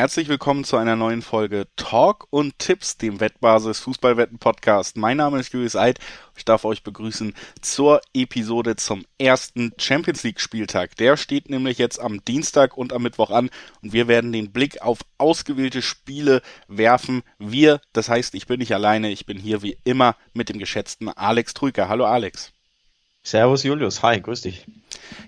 Herzlich 0.00 0.28
willkommen 0.28 0.64
zu 0.64 0.78
einer 0.78 0.96
neuen 0.96 1.20
Folge 1.20 1.66
Talk 1.76 2.26
und 2.30 2.58
Tipps, 2.58 2.96
dem 2.96 3.20
Wettbasis 3.20 3.80
Fußballwetten 3.80 4.38
Podcast. 4.38 4.96
Mein 4.96 5.18
Name 5.18 5.38
ist 5.38 5.52
Julius 5.52 5.76
Eid. 5.76 5.98
Ich 6.38 6.46
darf 6.46 6.64
euch 6.64 6.82
begrüßen 6.82 7.34
zur 7.60 8.00
Episode 8.14 8.76
zum 8.76 9.04
ersten 9.18 9.74
Champions 9.76 10.22
League 10.22 10.40
Spieltag. 10.40 10.96
Der 10.96 11.18
steht 11.18 11.50
nämlich 11.50 11.76
jetzt 11.76 12.00
am 12.00 12.24
Dienstag 12.24 12.78
und 12.78 12.94
am 12.94 13.02
Mittwoch 13.02 13.28
an 13.28 13.50
und 13.82 13.92
wir 13.92 14.08
werden 14.08 14.32
den 14.32 14.52
Blick 14.52 14.80
auf 14.80 15.00
ausgewählte 15.18 15.82
Spiele 15.82 16.40
werfen. 16.66 17.22
Wir, 17.38 17.82
das 17.92 18.08
heißt, 18.08 18.34
ich 18.34 18.46
bin 18.46 18.60
nicht 18.60 18.72
alleine, 18.72 19.10
ich 19.10 19.26
bin 19.26 19.36
hier 19.36 19.60
wie 19.60 19.76
immer 19.84 20.16
mit 20.32 20.48
dem 20.48 20.58
geschätzten 20.58 21.10
Alex 21.10 21.52
Trüker. 21.52 21.90
Hallo 21.90 22.06
Alex. 22.06 22.52
Servus 23.22 23.64
Julius, 23.64 24.02
hi, 24.02 24.18
grüß 24.18 24.40
dich. 24.40 24.64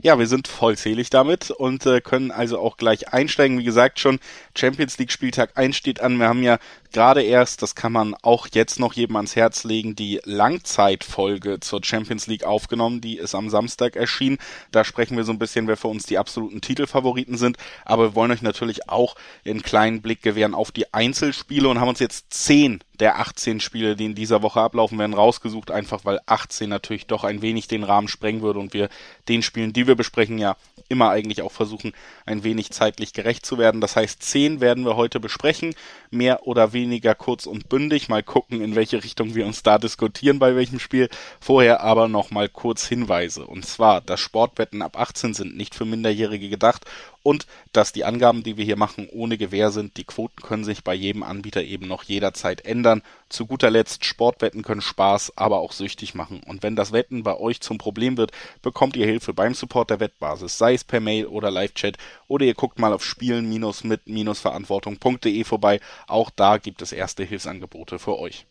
Ja, 0.03 0.19
wir 0.19 0.27
sind 0.27 0.49
vollzählig 0.49 1.11
damit 1.11 1.51
und 1.51 1.87
äh, 1.87 2.01
können 2.01 2.31
also 2.31 2.59
auch 2.59 2.77
gleich 2.77 3.13
einsteigen. 3.13 3.59
Wie 3.59 3.65
gesagt, 3.65 4.01
schon 4.01 4.19
Champions 4.57 4.99
League 4.99 5.13
Spieltag 5.13 5.57
1 5.57 5.77
steht 5.77 6.01
an. 6.01 6.19
Wir 6.19 6.29
haben 6.29 6.43
ja 6.43 6.59
gerade 6.93 7.23
erst, 7.23 7.63
das 7.63 7.75
kann 7.75 7.93
man 7.93 8.15
auch 8.23 8.49
jetzt 8.53 8.79
noch 8.79 8.93
jedem 8.93 9.17
ans 9.17 9.35
Herz 9.35 9.65
legen, 9.65 9.97
die 9.97 10.21
Langzeitfolge 10.25 11.61
zur 11.61 11.83
Champions 11.83 12.27
League 12.27 12.45
aufgenommen. 12.45 13.01
Die 13.01 13.17
ist 13.17 13.35
am 13.35 13.51
Samstag 13.51 13.97
erschienen. 13.97 14.39
Da 14.71 14.85
sprechen 14.85 15.17
wir 15.17 15.25
so 15.25 15.33
ein 15.33 15.39
bisschen, 15.39 15.67
wer 15.67 15.77
für 15.77 15.89
uns 15.89 16.05
die 16.05 16.19
absoluten 16.19 16.61
Titelfavoriten 16.61 17.37
sind. 17.37 17.57
Aber 17.85 18.11
wir 18.11 18.15
wollen 18.15 18.31
euch 18.31 18.43
natürlich 18.43 18.89
auch 18.89 19.15
einen 19.47 19.63
kleinen 19.63 20.03
Blick 20.03 20.23
gewähren 20.23 20.55
auf 20.55 20.71
die 20.71 20.93
Einzelspiele 20.93 21.69
und 21.69 21.81
haben 21.81 21.89
uns 21.89 21.99
jetzt 21.99 22.33
zehn 22.33 22.83
der 23.03 23.19
18 23.19 23.61
Spiele, 23.61 23.97
die 23.97 24.05
in 24.05 24.15
dieser 24.15 24.43
Woche 24.43 24.61
ablaufen 24.61 24.99
werden, 24.99 25.15
rausgesucht, 25.15 25.71
einfach 25.71 26.05
weil 26.05 26.21
18 26.27 26.69
natürlich 26.69 27.07
doch 27.07 27.25
ein 27.25 27.43
wenig 27.43 27.67
den 27.67 27.85
Rahmen 27.85 28.07
sprengen 28.07 28.43
würde 28.43 28.61
und 28.61 28.75
wir 28.75 28.89
den 29.29 29.43
Spielen, 29.43 29.62
die 29.71 29.87
wir 29.87 29.95
besprechen, 29.95 30.39
ja 30.39 30.57
immer 30.89 31.11
eigentlich 31.11 31.43
auch 31.43 31.53
versuchen, 31.53 31.93
ein 32.27 32.45
wenig 32.45 32.71
zeitlich 32.71 33.13
gerecht 33.13 33.47
zu 33.47 33.59
werden. 33.59 33.81
Das 33.81 33.97
heißt, 33.97 34.23
10 34.23 34.61
werden 34.61 34.85
wir 34.85 34.97
heute 34.97 35.21
besprechen, 35.21 35.75
mehr 36.11 36.47
oder 36.47 36.73
weniger 36.73 37.15
kurz 37.15 37.47
und 37.47 37.69
bündig, 37.69 38.09
mal 38.09 38.23
gucken, 38.23 38.61
in 38.61 38.75
welche 38.75 39.03
Richtung 39.03 39.35
wir 39.35 39.47
uns 39.47 39.63
da 39.63 39.79
diskutieren 39.79 40.39
bei 40.39 40.55
welchem 40.55 40.79
Spiel. 40.79 41.09
Vorher 41.41 41.81
aber 41.83 42.09
noch 42.09 42.31
mal 42.31 42.49
kurz 42.49 42.87
Hinweise. 42.87 43.47
Und 43.47 43.65
zwar, 43.65 44.01
dass 44.01 44.21
Sportwetten 44.21 44.83
ab 44.83 44.99
18 44.99 45.35
sind 45.35 45.57
nicht 45.57 45.75
für 45.75 45.85
Minderjährige 45.85 46.49
gedacht 46.49 46.85
und 47.23 47.47
dass 47.73 47.93
die 47.93 48.05
Angaben, 48.05 48.43
die 48.43 48.57
wir 48.57 48.65
hier 48.65 48.77
machen, 48.77 49.09
ohne 49.11 49.39
Gewähr 49.39 49.71
sind. 49.71 49.97
Die 49.97 50.03
Quoten 50.05 50.43
können 50.43 50.65
sich 50.65 50.85
bei 50.85 50.95
jedem 50.95 51.23
Anbieter 51.23 51.63
eben 51.63 51.89
noch 51.89 52.03
jederzeit 52.03 52.65
ändern. 52.65 53.03
Zu 53.29 53.47
guter 53.47 53.71
Letzt, 53.71 54.05
Sportwetten 54.05 54.63
können 54.63 54.83
Spaß, 54.83 55.37
aber 55.37 55.61
auch 55.61 55.73
süchtig 55.73 56.15
machen. 56.15 56.43
Und 56.47 56.63
wenn 56.63 56.77
das 56.77 56.93
Wetten 56.93 57.23
bei 57.23 57.39
euch 57.39 57.61
zum 57.61 57.79
Problem 57.79 58.17
wird, 58.17 58.33
bekommt 58.63 58.97
ihr 58.97 59.07
Hilfe 59.07 59.33
beim 59.33 59.55
Support 59.55 59.91
der 59.91 60.01
Wettbasis, 60.01 60.59
sei 60.59 60.75
es 60.75 60.83
per 60.85 61.01
Mail 61.01 61.27
oder 61.27 61.51
Live-Chat 61.51 61.97
oder 62.29 62.45
ihr 62.45 62.55
guckt 62.55 62.79
mal 62.79 62.93
auf 62.93 63.05
spielen-mit-verantwortung.de 63.05 65.45
vorbei. 65.45 65.81
Auch 66.07 66.31
da 66.31 66.59
gibt 66.59 66.83
es 66.83 66.93
erste 66.93 67.25
Hilfsangebote 67.25 67.99
für 67.99 68.19
euch. 68.19 68.45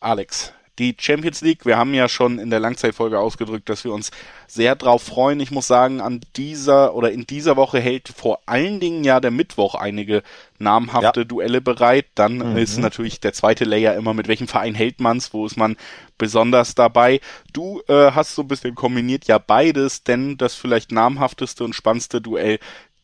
Alex, 0.00 0.52
die 0.78 0.96
Champions 0.98 1.40
League. 1.40 1.66
Wir 1.66 1.76
haben 1.76 1.94
ja 1.94 2.08
schon 2.08 2.38
in 2.38 2.50
der 2.50 2.60
Langzeitfolge 2.60 3.18
ausgedrückt, 3.18 3.68
dass 3.68 3.84
wir 3.84 3.92
uns 3.92 4.10
sehr 4.46 4.74
drauf 4.74 5.02
freuen. 5.02 5.40
Ich 5.40 5.50
muss 5.50 5.66
sagen, 5.66 6.00
an 6.00 6.20
dieser 6.36 6.94
oder 6.94 7.12
in 7.12 7.26
dieser 7.26 7.56
Woche 7.56 7.80
hält 7.80 8.08
vor 8.08 8.40
allen 8.46 8.80
Dingen 8.80 9.04
ja 9.04 9.20
der 9.20 9.30
Mittwoch 9.30 9.74
einige 9.74 10.22
namhafte 10.58 11.20
ja. 11.20 11.24
Duelle 11.24 11.60
bereit. 11.60 12.06
Dann 12.14 12.52
mhm. 12.52 12.56
ist 12.56 12.78
natürlich 12.78 13.20
der 13.20 13.32
zweite 13.32 13.64
Layer 13.64 13.94
immer, 13.94 14.14
mit 14.14 14.28
welchem 14.28 14.48
Verein 14.48 14.74
hält 14.74 15.00
man's, 15.00 15.32
wo 15.32 15.46
ist 15.46 15.56
man 15.56 15.76
besonders 16.18 16.74
dabei. 16.74 17.20
Du 17.52 17.80
äh, 17.88 18.12
hast 18.12 18.34
so 18.34 18.42
ein 18.42 18.48
bisschen 18.48 18.74
kombiniert 18.74 19.26
ja 19.26 19.38
beides, 19.38 20.02
denn 20.04 20.36
das 20.36 20.54
vielleicht 20.54 20.92
namhafteste 20.92 21.64
und 21.64 21.74
spannendste 21.74 22.20
Duell 22.20 22.58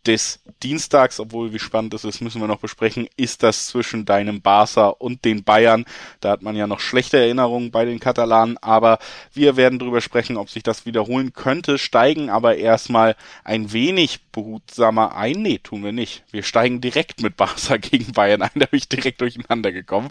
des 0.07 0.41
Dienstags, 0.63 1.21
obwohl 1.21 1.53
wie 1.53 1.59
spannend 1.59 1.93
es 1.95 2.05
ist, 2.05 2.21
müssen 2.21 2.41
wir 2.41 2.49
noch 2.49 2.61
besprechen, 2.61 3.09
ist 3.17 3.43
das 3.43 3.67
zwischen 3.67 4.05
deinem 4.05 4.41
Barca 4.41 4.89
und 4.89 5.25
den 5.25 5.45
Bayern. 5.45 5.85
Da 6.21 6.31
hat 6.31 6.43
man 6.43 6.57
ja 6.57 6.67
noch 6.67 6.81
schlechte 6.81 7.19
Erinnerungen 7.19 7.71
bei 7.71 7.85
den 7.85 8.01
Katalanen, 8.01 8.57
aber 8.59 8.99
wir 9.35 9.57
werden 9.57 9.79
darüber 9.79 10.01
sprechen, 10.01 10.37
ob 10.37 10.49
sich 10.49 10.63
das 10.63 10.87
wiederholen 10.87 11.33
könnte, 11.33 11.79
steigen 11.79 12.31
aber 12.31 12.57
erstmal 12.57 13.15
ein 13.45 13.73
wenig 13.73 14.21
behutsamer 14.33 15.15
ein. 15.17 15.43
Nee, 15.43 15.59
tun 15.59 15.85
wir 15.85 15.93
nicht. 15.93 16.25
Wir 16.31 16.43
steigen 16.43 16.81
direkt 16.81 17.23
mit 17.23 17.37
Barca 17.37 17.77
gegen 17.79 18.13
Bayern 18.13 18.43
ein, 18.43 18.51
da 18.55 18.67
bin 18.67 18.79
ich 18.79 18.89
direkt 18.89 19.21
durcheinander 19.21 19.73
gekommen. 19.73 20.09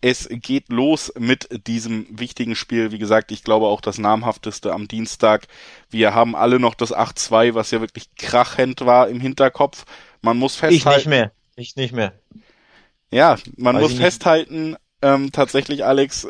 Es 0.00 0.28
geht 0.30 0.68
los 0.68 1.12
mit 1.18 1.48
diesem 1.66 2.06
wichtigen 2.10 2.56
Spiel. 2.56 2.92
Wie 2.92 2.98
gesagt, 2.98 3.32
ich 3.32 3.42
glaube 3.42 3.66
auch 3.66 3.80
das 3.80 3.98
namhafteste 3.98 4.72
am 4.72 4.86
Dienstag. 4.86 5.46
Wir 5.90 6.14
haben 6.14 6.36
alle 6.36 6.60
noch 6.60 6.74
das 6.74 6.94
8-2, 6.94 7.54
was 7.54 7.70
ja 7.70 7.80
wirklich 7.80 8.14
krachend 8.16 8.84
war 8.86 9.08
im 9.08 9.20
Hinterkopf. 9.20 9.84
Man 10.22 10.38
muss 10.38 10.56
festhalten. 10.56 11.00
Ich 11.00 11.06
nicht 11.06 11.08
mehr. 11.08 11.32
Ich 11.56 11.76
nicht 11.76 11.92
mehr. 11.92 12.12
Ja, 13.10 13.36
man 13.56 13.76
Weiß 13.76 13.82
muss 13.82 13.94
festhalten, 13.94 14.76
ähm, 15.02 15.32
tatsächlich, 15.32 15.84
Alex, 15.84 16.28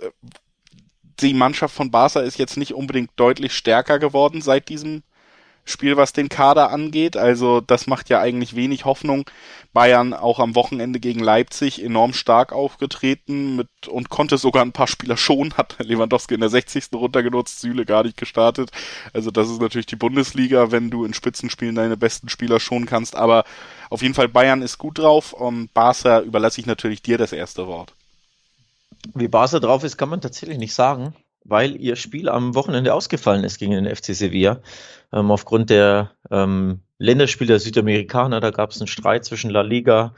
die 1.20 1.34
Mannschaft 1.34 1.74
von 1.74 1.90
Barca 1.90 2.20
ist 2.20 2.38
jetzt 2.38 2.56
nicht 2.56 2.72
unbedingt 2.72 3.10
deutlich 3.16 3.52
stärker 3.52 3.98
geworden 3.98 4.40
seit 4.40 4.68
diesem 4.68 5.02
Spiel, 5.70 5.96
was 5.96 6.12
den 6.12 6.28
Kader 6.28 6.70
angeht. 6.70 7.16
Also 7.16 7.60
das 7.60 7.86
macht 7.86 8.08
ja 8.08 8.20
eigentlich 8.20 8.56
wenig 8.56 8.84
Hoffnung. 8.84 9.28
Bayern 9.72 10.14
auch 10.14 10.38
am 10.38 10.54
Wochenende 10.54 11.00
gegen 11.00 11.20
Leipzig 11.20 11.82
enorm 11.82 12.12
stark 12.12 12.52
aufgetreten 12.52 13.56
mit 13.56 13.68
und 13.88 14.08
konnte 14.08 14.36
sogar 14.36 14.62
ein 14.64 14.72
paar 14.72 14.88
Spieler 14.88 15.16
schon, 15.16 15.52
hat 15.56 15.76
Lewandowski 15.78 16.34
in 16.34 16.40
der 16.40 16.50
60. 16.50 16.88
runtergenutzt, 16.94 17.60
Süle 17.60 17.84
gar 17.84 18.02
nicht 18.02 18.16
gestartet. 18.16 18.70
Also 19.12 19.30
das 19.30 19.48
ist 19.48 19.60
natürlich 19.60 19.86
die 19.86 19.96
Bundesliga, 19.96 20.72
wenn 20.72 20.90
du 20.90 21.04
in 21.04 21.14
Spitzenspielen 21.14 21.74
deine 21.74 21.96
besten 21.96 22.28
Spieler 22.28 22.60
schon 22.60 22.86
kannst. 22.86 23.16
Aber 23.16 23.44
auf 23.88 24.02
jeden 24.02 24.14
Fall 24.14 24.28
Bayern 24.28 24.62
ist 24.62 24.78
gut 24.78 24.98
drauf. 24.98 25.32
Um 25.32 25.68
Barca 25.72 26.20
überlasse 26.20 26.60
ich 26.60 26.66
natürlich 26.66 27.02
dir 27.02 27.18
das 27.18 27.32
erste 27.32 27.66
Wort. 27.66 27.94
Wie 29.14 29.28
Barca 29.28 29.60
drauf 29.60 29.84
ist, 29.84 29.96
kann 29.96 30.08
man 30.08 30.20
tatsächlich 30.20 30.58
nicht 30.58 30.74
sagen 30.74 31.14
weil 31.44 31.80
ihr 31.80 31.96
Spiel 31.96 32.28
am 32.28 32.54
Wochenende 32.54 32.94
ausgefallen 32.94 33.44
ist 33.44 33.58
gegen 33.58 33.72
den 33.72 33.94
FC 33.94 34.14
Sevilla. 34.14 34.60
Ähm, 35.12 35.30
aufgrund 35.30 35.70
der 35.70 36.12
ähm, 36.30 36.80
Länderspiele 36.98 37.48
der 37.48 37.60
Südamerikaner, 37.60 38.40
da 38.40 38.50
gab 38.50 38.70
es 38.70 38.80
einen 38.80 38.88
Streit 38.88 39.24
zwischen 39.24 39.50
La 39.50 39.62
Liga 39.62 40.14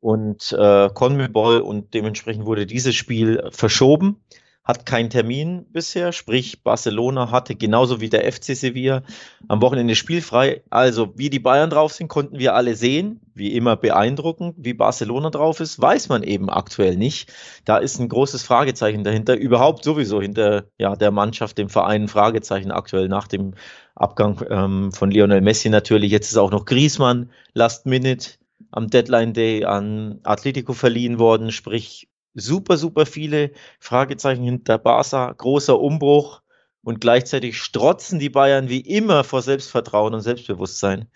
und 0.00 0.52
äh, 0.52 0.90
Conmebol 0.92 1.60
und 1.60 1.94
dementsprechend 1.94 2.44
wurde 2.46 2.66
dieses 2.66 2.94
Spiel 2.94 3.48
verschoben 3.50 4.22
hat 4.64 4.86
keinen 4.86 5.10
Termin 5.10 5.66
bisher, 5.72 6.12
sprich 6.12 6.62
Barcelona 6.62 7.30
hatte 7.30 7.54
genauso 7.54 8.00
wie 8.00 8.08
der 8.08 8.30
FC 8.32 8.56
Sevilla 8.56 9.02
am 9.46 9.60
Wochenende 9.60 9.94
spielfrei. 9.94 10.62
Also 10.70 11.12
wie 11.16 11.28
die 11.28 11.38
Bayern 11.38 11.68
drauf 11.68 11.92
sind, 11.92 12.08
konnten 12.08 12.38
wir 12.38 12.54
alle 12.54 12.74
sehen. 12.74 13.20
Wie 13.34 13.52
immer 13.52 13.76
beeindruckend, 13.76 14.54
wie 14.56 14.72
Barcelona 14.72 15.28
drauf 15.28 15.60
ist, 15.60 15.78
weiß 15.82 16.08
man 16.08 16.22
eben 16.22 16.48
aktuell 16.48 16.96
nicht. 16.96 17.30
Da 17.66 17.76
ist 17.76 17.98
ein 17.98 18.08
großes 18.08 18.42
Fragezeichen 18.42 19.04
dahinter. 19.04 19.36
Überhaupt 19.36 19.84
sowieso 19.84 20.22
hinter 20.22 20.64
ja, 20.78 20.96
der 20.96 21.10
Mannschaft, 21.10 21.58
dem 21.58 21.68
Verein, 21.68 22.08
Fragezeichen 22.08 22.70
aktuell 22.70 23.08
nach 23.08 23.28
dem 23.28 23.54
Abgang 23.94 24.40
ähm, 24.48 24.92
von 24.92 25.10
Lionel 25.10 25.42
Messi 25.42 25.68
natürlich. 25.68 26.10
Jetzt 26.10 26.30
ist 26.30 26.38
auch 26.38 26.50
noch 26.50 26.64
Griezmann 26.64 27.30
Last 27.52 27.84
Minute 27.84 28.30
am 28.70 28.88
Deadline 28.88 29.34
Day 29.34 29.66
an 29.66 30.20
Atletico 30.22 30.72
verliehen 30.72 31.18
worden, 31.18 31.52
sprich 31.52 32.08
super, 32.34 32.76
super 32.76 33.06
viele 33.06 33.52
Fragezeichen 33.80 34.44
hinter 34.44 34.78
Barca, 34.78 35.32
großer 35.32 35.78
Umbruch 35.78 36.42
und 36.82 37.00
gleichzeitig 37.00 37.58
strotzen 37.58 38.18
die 38.18 38.28
Bayern 38.28 38.68
wie 38.68 38.80
immer 38.80 39.24
vor 39.24 39.42
Selbstvertrauen 39.42 40.14
und 40.14 40.20
Selbstbewusstsein. 40.20 41.06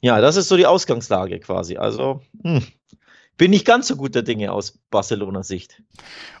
Ja, 0.00 0.20
das 0.20 0.36
ist 0.36 0.48
so 0.48 0.56
die 0.56 0.66
Ausgangslage 0.66 1.40
quasi. 1.40 1.76
Also, 1.76 2.22
hm, 2.42 2.64
bin 3.40 3.52
nicht 3.52 3.64
ganz 3.64 3.88
so 3.88 3.96
guter 3.96 4.22
Dinge 4.22 4.52
aus 4.52 4.78
Barcelonas 4.90 5.48
Sicht. 5.48 5.82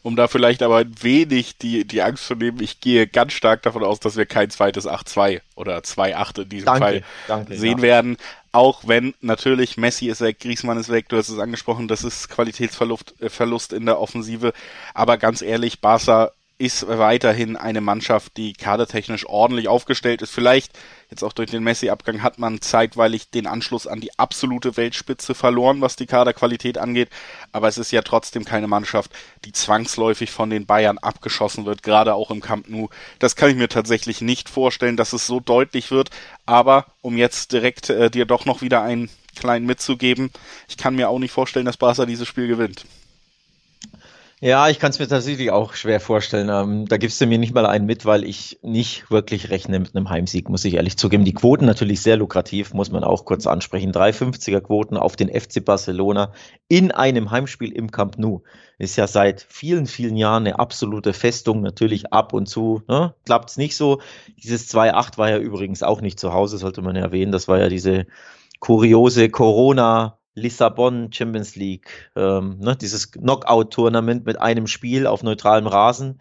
Um 0.02 0.16
da 0.16 0.28
vielleicht 0.28 0.62
aber 0.62 0.76
ein 0.76 0.94
wenig 1.00 1.56
die, 1.56 1.86
die 1.86 2.02
Angst 2.02 2.26
zu 2.26 2.34
nehmen, 2.34 2.62
ich 2.62 2.80
gehe 2.80 3.06
ganz 3.06 3.32
stark 3.32 3.62
davon 3.62 3.82
aus, 3.82 4.00
dass 4.00 4.16
wir 4.16 4.26
kein 4.26 4.50
zweites 4.50 4.86
8-2 4.86 5.40
oder 5.56 5.78
2-8 5.78 6.42
in 6.42 6.48
diesem 6.50 6.66
danke, 6.66 6.80
Fall 6.80 7.02
danke, 7.26 7.56
sehen 7.56 7.78
ja. 7.78 7.82
werden. 7.82 8.16
Auch 8.52 8.88
wenn 8.88 9.14
natürlich 9.20 9.76
Messi 9.76 10.08
ist 10.08 10.20
weg, 10.20 10.40
Griezmann 10.40 10.78
ist 10.78 10.88
weg, 10.88 11.08
du 11.08 11.16
hast 11.16 11.28
es 11.28 11.38
angesprochen, 11.38 11.86
das 11.86 12.02
ist 12.02 12.28
Qualitätsverlust 12.28 13.14
äh, 13.20 13.30
Verlust 13.30 13.72
in 13.72 13.86
der 13.86 14.00
Offensive. 14.00 14.52
Aber 14.92 15.18
ganz 15.18 15.40
ehrlich, 15.40 15.80
Barca 15.80 16.32
ist 16.60 16.86
weiterhin 16.86 17.56
eine 17.56 17.80
Mannschaft, 17.80 18.36
die 18.36 18.52
kadertechnisch 18.52 19.24
ordentlich 19.26 19.66
aufgestellt 19.66 20.20
ist. 20.20 20.30
Vielleicht 20.30 20.78
jetzt 21.10 21.24
auch 21.24 21.32
durch 21.32 21.50
den 21.50 21.64
Messi-Abgang 21.64 22.22
hat 22.22 22.38
man 22.38 22.60
zeitweilig 22.60 23.30
den 23.30 23.46
Anschluss 23.46 23.86
an 23.86 24.00
die 24.00 24.18
absolute 24.18 24.76
Weltspitze 24.76 25.34
verloren, 25.34 25.80
was 25.80 25.96
die 25.96 26.04
Kaderqualität 26.04 26.76
angeht. 26.76 27.08
Aber 27.50 27.66
es 27.66 27.78
ist 27.78 27.92
ja 27.92 28.02
trotzdem 28.02 28.44
keine 28.44 28.66
Mannschaft, 28.66 29.10
die 29.46 29.52
zwangsläufig 29.52 30.30
von 30.30 30.50
den 30.50 30.66
Bayern 30.66 30.98
abgeschossen 30.98 31.64
wird, 31.64 31.82
gerade 31.82 32.12
auch 32.12 32.30
im 32.30 32.42
Camp 32.42 32.68
Nou. 32.68 32.90
Das 33.18 33.36
kann 33.36 33.48
ich 33.48 33.56
mir 33.56 33.70
tatsächlich 33.70 34.20
nicht 34.20 34.50
vorstellen, 34.50 34.98
dass 34.98 35.14
es 35.14 35.26
so 35.26 35.40
deutlich 35.40 35.90
wird. 35.90 36.10
Aber 36.44 36.84
um 37.00 37.16
jetzt 37.16 37.52
direkt 37.52 37.88
äh, 37.88 38.10
dir 38.10 38.26
doch 38.26 38.44
noch 38.44 38.60
wieder 38.60 38.82
einen 38.82 39.08
kleinen 39.34 39.64
mitzugeben, 39.64 40.30
ich 40.68 40.76
kann 40.76 40.94
mir 40.94 41.08
auch 41.08 41.18
nicht 41.18 41.32
vorstellen, 41.32 41.64
dass 41.64 41.78
Barca 41.78 42.04
dieses 42.04 42.28
Spiel 42.28 42.48
gewinnt. 42.48 42.84
Ja, 44.42 44.70
ich 44.70 44.78
kann 44.78 44.88
es 44.88 44.98
mir 44.98 45.06
tatsächlich 45.06 45.50
auch 45.50 45.74
schwer 45.74 46.00
vorstellen. 46.00 46.48
Ähm, 46.48 46.86
da 46.88 46.96
gibst 46.96 47.20
du 47.20 47.26
mir 47.26 47.36
nicht 47.36 47.52
mal 47.52 47.66
einen 47.66 47.84
mit, 47.84 48.06
weil 48.06 48.24
ich 48.24 48.58
nicht 48.62 49.10
wirklich 49.10 49.50
rechne 49.50 49.78
mit 49.78 49.94
einem 49.94 50.08
Heimsieg, 50.08 50.48
muss 50.48 50.64
ich 50.64 50.74
ehrlich 50.74 50.96
zugeben. 50.96 51.26
Die 51.26 51.34
Quoten 51.34 51.66
natürlich 51.66 52.00
sehr 52.00 52.16
lukrativ, 52.16 52.72
muss 52.72 52.90
man 52.90 53.04
auch 53.04 53.26
kurz 53.26 53.46
ansprechen. 53.46 53.92
350er 53.92 54.62
Quoten 54.62 54.96
auf 54.96 55.14
den 55.14 55.28
FC 55.28 55.62
Barcelona 55.62 56.32
in 56.68 56.90
einem 56.90 57.30
Heimspiel 57.30 57.70
im 57.70 57.90
Camp 57.90 58.16
Nou. 58.16 58.40
Ist 58.78 58.96
ja 58.96 59.06
seit 59.06 59.42
vielen, 59.46 59.84
vielen 59.84 60.16
Jahren 60.16 60.46
eine 60.46 60.58
absolute 60.58 61.12
Festung. 61.12 61.60
Natürlich 61.60 62.10
ab 62.10 62.32
und 62.32 62.46
zu 62.46 62.80
ne, 62.88 63.14
klappt 63.26 63.50
es 63.50 63.56
nicht 63.58 63.76
so. 63.76 64.00
Dieses 64.42 64.68
2-8 64.68 65.18
war 65.18 65.28
ja 65.28 65.36
übrigens 65.36 65.82
auch 65.82 66.00
nicht 66.00 66.18
zu 66.18 66.32
Hause, 66.32 66.56
sollte 66.56 66.80
man 66.80 66.96
erwähnen. 66.96 67.30
Das 67.30 67.46
war 67.46 67.58
ja 67.58 67.68
diese 67.68 68.06
kuriose 68.58 69.28
Corona- 69.28 70.16
Lissabon 70.40 71.12
Champions 71.12 71.56
League, 71.56 72.10
ähm, 72.16 72.58
ne, 72.58 72.76
dieses 72.76 73.12
Knockout-Tournament 73.12 74.26
mit 74.26 74.40
einem 74.40 74.66
Spiel 74.66 75.06
auf 75.06 75.22
neutralem 75.22 75.66
Rasen. 75.66 76.18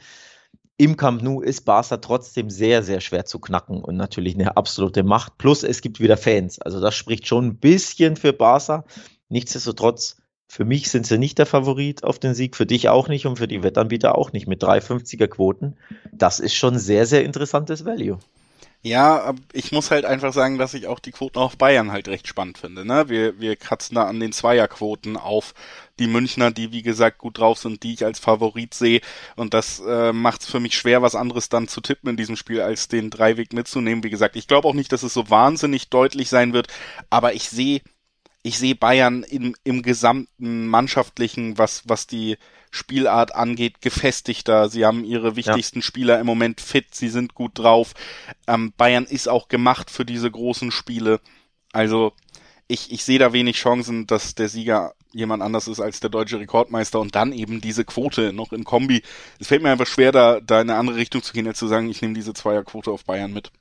Im 0.77 0.95
Camp 0.95 1.21
Nou 1.21 1.41
ist 1.41 1.65
Barca 1.65 1.97
trotzdem 1.97 2.49
sehr, 2.49 2.83
sehr 2.83 3.01
schwer 3.01 3.25
zu 3.25 3.39
knacken 3.39 3.83
und 3.83 3.97
natürlich 3.97 4.35
eine 4.35 4.55
absolute 4.55 5.03
Macht. 5.03 5.37
Plus 5.37 5.63
es 5.63 5.81
gibt 5.81 5.99
wieder 5.99 6.15
Fans. 6.15 6.59
Also 6.61 6.79
das 6.79 6.95
spricht 6.95 7.27
schon 7.27 7.47
ein 7.47 7.57
bisschen 7.57 8.15
für 8.15 8.31
Barca. 8.31 8.85
Nichtsdestotrotz, 9.27 10.21
für 10.47 10.63
mich 10.65 10.89
sind 10.89 11.05
sie 11.05 11.17
nicht 11.17 11.37
der 11.37 11.45
Favorit 11.45 12.03
auf 12.03 12.17
den 12.17 12.33
Sieg, 12.33 12.55
für 12.55 12.65
dich 12.65 12.87
auch 12.87 13.09
nicht 13.09 13.25
und 13.25 13.37
für 13.37 13.47
die 13.47 13.61
Wettanbieter 13.61 14.17
auch 14.17 14.31
nicht 14.31 14.47
mit 14.47 14.63
350er 14.63 15.27
Quoten. 15.27 15.75
Das 16.13 16.39
ist 16.39 16.55
schon 16.55 16.79
sehr, 16.79 17.05
sehr 17.05 17.25
interessantes 17.25 17.83
Value. 17.83 18.17
Ja, 18.81 19.33
ich 19.51 19.73
muss 19.73 19.91
halt 19.91 20.05
einfach 20.05 20.31
sagen, 20.31 20.57
dass 20.57 20.73
ich 20.73 20.87
auch 20.87 20.99
die 20.99 21.11
Quoten 21.11 21.37
auf 21.39 21.57
Bayern 21.57 21.91
halt 21.91 22.07
recht 22.07 22.29
spannend 22.29 22.57
finde. 22.57 22.85
Ne? 22.85 23.09
Wir, 23.09 23.37
wir 23.37 23.57
kratzen 23.57 23.95
da 23.95 24.05
an 24.05 24.21
den 24.21 24.31
Zweierquoten 24.31 25.17
auf 25.17 25.53
die 25.99 26.07
Münchner, 26.07 26.49
die 26.51 26.71
wie 26.71 26.81
gesagt 26.81 27.17
gut 27.17 27.39
drauf 27.39 27.57
sind, 27.57 27.83
die 27.83 27.93
ich 27.93 28.05
als 28.05 28.19
Favorit 28.19 28.73
sehe. 28.73 29.01
Und 29.35 29.53
das 29.53 29.81
äh, 29.85 30.13
macht 30.13 30.41
es 30.41 30.47
für 30.49 30.61
mich 30.61 30.77
schwer, 30.77 31.01
was 31.01 31.15
anderes 31.15 31.49
dann 31.49 31.67
zu 31.67 31.81
tippen 31.81 32.09
in 32.11 32.15
diesem 32.15 32.37
Spiel, 32.37 32.61
als 32.61 32.87
den 32.87 33.09
Dreiweg 33.09 33.51
mitzunehmen. 33.51 34.05
Wie 34.05 34.09
gesagt, 34.09 34.37
ich 34.37 34.47
glaube 34.47 34.69
auch 34.69 34.73
nicht, 34.73 34.93
dass 34.93 35.03
es 35.03 35.13
so 35.13 35.29
wahnsinnig 35.29 35.89
deutlich 35.89 36.29
sein 36.29 36.53
wird, 36.53 36.67
aber 37.09 37.33
ich 37.33 37.49
sehe 37.49 37.81
ich 38.41 38.57
sehe 38.57 38.75
Bayern 38.75 39.23
im, 39.23 39.55
im 39.65 39.81
gesamten 39.81 40.67
mannschaftlichen, 40.67 41.57
was, 41.57 41.83
was 41.87 42.07
die 42.07 42.37
Spielart 42.71 43.35
angeht, 43.35 43.81
gefestigter. 43.81 44.69
Sie 44.69 44.85
haben 44.85 45.03
ihre 45.03 45.35
wichtigsten 45.35 45.79
ja. 45.79 45.83
Spieler 45.83 46.19
im 46.19 46.25
Moment 46.25 46.61
fit, 46.61 46.93
sie 46.93 47.09
sind 47.09 47.33
gut 47.33 47.57
drauf. 47.57 47.93
Ähm, 48.47 48.73
Bayern 48.77 49.05
ist 49.05 49.27
auch 49.27 49.47
gemacht 49.47 49.89
für 49.89 50.05
diese 50.05 50.29
großen 50.29 50.71
Spiele. 50.71 51.19
Also 51.71 52.13
ich, 52.67 52.91
ich 52.91 53.03
sehe 53.03 53.19
da 53.19 53.33
wenig 53.33 53.57
Chancen, 53.57 54.05
dass 54.07 54.35
der 54.35 54.49
Sieger 54.49 54.93
jemand 55.11 55.41
anders 55.41 55.67
ist 55.67 55.79
als 55.79 55.99
der 55.99 56.11
deutsche 56.11 56.39
Rekordmeister 56.39 56.99
und 56.99 57.15
dann 57.15 57.33
eben 57.33 57.61
diese 57.61 57.83
Quote 57.83 58.31
noch 58.31 58.53
in 58.53 58.63
Kombi. 58.63 59.01
Es 59.39 59.47
fällt 59.47 59.63
mir 59.63 59.71
einfach 59.71 59.87
schwer, 59.87 60.11
da, 60.11 60.39
da 60.39 60.61
in 60.61 60.69
eine 60.69 60.79
andere 60.79 60.97
Richtung 60.97 61.23
zu 61.23 61.33
gehen, 61.33 61.47
als 61.47 61.57
zu 61.57 61.67
sagen, 61.67 61.89
ich 61.89 62.01
nehme 62.01 62.13
diese 62.13 62.33
Zweierquote 62.33 62.91
auf 62.91 63.05
Bayern 63.05 63.33
mit. 63.33 63.51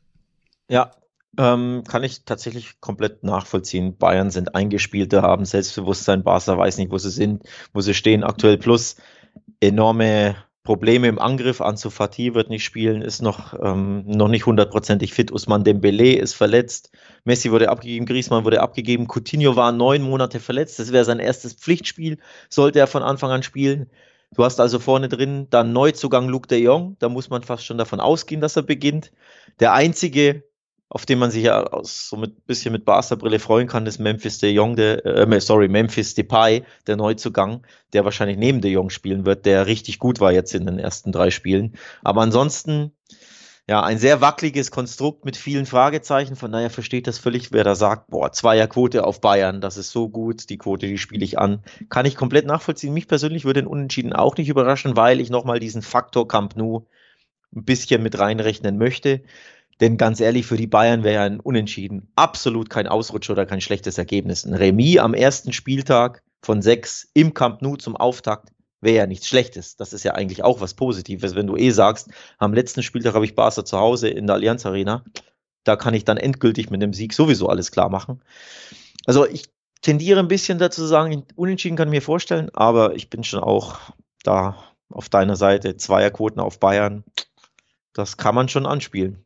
Ja, 0.68 0.90
ähm, 1.36 1.84
kann 1.86 2.04
ich 2.04 2.24
tatsächlich 2.24 2.80
komplett 2.80 3.22
nachvollziehen. 3.22 3.96
Bayern 3.96 4.30
sind 4.30 4.54
eingespielter, 4.54 5.22
haben 5.22 5.44
Selbstbewusstsein. 5.44 6.24
Barca 6.24 6.56
weiß 6.56 6.78
nicht, 6.78 6.90
wo 6.90 6.98
sie 6.98 7.10
sind, 7.10 7.44
wo 7.72 7.80
sie 7.80 7.94
stehen 7.94 8.24
aktuell. 8.24 8.58
Plus 8.58 8.96
enorme 9.60 10.36
Probleme 10.68 11.08
im 11.08 11.18
Angriff. 11.18 11.60
Ansu 11.60 11.90
Fati 11.90 12.34
wird 12.34 12.50
nicht 12.50 12.64
spielen, 12.64 13.00
ist 13.00 13.22
noch, 13.22 13.54
ähm, 13.62 14.04
noch 14.06 14.28
nicht 14.28 14.46
hundertprozentig 14.46 15.14
fit. 15.14 15.32
Usman 15.32 15.64
Dembele 15.64 16.16
ist 16.16 16.34
verletzt. 16.34 16.90
Messi 17.24 17.50
wurde 17.50 17.70
abgegeben, 17.70 18.04
Griezmann 18.04 18.44
wurde 18.44 18.60
abgegeben. 18.60 19.06
Coutinho 19.08 19.56
war 19.56 19.72
neun 19.72 20.02
Monate 20.02 20.40
verletzt. 20.40 20.78
Das 20.78 20.92
wäre 20.92 21.04
sein 21.06 21.20
erstes 21.20 21.54
Pflichtspiel, 21.54 22.18
sollte 22.50 22.80
er 22.80 22.86
von 22.86 23.02
Anfang 23.02 23.30
an 23.30 23.42
spielen. 23.42 23.88
Du 24.34 24.44
hast 24.44 24.60
also 24.60 24.78
vorne 24.78 25.08
drin 25.08 25.46
dann 25.48 25.72
Neuzugang 25.72 26.28
Luke 26.28 26.48
de 26.48 26.60
Jong. 26.60 26.96
Da 26.98 27.08
muss 27.08 27.30
man 27.30 27.42
fast 27.42 27.64
schon 27.64 27.78
davon 27.78 28.00
ausgehen, 28.00 28.42
dass 28.42 28.56
er 28.56 28.62
beginnt. 28.62 29.10
Der 29.60 29.72
einzige 29.72 30.44
auf 30.90 31.04
den 31.04 31.18
man 31.18 31.30
sich 31.30 31.44
ja 31.44 31.62
aus, 31.64 32.08
so 32.08 32.16
mit 32.16 32.46
bisschen 32.46 32.72
mit 32.72 32.84
Barca-Brille 32.84 33.38
freuen 33.38 33.66
kann, 33.66 33.86
ist 33.86 33.98
Memphis 33.98 34.38
de 34.38 34.50
Jong, 34.50 34.76
der, 34.76 35.04
äh, 35.04 35.40
sorry, 35.40 35.68
Memphis 35.68 36.14
Depay, 36.14 36.64
der 36.86 36.96
Neuzugang, 36.96 37.66
der 37.92 38.04
wahrscheinlich 38.04 38.38
neben 38.38 38.60
de 38.60 38.70
Jong 38.70 38.90
spielen 38.90 39.26
wird, 39.26 39.44
der 39.44 39.66
richtig 39.66 39.98
gut 39.98 40.20
war 40.20 40.32
jetzt 40.32 40.54
in 40.54 40.64
den 40.64 40.78
ersten 40.78 41.12
drei 41.12 41.30
Spielen. 41.30 41.76
Aber 42.02 42.22
ansonsten, 42.22 42.92
ja, 43.68 43.82
ein 43.82 43.98
sehr 43.98 44.22
wackeliges 44.22 44.70
Konstrukt 44.70 45.26
mit 45.26 45.36
vielen 45.36 45.66
Fragezeichen. 45.66 46.36
Von 46.36 46.52
daher 46.52 46.70
versteht 46.70 47.06
das 47.06 47.18
völlig, 47.18 47.52
wer 47.52 47.64
da 47.64 47.74
sagt, 47.74 48.08
boah, 48.08 48.32
Zweierquote 48.32 49.04
auf 49.04 49.20
Bayern, 49.20 49.60
das 49.60 49.76
ist 49.76 49.90
so 49.90 50.08
gut, 50.08 50.48
die 50.48 50.56
Quote, 50.56 50.86
die 50.86 50.96
spiele 50.96 51.22
ich 51.22 51.38
an. 51.38 51.62
Kann 51.90 52.06
ich 52.06 52.16
komplett 52.16 52.46
nachvollziehen. 52.46 52.94
Mich 52.94 53.08
persönlich 53.08 53.44
würde 53.44 53.60
den 53.60 53.66
Unentschieden 53.66 54.14
auch 54.14 54.38
nicht 54.38 54.48
überraschen, 54.48 54.96
weil 54.96 55.20
ich 55.20 55.28
nochmal 55.28 55.60
diesen 55.60 55.82
Faktor 55.82 56.26
Camp 56.26 56.56
Nou 56.56 56.86
ein 57.54 57.64
bisschen 57.64 58.02
mit 58.02 58.18
reinrechnen 58.18 58.78
möchte. 58.78 59.22
Denn 59.80 59.96
ganz 59.96 60.20
ehrlich, 60.20 60.46
für 60.46 60.56
die 60.56 60.66
Bayern 60.66 61.04
wäre 61.04 61.22
ein 61.22 61.40
Unentschieden 61.40 62.10
absolut 62.16 62.68
kein 62.68 62.88
Ausrutscher 62.88 63.34
oder 63.34 63.46
kein 63.46 63.60
schlechtes 63.60 63.96
Ergebnis. 63.98 64.44
Ein 64.44 64.54
Remis 64.54 64.98
am 64.98 65.14
ersten 65.14 65.52
Spieltag 65.52 66.22
von 66.42 66.62
sechs 66.62 67.08
im 67.14 67.34
Camp 67.34 67.62
Nou 67.62 67.76
zum 67.76 67.96
Auftakt 67.96 68.52
wäre 68.80 68.96
ja 68.96 69.06
nichts 69.06 69.28
Schlechtes. 69.28 69.76
Das 69.76 69.92
ist 69.92 70.04
ja 70.04 70.14
eigentlich 70.14 70.42
auch 70.44 70.60
was 70.60 70.74
Positives, 70.74 71.34
wenn 71.34 71.46
du 71.46 71.56
eh 71.56 71.70
sagst, 71.70 72.08
am 72.38 72.54
letzten 72.54 72.82
Spieltag 72.82 73.14
habe 73.14 73.24
ich 73.24 73.34
Barca 73.34 73.64
zu 73.64 73.78
Hause 73.78 74.08
in 74.08 74.26
der 74.26 74.34
Allianz 74.36 74.66
Arena. 74.66 75.04
Da 75.64 75.76
kann 75.76 75.94
ich 75.94 76.04
dann 76.04 76.16
endgültig 76.16 76.70
mit 76.70 76.82
dem 76.82 76.92
Sieg 76.92 77.12
sowieso 77.12 77.48
alles 77.48 77.70
klar 77.70 77.88
machen. 77.88 78.22
Also 79.06 79.26
ich 79.26 79.50
tendiere 79.82 80.20
ein 80.20 80.28
bisschen 80.28 80.58
dazu 80.58 80.82
zu 80.82 80.86
sagen, 80.86 81.24
unentschieden 81.36 81.76
kann 81.76 81.88
ich 81.88 81.92
mir 81.92 82.02
vorstellen, 82.02 82.50
aber 82.54 82.94
ich 82.94 83.10
bin 83.10 83.24
schon 83.24 83.40
auch 83.40 83.78
da 84.22 84.56
auf 84.90 85.08
deiner 85.08 85.36
Seite. 85.36 85.76
Zweierquoten 85.76 86.40
auf 86.40 86.60
Bayern. 86.60 87.04
Das 87.92 88.16
kann 88.16 88.34
man 88.34 88.48
schon 88.48 88.66
anspielen. 88.66 89.24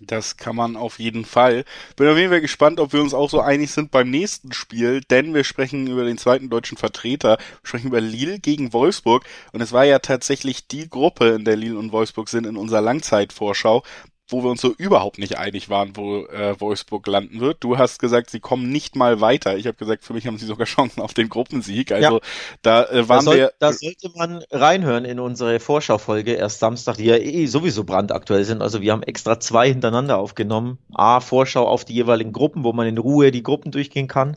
Das 0.00 0.36
kann 0.36 0.54
man 0.54 0.76
auf 0.76 0.98
jeden 0.98 1.24
Fall. 1.24 1.64
Bin 1.96 2.08
auf 2.08 2.16
jeden 2.16 2.30
Fall 2.30 2.40
gespannt, 2.40 2.78
ob 2.78 2.92
wir 2.92 3.00
uns 3.00 3.14
auch 3.14 3.30
so 3.30 3.40
einig 3.40 3.72
sind 3.72 3.90
beim 3.90 4.10
nächsten 4.10 4.52
Spiel, 4.52 5.00
denn 5.00 5.34
wir 5.34 5.44
sprechen 5.44 5.86
über 5.88 6.04
den 6.04 6.18
zweiten 6.18 6.50
deutschen 6.50 6.78
Vertreter, 6.78 7.38
wir 7.38 7.68
sprechen 7.68 7.88
über 7.88 8.00
Lille 8.00 8.38
gegen 8.38 8.72
Wolfsburg. 8.72 9.24
Und 9.52 9.60
es 9.60 9.72
war 9.72 9.84
ja 9.84 9.98
tatsächlich 9.98 10.68
die 10.68 10.88
Gruppe, 10.88 11.30
in 11.30 11.44
der 11.44 11.56
Lille 11.56 11.78
und 11.78 11.92
Wolfsburg 11.92 12.28
sind 12.28 12.46
in 12.46 12.56
unserer 12.56 12.80
Langzeitvorschau 12.80 13.82
wo 14.28 14.42
wir 14.42 14.50
uns 14.50 14.60
so 14.60 14.74
überhaupt 14.76 15.18
nicht 15.18 15.38
einig 15.38 15.70
waren, 15.70 15.96
wo 15.96 16.26
äh, 16.26 16.60
Wolfsburg 16.60 17.06
landen 17.06 17.40
wird. 17.40 17.64
Du 17.64 17.78
hast 17.78 17.98
gesagt, 17.98 18.30
sie 18.30 18.40
kommen 18.40 18.70
nicht 18.70 18.94
mal 18.94 19.20
weiter. 19.20 19.56
Ich 19.56 19.66
habe 19.66 19.76
gesagt, 19.76 20.04
für 20.04 20.12
mich 20.12 20.26
haben 20.26 20.38
sie 20.38 20.46
sogar 20.46 20.66
Chancen 20.66 21.00
auf 21.00 21.14
den 21.14 21.28
Gruppensieg. 21.28 21.92
Also 21.92 22.16
ja. 22.16 22.20
da 22.62 22.84
äh, 22.84 23.08
waren 23.08 23.18
da 23.18 23.22
soll, 23.22 23.36
wir. 23.36 23.52
Da 23.58 23.72
sollte 23.72 24.10
man 24.14 24.44
reinhören 24.50 25.04
in 25.04 25.18
unsere 25.18 25.60
Vorschaufolge 25.60 26.34
erst 26.34 26.60
Samstag, 26.60 26.96
die 26.96 27.04
ja 27.04 27.16
eh 27.16 27.46
sowieso 27.46 27.84
brandaktuell 27.84 28.44
sind. 28.44 28.60
Also 28.60 28.82
wir 28.82 28.92
haben 28.92 29.02
extra 29.02 29.40
zwei 29.40 29.68
hintereinander 29.68 30.18
aufgenommen. 30.18 30.78
A, 30.92 31.20
Vorschau 31.20 31.66
auf 31.66 31.84
die 31.84 31.94
jeweiligen 31.94 32.32
Gruppen, 32.32 32.64
wo 32.64 32.72
man 32.72 32.86
in 32.86 32.98
Ruhe 32.98 33.30
die 33.30 33.42
Gruppen 33.42 33.72
durchgehen 33.72 34.08
kann. 34.08 34.36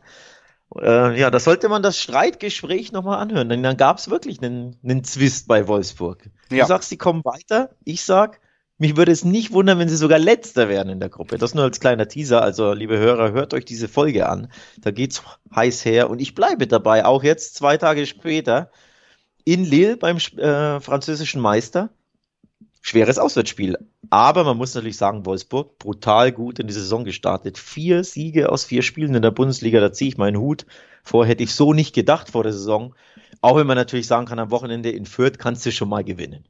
Äh, 0.79 1.19
ja, 1.19 1.29
da 1.29 1.39
sollte 1.39 1.67
man 1.67 1.83
das 1.83 1.99
Streitgespräch 1.99 2.93
nochmal 2.93 3.19
anhören, 3.19 3.49
denn 3.49 3.61
dann 3.61 3.75
gab 3.75 3.97
es 3.97 4.09
wirklich 4.09 4.41
einen, 4.41 4.77
einen 4.83 5.03
Zwist 5.03 5.47
bei 5.47 5.67
Wolfsburg. 5.67 6.29
Du 6.49 6.55
ja. 6.55 6.65
sagst, 6.65 6.89
sie 6.89 6.97
kommen 6.97 7.25
weiter. 7.25 7.71
Ich 7.83 8.03
sag, 8.03 8.39
mich 8.81 8.97
würde 8.97 9.11
es 9.11 9.23
nicht 9.23 9.53
wundern, 9.53 9.77
wenn 9.77 9.89
sie 9.89 9.95
sogar 9.95 10.17
letzter 10.17 10.67
werden 10.67 10.89
in 10.89 10.99
der 10.99 11.09
Gruppe. 11.09 11.37
Das 11.37 11.53
nur 11.53 11.65
als 11.65 11.79
kleiner 11.79 12.07
Teaser. 12.07 12.41
Also, 12.41 12.73
liebe 12.73 12.97
Hörer, 12.97 13.31
hört 13.31 13.53
euch 13.53 13.63
diese 13.63 13.87
Folge 13.87 14.27
an. 14.27 14.51
Da 14.79 14.89
geht's 14.89 15.21
heiß 15.55 15.85
her 15.85 16.09
und 16.09 16.19
ich 16.19 16.33
bleibe 16.33 16.65
dabei, 16.65 17.05
auch 17.05 17.23
jetzt 17.23 17.53
zwei 17.53 17.77
Tage 17.77 18.07
später 18.07 18.71
in 19.45 19.65
Lille 19.65 19.97
beim 19.97 20.17
äh, 20.17 20.79
französischen 20.79 21.41
Meister. 21.41 21.91
Schweres 22.81 23.19
Auswärtsspiel. 23.19 23.77
Aber 24.09 24.43
man 24.43 24.57
muss 24.57 24.73
natürlich 24.73 24.97
sagen, 24.97 25.27
Wolfsburg 25.27 25.77
brutal 25.77 26.31
gut 26.31 26.57
in 26.57 26.65
die 26.65 26.73
Saison 26.73 27.05
gestartet. 27.05 27.59
Vier 27.59 28.03
Siege 28.03 28.51
aus 28.51 28.65
vier 28.65 28.81
Spielen 28.81 29.13
in 29.13 29.21
der 29.21 29.29
Bundesliga, 29.29 29.79
da 29.79 29.93
ziehe 29.93 30.09
ich 30.09 30.17
meinen 30.17 30.39
Hut. 30.39 30.65
Vorher 31.03 31.29
hätte 31.29 31.43
ich 31.43 31.53
so 31.53 31.73
nicht 31.73 31.93
gedacht 31.93 32.31
vor 32.31 32.41
der 32.41 32.53
Saison. 32.53 32.95
Auch 33.41 33.57
wenn 33.57 33.67
man 33.67 33.77
natürlich 33.77 34.07
sagen 34.07 34.25
kann, 34.25 34.39
am 34.39 34.49
Wochenende 34.49 34.89
in 34.89 35.05
Fürth 35.05 35.37
kannst 35.37 35.67
du 35.67 35.71
schon 35.71 35.89
mal 35.89 36.03
gewinnen 36.03 36.45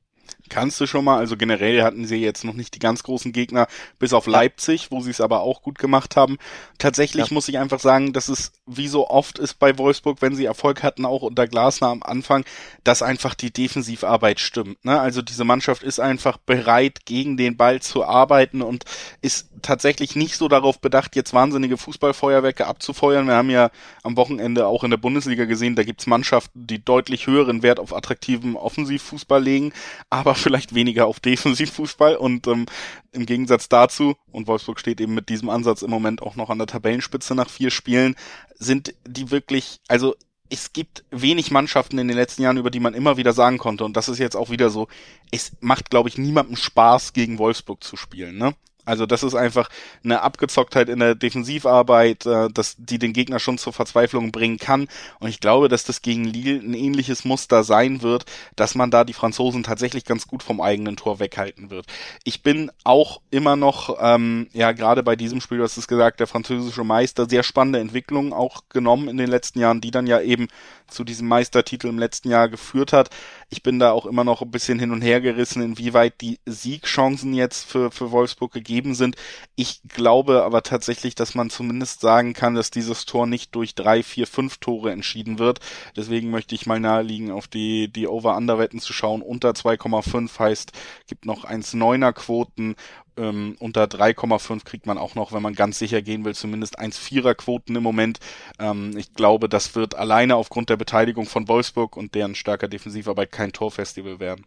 kannst 0.52 0.80
du 0.80 0.86
schon 0.86 1.06
mal. 1.06 1.18
Also 1.18 1.38
generell 1.38 1.82
hatten 1.82 2.06
sie 2.06 2.18
jetzt 2.18 2.44
noch 2.44 2.54
nicht 2.54 2.76
die 2.76 2.80
ganz 2.80 3.04
großen 3.04 3.32
Gegner, 3.32 3.68
bis 4.00 4.14
auf 4.14 4.28
Leipzig, 4.28 4.92
wo 4.92 5.02
sie 5.02 5.10
es 5.10 5.22
aber 5.22 5.42
auch 5.42 5.62
gut 5.62 5.80
gemacht 5.80 6.16
haben. 6.16 6.38
Tatsächlich 6.78 7.28
ja. 7.28 7.34
muss 7.34 7.48
ich 7.48 7.58
einfach 7.58 7.80
sagen, 7.80 8.14
dass 8.14 8.28
es 8.28 8.52
wie 8.66 8.88
so 8.88 9.10
oft 9.10 9.40
ist 9.40 9.56
bei 9.56 9.78
Wolfsburg, 9.78 10.22
wenn 10.22 10.36
sie 10.36 10.46
Erfolg 10.46 10.84
hatten, 10.84 11.06
auch 11.06 11.22
unter 11.22 11.48
Glasner 11.48 11.88
am 11.88 12.04
Anfang, 12.04 12.44
dass 12.84 13.02
einfach 13.02 13.34
die 13.34 13.52
Defensivarbeit 13.52 14.40
stimmt. 14.40 14.84
Ne? 14.84 15.00
Also 15.00 15.22
diese 15.22 15.44
Mannschaft 15.44 15.84
ist 15.84 16.00
einfach 16.00 16.38
bereit, 16.38 17.06
gegen 17.06 17.38
den 17.38 17.58
Ball 17.58 17.82
zu 17.82 18.04
arbeiten 18.04 18.62
und 18.62 18.84
ist 19.22 19.50
tatsächlich 19.62 20.16
nicht 20.16 20.36
so 20.36 20.48
darauf 20.48 20.80
bedacht, 20.80 21.16
jetzt 21.16 21.34
wahnsinnige 21.34 21.78
Fußballfeuerwerke 21.78 22.68
abzufeuern. 22.68 23.28
Wir 23.28 23.36
haben 23.36 23.50
ja 23.50 23.72
am 24.04 24.18
Wochenende 24.18 24.68
auch 24.68 24.84
in 24.84 24.92
der 24.92 24.98
Bundesliga 24.98 25.46
gesehen, 25.46 25.76
da 25.76 25.84
gibt's 25.84 26.08
Mannschaften, 26.08 26.68
die 26.68 26.84
deutlich 26.84 27.28
höheren 27.28 27.64
Wert 27.64 27.80
auf 27.80 27.96
attraktiven 27.96 28.56
Offensivfußball 28.56 29.42
legen, 29.42 29.74
aber 30.10 30.21
vielleicht 30.36 30.76
weniger 30.76 31.08
auf 31.08 31.20
Defensivfußball 31.20 32.16
und 32.16 32.48
ähm, 32.48 32.66
im 33.12 33.26
Gegensatz 33.26 33.70
dazu, 33.70 34.16
und 34.32 34.48
Wolfsburg 34.48 34.80
steht 34.80 35.02
eben 35.02 35.14
mit 35.14 35.30
diesem 35.30 35.50
Ansatz 35.50 35.82
im 35.82 35.90
Moment 35.90 36.22
auch 36.22 36.36
noch 36.36 36.50
an 36.50 36.58
der 36.58 36.68
Tabellenspitze 36.68 37.36
nach 37.36 37.50
vier 37.50 37.72
Spielen, 37.72 38.16
sind 38.58 38.94
die 39.08 39.32
wirklich, 39.32 39.82
also 39.88 40.16
es 40.50 40.74
gibt 40.74 41.06
wenig 41.12 41.50
Mannschaften 41.50 41.98
in 41.98 42.10
den 42.10 42.18
letzten 42.18 42.44
Jahren, 42.44 42.58
über 42.58 42.72
die 42.72 42.82
man 42.82 42.94
immer 42.94 43.16
wieder 43.16 43.32
sagen 43.32 43.58
konnte, 43.58 43.86
und 43.86 43.96
das 43.96 44.10
ist 44.10 44.20
jetzt 44.20 44.36
auch 44.36 44.50
wieder 44.50 44.70
so, 44.70 44.88
es 45.32 45.54
macht, 45.62 45.90
glaube 45.90 46.10
ich, 46.10 46.18
niemandem 46.18 46.58
Spaß, 46.58 47.14
gegen 47.14 47.40
Wolfsburg 47.40 47.84
zu 47.84 47.96
spielen. 47.96 48.38
Ne? 48.38 48.54
Also 48.92 49.06
das 49.06 49.24
ist 49.24 49.36
einfach 49.36 49.70
eine 50.04 50.22
Abgezocktheit 50.22 50.90
in 50.90 51.00
der 51.00 51.16
Defensivarbeit, 51.16 52.26
äh, 52.26 52.50
dass 52.50 52.76
die 52.78 53.00
den 53.00 53.14
Gegner 53.14 53.40
schon 53.40 53.58
zur 53.58 53.72
Verzweiflung 53.72 54.34
bringen 54.34 54.58
kann. 54.58 54.90
Und 55.22 55.30
ich 55.30 55.40
glaube, 55.40 55.70
dass 55.70 55.86
das 55.86 56.02
gegen 56.02 56.26
Lille 56.26 56.60
ein 56.60 56.74
ähnliches 56.74 57.24
Muster 57.24 57.64
sein 57.64 58.02
wird, 58.02 58.26
dass 58.58 58.76
man 58.76 58.92
da 58.92 59.06
die 59.06 59.14
Franzosen 59.14 59.64
tatsächlich 59.64 60.04
ganz 60.04 60.28
gut 60.28 60.44
vom 60.44 60.60
eigenen 60.60 60.98
Tor 60.98 61.20
weghalten 61.20 61.70
wird. 61.70 61.86
Ich 62.26 62.44
bin 62.44 62.70
auch 62.84 63.22
immer 63.32 63.56
noch, 63.56 63.98
ähm, 64.02 64.50
ja 64.52 64.74
gerade 64.74 65.04
bei 65.04 65.16
diesem 65.16 65.40
Spiel, 65.40 65.60
du 65.60 65.64
hast 65.64 65.78
es 65.78 65.88
gesagt, 65.88 66.20
der 66.20 66.28
französische 66.28 66.84
Meister, 66.84 67.30
sehr 67.30 67.44
spannende 67.44 67.80
Entwicklungen 67.80 68.34
auch 68.34 68.64
genommen 68.68 69.08
in 69.08 69.16
den 69.16 69.30
letzten 69.30 69.60
Jahren, 69.60 69.80
die 69.80 69.92
dann 69.92 70.06
ja 70.06 70.20
eben 70.20 70.50
zu 70.92 71.06
diesem 71.06 71.30
Meistertitel 71.30 71.88
im 71.88 71.98
letzten 71.98 72.30
Jahr 72.30 72.50
geführt 72.50 72.92
hat. 72.92 73.10
Ich 73.50 73.64
bin 73.64 73.80
da 73.80 73.92
auch 73.92 74.06
immer 74.06 74.26
noch 74.26 74.42
ein 74.42 74.52
bisschen 74.52 74.80
hin 74.80 74.92
und 74.92 75.02
her 75.02 75.22
gerissen, 75.22 75.62
inwieweit 75.64 76.20
die 76.20 76.40
Siegchancen 76.46 77.34
jetzt 77.34 77.66
für, 77.66 77.92
für 77.92 78.12
Wolfsburg 78.12 78.52
gegeben 78.52 78.81
sind. 78.96 79.16
Ich 79.56 79.82
glaube 79.88 80.44
aber 80.44 80.64
tatsächlich, 80.64 81.16
dass 81.16 81.36
man 81.36 81.50
zumindest 81.50 82.02
sagen 82.02 82.34
kann, 82.34 82.56
dass 82.56 82.72
dieses 82.72 83.06
Tor 83.06 83.28
nicht 83.28 83.56
durch 83.56 83.76
drei, 83.76 84.04
vier, 84.04 84.28
fünf 84.28 84.58
Tore 84.58 84.92
entschieden 84.92 85.40
wird. 85.40 85.60
Deswegen 85.96 86.32
möchte 86.32 86.56
ich 86.56 86.66
mal 86.66 86.80
naheliegen, 86.80 87.32
auf 87.32 87.48
die, 87.48 87.92
die 87.92 88.08
Over-Under-Wetten 88.08 88.80
zu 88.80 88.94
schauen. 88.94 89.22
Unter 89.22 89.52
2,5 89.52 90.40
heißt, 90.40 90.72
gibt 91.08 91.26
noch 91.26 91.46
1,9er 91.46 92.14
Quoten 92.14 92.76
ähm, 93.18 93.56
unter 93.60 93.84
3,5 93.84 94.64
kriegt 94.64 94.86
man 94.86 94.98
auch 94.98 95.16
noch, 95.16 95.34
wenn 95.34 95.42
man 95.42 95.54
ganz 95.54 95.80
sicher 95.80 96.02
gehen 96.02 96.24
will, 96.26 96.34
zumindest 96.34 96.80
1,4er 96.80 97.36
Quoten 97.36 97.76
im 97.76 97.84
Moment. 97.84 98.20
Ähm, 98.60 98.96
ich 98.98 99.14
glaube, 99.14 99.50
das 99.50 99.76
wird 99.76 99.96
alleine 99.96 100.36
aufgrund 100.36 100.70
der 100.70 100.78
Beteiligung 100.78 101.26
von 101.26 101.48
Wolfsburg 101.48 101.98
und 101.98 102.16
deren 102.16 102.36
starker 102.36 102.68
Defensivarbeit 102.68 103.32
kein 103.32 103.52
Torfestival 103.52 104.20
werden. 104.20 104.46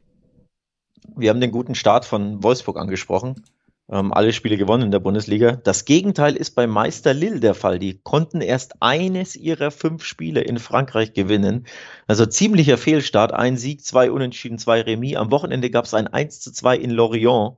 Wir 1.14 1.30
haben 1.30 1.40
den 1.40 1.50
guten 1.50 1.74
Start 1.74 2.04
von 2.04 2.42
Wolfsburg 2.42 2.78
angesprochen. 2.78 3.44
Ähm, 3.90 4.14
alle 4.14 4.32
Spiele 4.32 4.56
gewonnen 4.56 4.84
in 4.84 4.90
der 4.90 5.00
Bundesliga. 5.00 5.56
Das 5.56 5.84
Gegenteil 5.84 6.36
ist 6.36 6.52
bei 6.52 6.66
Meister 6.66 7.12
Lille 7.12 7.40
der 7.40 7.54
Fall. 7.54 7.78
Die 7.78 7.98
konnten 7.98 8.40
erst 8.40 8.80
eines 8.80 9.36
ihrer 9.36 9.70
fünf 9.70 10.04
Spiele 10.04 10.40
in 10.40 10.58
Frankreich 10.58 11.12
gewinnen. 11.12 11.66
Also 12.06 12.24
ziemlicher 12.24 12.78
Fehlstart. 12.78 13.34
Ein 13.34 13.58
Sieg, 13.58 13.84
zwei 13.84 14.10
Unentschieden, 14.10 14.58
zwei 14.58 14.80
Remis. 14.80 15.16
Am 15.16 15.30
Wochenende 15.30 15.70
gab 15.70 15.84
es 15.84 15.92
ein 15.92 16.08
1 16.08 16.40
zu 16.40 16.52
2 16.52 16.76
in 16.78 16.90
Lorient. 16.90 17.56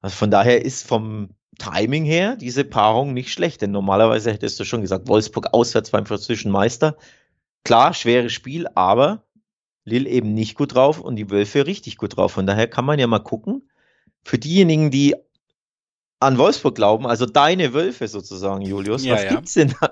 Also 0.00 0.16
von 0.16 0.30
daher 0.30 0.64
ist 0.64 0.86
vom 0.86 1.30
Timing 1.58 2.04
her 2.06 2.36
diese 2.36 2.64
Paarung 2.64 3.12
nicht 3.12 3.30
schlecht, 3.30 3.60
denn 3.60 3.72
normalerweise 3.72 4.32
hättest 4.32 4.58
du 4.58 4.64
schon 4.64 4.80
gesagt, 4.80 5.08
Wolfsburg 5.08 5.52
auswärts 5.52 5.90
beim 5.90 6.06
französischen 6.06 6.50
Meister. 6.50 6.96
Klar, 7.62 7.92
schweres 7.92 8.32
Spiel, 8.32 8.66
aber 8.74 9.24
Lille 9.84 10.08
eben 10.08 10.32
nicht 10.32 10.56
gut 10.56 10.74
drauf 10.74 10.98
und 10.98 11.16
die 11.16 11.30
Wölfe 11.30 11.66
richtig 11.66 11.98
gut 11.98 12.16
drauf. 12.16 12.32
Von 12.32 12.46
daher 12.46 12.68
kann 12.68 12.84
man 12.84 12.98
ja 12.98 13.06
mal 13.06 13.18
gucken, 13.18 13.68
für 14.24 14.38
diejenigen, 14.38 14.90
die 14.90 15.14
an 16.22 16.38
Wolfsburg 16.38 16.74
glauben, 16.74 17.06
also 17.06 17.26
deine 17.26 17.74
Wölfe 17.74 18.08
sozusagen, 18.08 18.62
Julius, 18.62 19.04
ja, 19.04 19.14
was 19.14 19.24
ja. 19.24 19.30
gibt's 19.30 19.54
denn 19.54 19.74
da? 19.80 19.90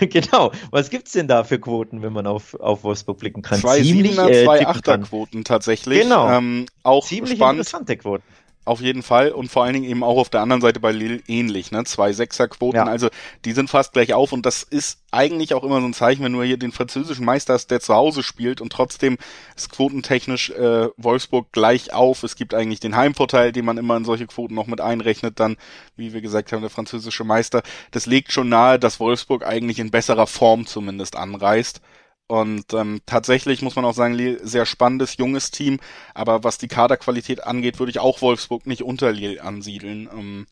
genau, 0.06 0.52
was 0.70 0.90
gibt's 0.90 1.12
denn 1.12 1.28
da 1.28 1.44
für 1.44 1.58
Quoten, 1.58 2.02
wenn 2.02 2.12
man 2.12 2.26
auf, 2.26 2.54
auf 2.54 2.82
Wolfsburg 2.82 3.18
blicken 3.18 3.42
kann? 3.42 3.60
Zwei 3.60 3.80
Ziemlich, 3.80 4.12
Siebener, 4.12 4.30
äh, 4.30 4.44
zwei 4.44 4.66
Achter 4.66 4.98
Quoten 4.98 5.44
tatsächlich. 5.44 6.02
Genau. 6.02 6.28
Ähm, 6.30 6.66
auch 6.82 7.06
Ziemlich 7.06 7.36
spannend. 7.36 7.60
interessante 7.60 7.96
Quoten. 7.96 8.24
Auf 8.66 8.80
jeden 8.80 9.04
Fall 9.04 9.30
und 9.30 9.48
vor 9.48 9.62
allen 9.62 9.74
Dingen 9.74 9.88
eben 9.88 10.02
auch 10.02 10.18
auf 10.18 10.28
der 10.28 10.40
anderen 10.40 10.60
Seite 10.60 10.80
bei 10.80 10.90
Lille 10.90 11.22
ähnlich, 11.28 11.70
ne? 11.70 11.84
Zwei 11.84 12.12
Sechserquoten, 12.12 12.78
ja. 12.78 12.84
also 12.84 13.10
die 13.44 13.52
sind 13.52 13.70
fast 13.70 13.92
gleich 13.92 14.12
auf 14.12 14.32
und 14.32 14.44
das 14.44 14.64
ist 14.64 14.98
eigentlich 15.12 15.54
auch 15.54 15.62
immer 15.62 15.80
so 15.80 15.86
ein 15.86 15.94
Zeichen, 15.94 16.24
wenn 16.24 16.32
du 16.32 16.42
hier 16.42 16.56
den 16.56 16.72
französischen 16.72 17.24
Meister 17.24 17.54
hast, 17.54 17.70
der 17.70 17.78
zu 17.78 17.94
Hause 17.94 18.24
spielt 18.24 18.60
und 18.60 18.72
trotzdem 18.72 19.18
ist 19.54 19.70
quotentechnisch 19.70 20.50
äh, 20.50 20.88
Wolfsburg 20.96 21.52
gleich 21.52 21.92
auf. 21.92 22.24
Es 22.24 22.34
gibt 22.34 22.54
eigentlich 22.54 22.80
den 22.80 22.96
Heimvorteil, 22.96 23.52
den 23.52 23.64
man 23.64 23.78
immer 23.78 23.96
in 23.96 24.04
solche 24.04 24.26
Quoten 24.26 24.56
noch 24.56 24.66
mit 24.66 24.80
einrechnet, 24.80 25.38
dann, 25.38 25.56
wie 25.94 26.12
wir 26.12 26.20
gesagt 26.20 26.50
haben, 26.50 26.60
der 26.60 26.70
französische 26.70 27.22
Meister. 27.22 27.62
Das 27.92 28.06
legt 28.06 28.32
schon 28.32 28.48
nahe, 28.48 28.80
dass 28.80 28.98
Wolfsburg 28.98 29.46
eigentlich 29.46 29.78
in 29.78 29.92
besserer 29.92 30.26
Form 30.26 30.66
zumindest 30.66 31.14
anreist. 31.14 31.80
Und 32.28 32.74
ähm, 32.74 33.00
tatsächlich 33.06 33.62
muss 33.62 33.76
man 33.76 33.84
auch 33.84 33.94
sagen, 33.94 34.38
sehr 34.42 34.66
spannendes, 34.66 35.16
junges 35.16 35.50
Team. 35.52 35.78
Aber 36.14 36.42
was 36.42 36.58
die 36.58 36.68
Kaderqualität 36.68 37.44
angeht, 37.44 37.78
würde 37.78 37.90
ich 37.90 38.00
auch 38.00 38.20
Wolfsburg 38.20 38.66
nicht 38.66 38.82
unter 38.82 39.12
Lille 39.12 39.42
ansiedeln. 39.42 40.08
Ähm, 40.12 40.46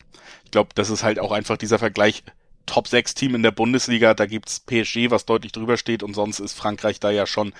ich 0.44 0.52
glaube, 0.52 0.70
das 0.74 0.90
ist 0.90 1.02
halt 1.02 1.18
auch 1.18 1.32
einfach 1.32 1.56
dieser 1.56 1.78
Vergleich. 1.78 2.22
Top 2.66 2.88
6 2.88 3.14
Team 3.14 3.34
in 3.34 3.42
der 3.42 3.50
Bundesliga, 3.50 4.14
da 4.14 4.24
gibt's 4.24 4.58
PSG, 4.58 5.10
was 5.10 5.26
deutlich 5.26 5.52
drüber 5.52 5.76
steht, 5.76 6.02
und 6.02 6.14
sonst 6.14 6.40
ist 6.40 6.54
Frankreich 6.54 6.98
da 6.98 7.10
ja 7.10 7.26
schon 7.26 7.52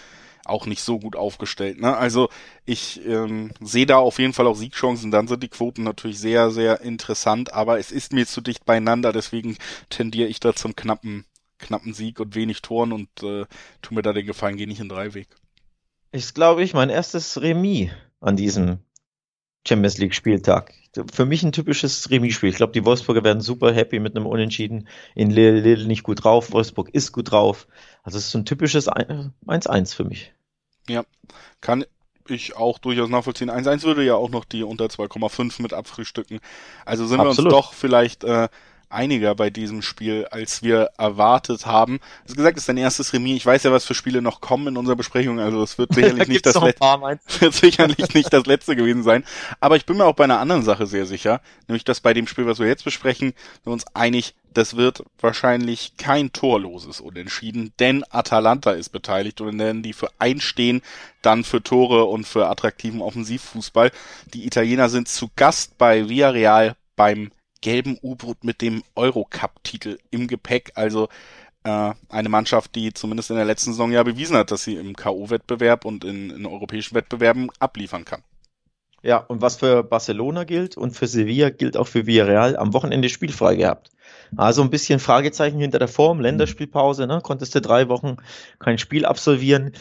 auch 0.46 0.64
nicht 0.64 0.82
so 0.82 0.98
gut 0.98 1.16
aufgestellt. 1.16 1.80
Ne? 1.80 1.96
Also 1.96 2.28
ich 2.64 3.04
ähm, 3.06 3.50
sehe 3.60 3.86
da 3.86 3.98
auf 3.98 4.18
jeden 4.18 4.32
Fall 4.32 4.46
auch 4.46 4.56
Siegchancen. 4.56 5.10
Dann 5.10 5.28
sind 5.28 5.42
die 5.42 5.48
Quoten 5.48 5.82
natürlich 5.82 6.18
sehr, 6.18 6.50
sehr 6.50 6.80
interessant, 6.80 7.52
aber 7.52 7.78
es 7.78 7.90
ist 7.92 8.12
mir 8.12 8.26
zu 8.26 8.40
dicht 8.40 8.64
beieinander, 8.64 9.12
deswegen 9.12 9.56
tendiere 9.90 10.28
ich 10.28 10.40
da 10.40 10.54
zum 10.54 10.76
knappen 10.76 11.24
knappen 11.64 11.94
Sieg 11.94 12.20
und 12.20 12.34
wenig 12.34 12.62
Toren 12.62 12.92
und 12.92 13.08
äh, 13.22 13.46
tu 13.82 13.94
mir 13.94 14.02
da 14.02 14.12
den 14.12 14.26
Gefallen, 14.26 14.56
geh 14.56 14.66
nicht 14.66 14.80
in 14.80 14.88
Dreiweg. 14.88 15.28
Ist, 16.12 16.34
glaube 16.34 16.62
ich, 16.62 16.74
mein 16.74 16.90
erstes 16.90 17.40
Remis 17.40 17.90
an 18.20 18.36
diesem 18.36 18.78
Champions 19.66 19.98
League 19.98 20.14
Spieltag. 20.14 20.72
Für 21.12 21.26
mich 21.26 21.42
ein 21.42 21.52
typisches 21.52 22.08
Remis-Spiel. 22.10 22.50
Ich 22.50 22.56
glaube, 22.56 22.72
die 22.72 22.84
Wolfsburger 22.84 23.24
werden 23.24 23.40
super 23.40 23.72
happy 23.72 23.98
mit 23.98 24.14
einem 24.14 24.26
Unentschieden. 24.26 24.86
In 25.14 25.30
Lille, 25.30 25.60
Lille 25.60 25.86
nicht 25.86 26.04
gut 26.04 26.22
drauf, 26.22 26.52
Wolfsburg 26.52 26.90
ist 26.90 27.12
gut 27.12 27.32
drauf. 27.32 27.66
Also 28.04 28.18
es 28.18 28.26
ist 28.26 28.30
so 28.30 28.38
ein 28.38 28.44
typisches 28.44 28.88
1-1 28.88 29.94
für 29.94 30.04
mich. 30.04 30.32
Ja, 30.88 31.04
kann 31.60 31.84
ich 32.28 32.56
auch 32.56 32.78
durchaus 32.78 33.08
nachvollziehen. 33.08 33.50
1-1 33.50 33.82
würde 33.82 34.04
ja 34.04 34.14
auch 34.14 34.30
noch 34.30 34.44
die 34.44 34.62
unter 34.62 34.86
2,5 34.86 35.60
mit 35.62 35.72
abfrühstücken. 35.72 36.40
Also 36.84 37.06
sind 37.06 37.20
Absolut. 37.20 37.52
wir 37.52 37.56
uns 37.56 37.66
doch 37.66 37.72
vielleicht 37.72 38.24
äh, 38.24 38.48
einiger 38.94 39.34
bei 39.34 39.50
diesem 39.50 39.82
Spiel, 39.82 40.26
als 40.30 40.62
wir 40.62 40.90
erwartet 40.96 41.66
haben. 41.66 42.00
Hast 42.24 42.36
gesagt, 42.36 42.56
es 42.56 42.62
ist 42.62 42.68
dein 42.68 42.76
erstes 42.76 43.12
Remis. 43.12 43.36
Ich 43.36 43.46
weiß 43.46 43.62
ja, 43.64 43.72
was 43.72 43.84
für 43.84 43.94
Spiele 43.94 44.22
noch 44.22 44.40
kommen 44.40 44.68
in 44.68 44.76
unserer 44.76 44.96
Besprechung, 44.96 45.40
also 45.40 45.62
es 45.62 45.76
wird 45.78 45.94
sicherlich 45.94 46.28
nicht 46.28 46.46
das 46.46 46.54
letzte, 46.54 46.84
wird 47.40 47.54
sicherlich 47.54 48.14
nicht 48.14 48.32
das 48.32 48.46
letzte 48.46 48.76
gewesen 48.76 49.02
sein. 49.02 49.24
Aber 49.60 49.76
ich 49.76 49.86
bin 49.86 49.96
mir 49.96 50.04
auch 50.04 50.14
bei 50.14 50.24
einer 50.24 50.40
anderen 50.40 50.62
Sache 50.62 50.86
sehr 50.86 51.06
sicher, 51.06 51.40
nämlich 51.68 51.84
dass 51.84 52.00
bei 52.00 52.14
dem 52.14 52.26
Spiel, 52.26 52.46
was 52.46 52.58
wir 52.58 52.66
jetzt 52.66 52.84
besprechen, 52.84 53.34
wir 53.64 53.72
uns 53.72 53.84
einig, 53.94 54.34
das 54.54 54.76
wird 54.76 55.02
wahrscheinlich 55.20 55.96
kein 55.96 56.32
torloses 56.32 57.00
Unentschieden, 57.00 57.72
denn 57.80 58.04
Atalanta 58.08 58.70
ist 58.70 58.90
beteiligt 58.90 59.40
und 59.40 59.58
werden 59.58 59.82
die 59.82 59.92
für 59.92 60.08
einstehen, 60.18 60.80
dann 61.22 61.42
für 61.42 61.62
Tore 61.62 62.04
und 62.04 62.26
für 62.26 62.48
attraktiven 62.48 63.02
Offensivfußball. 63.02 63.90
Die 64.32 64.46
Italiener 64.46 64.88
sind 64.88 65.08
zu 65.08 65.28
Gast 65.34 65.76
bei 65.76 66.08
Villarreal 66.08 66.76
beim 66.96 67.32
gelben 67.64 67.98
U-Boot 68.02 68.44
mit 68.44 68.60
dem 68.60 68.82
Eurocup-Titel 68.94 69.98
im 70.10 70.28
Gepäck. 70.28 70.72
Also 70.74 71.08
äh, 71.64 71.94
eine 72.10 72.28
Mannschaft, 72.28 72.74
die 72.74 72.92
zumindest 72.92 73.30
in 73.30 73.36
der 73.36 73.46
letzten 73.46 73.72
Saison 73.72 73.90
ja 73.90 74.02
bewiesen 74.02 74.36
hat, 74.36 74.50
dass 74.50 74.64
sie 74.64 74.76
im 74.76 74.94
K.O.-Wettbewerb 74.94 75.86
und 75.86 76.04
in, 76.04 76.28
in 76.30 76.44
europäischen 76.44 76.94
Wettbewerben 76.94 77.48
abliefern 77.58 78.04
kann. 78.04 78.22
Ja, 79.02 79.16
und 79.16 79.40
was 79.40 79.56
für 79.56 79.82
Barcelona 79.82 80.44
gilt 80.44 80.76
und 80.76 80.92
für 80.92 81.06
Sevilla 81.06 81.50
gilt 81.50 81.76
auch 81.76 81.86
für 81.86 82.06
Villarreal, 82.06 82.56
am 82.56 82.74
Wochenende 82.74 83.08
spielfrei 83.08 83.56
gehabt. 83.56 83.90
Also 84.36 84.62
ein 84.62 84.70
bisschen 84.70 85.00
Fragezeichen 85.00 85.58
hinter 85.58 85.78
der 85.78 85.88
Form, 85.88 86.20
Länderspielpause, 86.20 87.06
ne? 87.06 87.20
konntest 87.22 87.54
du 87.54 87.60
drei 87.62 87.88
Wochen 87.88 88.16
kein 88.58 88.78
Spiel 88.78 89.06
absolvieren. 89.06 89.72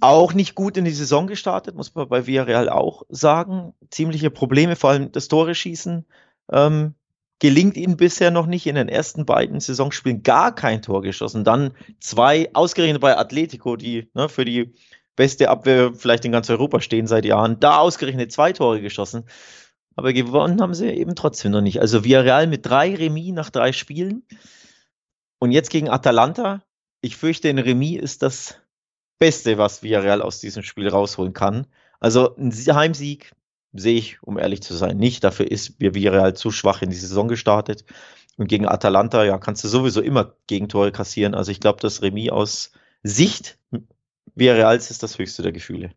Auch 0.00 0.34
nicht 0.34 0.54
gut 0.54 0.76
in 0.76 0.84
die 0.84 0.90
Saison 0.92 1.26
gestartet, 1.26 1.74
muss 1.74 1.94
man 1.94 2.08
bei 2.08 2.26
Villarreal 2.26 2.68
auch 2.68 3.02
sagen. 3.08 3.74
Ziemliche 3.90 4.30
Probleme, 4.30 4.76
vor 4.76 4.90
allem 4.90 5.10
das 5.10 5.28
Tore 5.28 5.54
schießen, 5.54 6.04
ähm, 6.50 6.94
gelingt 7.38 7.76
ihnen 7.76 7.96
bisher 7.96 8.30
noch 8.30 8.46
nicht. 8.46 8.66
In 8.66 8.76
den 8.76 8.88
ersten 8.88 9.26
beiden 9.26 9.60
Saisonspielen 9.60 10.22
gar 10.22 10.54
kein 10.54 10.82
Tor 10.82 11.02
geschossen. 11.02 11.44
Dann 11.44 11.72
zwei, 12.00 12.50
ausgerechnet 12.54 13.00
bei 13.00 13.16
Atletico, 13.16 13.76
die 13.76 14.10
ne, 14.14 14.28
für 14.28 14.44
die 14.44 14.74
beste 15.16 15.48
Abwehr 15.48 15.92
vielleicht 15.94 16.24
in 16.24 16.32
ganz 16.32 16.48
Europa 16.50 16.80
stehen 16.80 17.06
seit 17.06 17.24
Jahren, 17.24 17.58
da 17.58 17.78
ausgerechnet 17.78 18.32
zwei 18.32 18.52
Tore 18.52 18.80
geschossen. 18.80 19.24
Aber 19.96 20.12
gewonnen 20.12 20.60
haben 20.60 20.74
sie 20.74 20.90
eben 20.90 21.14
trotzdem 21.14 21.52
noch 21.52 21.62
nicht. 21.62 21.80
Also 21.80 22.04
Villarreal 22.04 22.46
mit 22.46 22.66
drei 22.66 22.94
Remis 22.94 23.32
nach 23.32 23.48
drei 23.48 23.72
Spielen. 23.72 24.26
Und 25.38 25.52
jetzt 25.52 25.70
gegen 25.70 25.88
Atalanta. 25.88 26.62
Ich 27.00 27.16
fürchte, 27.16 27.48
ein 27.48 27.58
Remis 27.58 28.00
ist 28.00 28.22
das 28.22 28.60
Beste, 29.18 29.56
was 29.56 29.82
Villarreal 29.82 30.20
aus 30.20 30.38
diesem 30.38 30.62
Spiel 30.62 30.88
rausholen 30.88 31.32
kann. 31.32 31.66
Also 31.98 32.36
ein 32.36 32.52
Heimsieg 32.52 33.32
sehe 33.78 33.96
ich, 33.96 34.22
um 34.22 34.38
ehrlich 34.38 34.62
zu 34.62 34.74
sein, 34.74 34.96
nicht. 34.96 35.24
Dafür 35.24 35.50
ist 35.50 35.80
Villarreal 35.80 36.34
zu 36.34 36.50
schwach 36.50 36.82
in 36.82 36.90
die 36.90 36.96
Saison 36.96 37.28
gestartet. 37.28 37.84
Und 38.36 38.48
gegen 38.48 38.66
Atalanta, 38.66 39.24
ja, 39.24 39.38
kannst 39.38 39.64
du 39.64 39.68
sowieso 39.68 40.00
immer 40.00 40.34
Gegentore 40.46 40.92
kassieren. 40.92 41.34
Also 41.34 41.50
ich 41.50 41.60
glaube, 41.60 41.80
das 41.80 42.02
Remis 42.02 42.30
aus 42.30 42.72
Sicht 43.02 43.58
Villarreals 44.34 44.90
ist 44.90 45.02
das 45.02 45.18
höchste 45.18 45.42
der 45.42 45.52
Gefühle. 45.52 45.90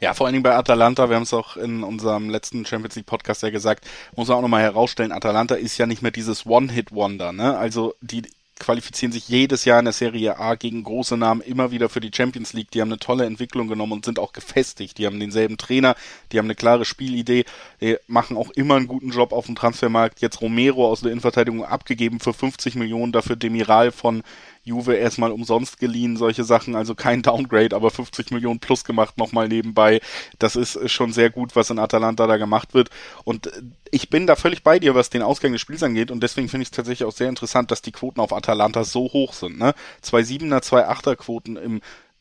Ja, 0.00 0.14
vor 0.14 0.26
allen 0.26 0.32
Dingen 0.32 0.42
bei 0.42 0.56
Atalanta, 0.56 1.10
wir 1.10 1.16
haben 1.16 1.24
es 1.24 1.34
auch 1.34 1.56
in 1.56 1.82
unserem 1.82 2.30
letzten 2.30 2.64
Champions 2.64 2.96
League 2.96 3.06
Podcast 3.06 3.42
ja 3.42 3.50
gesagt, 3.50 3.84
muss 4.16 4.28
man 4.28 4.38
auch 4.38 4.42
nochmal 4.42 4.62
herausstellen, 4.62 5.12
Atalanta 5.12 5.54
ist 5.54 5.76
ja 5.76 5.86
nicht 5.86 6.00
mehr 6.00 6.10
dieses 6.10 6.46
One-Hit-Wonder, 6.46 7.32
ne? 7.32 7.58
Also 7.58 7.94
die 8.00 8.22
qualifizieren 8.60 9.10
sich 9.10 9.28
jedes 9.28 9.64
Jahr 9.64 9.80
in 9.80 9.86
der 9.86 9.92
Serie 9.92 10.38
A 10.38 10.54
gegen 10.54 10.84
große 10.84 11.16
Namen 11.16 11.40
immer 11.40 11.72
wieder 11.72 11.88
für 11.88 12.00
die 12.00 12.12
Champions 12.14 12.52
League. 12.52 12.70
Die 12.70 12.80
haben 12.80 12.90
eine 12.90 12.98
tolle 12.98 13.24
Entwicklung 13.24 13.66
genommen 13.66 13.94
und 13.94 14.04
sind 14.04 14.20
auch 14.20 14.32
gefestigt. 14.32 14.98
Die 14.98 15.06
haben 15.06 15.18
denselben 15.18 15.56
Trainer, 15.56 15.96
die 16.30 16.38
haben 16.38 16.46
eine 16.46 16.54
klare 16.54 16.84
Spielidee, 16.84 17.44
die 17.80 17.96
machen 18.06 18.36
auch 18.36 18.50
immer 18.50 18.76
einen 18.76 18.86
guten 18.86 19.10
Job 19.10 19.32
auf 19.32 19.46
dem 19.46 19.56
Transfermarkt. 19.56 20.20
Jetzt 20.20 20.40
Romero 20.40 20.88
aus 20.88 21.00
der 21.00 21.10
Innenverteidigung 21.10 21.64
abgegeben 21.64 22.20
für 22.20 22.32
50 22.32 22.76
Millionen, 22.76 23.10
dafür 23.10 23.34
Demiral 23.34 23.90
von 23.90 24.22
Juve 24.62 24.94
erstmal 24.94 25.32
umsonst 25.32 25.78
geliehen, 25.78 26.16
solche 26.16 26.44
Sachen, 26.44 26.76
also 26.76 26.94
kein 26.94 27.22
Downgrade, 27.22 27.74
aber 27.74 27.90
50 27.90 28.30
Millionen 28.30 28.60
plus 28.60 28.84
gemacht 28.84 29.16
nochmal 29.16 29.48
nebenbei. 29.48 30.00
Das 30.38 30.56
ist 30.56 30.90
schon 30.90 31.12
sehr 31.12 31.30
gut, 31.30 31.56
was 31.56 31.70
in 31.70 31.78
Atalanta 31.78 32.26
da 32.26 32.36
gemacht 32.36 32.74
wird. 32.74 32.90
Und 33.24 33.50
ich 33.90 34.10
bin 34.10 34.26
da 34.26 34.36
völlig 34.36 34.62
bei 34.62 34.78
dir, 34.78 34.94
was 34.94 35.10
den 35.10 35.22
Ausgang 35.22 35.52
des 35.52 35.60
Spiels 35.60 35.82
angeht 35.82 36.10
und 36.10 36.22
deswegen 36.22 36.48
finde 36.48 36.62
ich 36.62 36.68
es 36.68 36.76
tatsächlich 36.76 37.06
auch 37.06 37.12
sehr 37.12 37.28
interessant, 37.28 37.70
dass 37.70 37.82
die 37.82 37.92
Quoten 37.92 38.20
auf 38.20 38.32
Atalanta 38.32 38.84
so 38.84 39.12
hoch 39.12 39.32
sind. 39.32 39.58
Ne? 39.58 39.74
Zwei 40.02 40.22
Siebener, 40.22 40.62
zwei 40.62 40.86
Achter 40.86 41.16
Quoten 41.16 41.56
im 41.56 41.80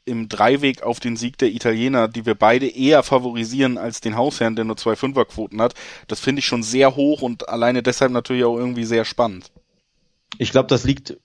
im 0.09 0.27
Dreiweg 0.27 0.81
auf 0.81 0.99
den 0.99 1.15
Sieg 1.15 1.37
der 1.37 1.49
Italiener, 1.49 2.07
die 2.07 2.25
wir 2.25 2.33
beide 2.33 2.67
eher 2.67 3.03
favorisieren 3.03 3.77
als 3.77 4.01
den 4.01 4.17
Hausherrn, 4.17 4.55
der 4.55 4.65
nur 4.65 4.75
zwei 4.75 4.95
Fünferquoten 4.95 5.61
hat. 5.61 5.75
Das 6.07 6.19
finde 6.19 6.39
ich 6.39 6.45
schon 6.45 6.63
sehr 6.63 6.95
hoch 6.95 7.21
und 7.21 7.47
alleine 7.47 7.83
deshalb 7.83 8.11
natürlich 8.11 8.43
auch 8.43 8.57
irgendwie 8.57 8.85
sehr 8.85 9.05
spannend. 9.05 9.51
Ich 10.39 10.51
glaube, 10.51 10.67
das 10.67 10.83
liegt 10.83 11.17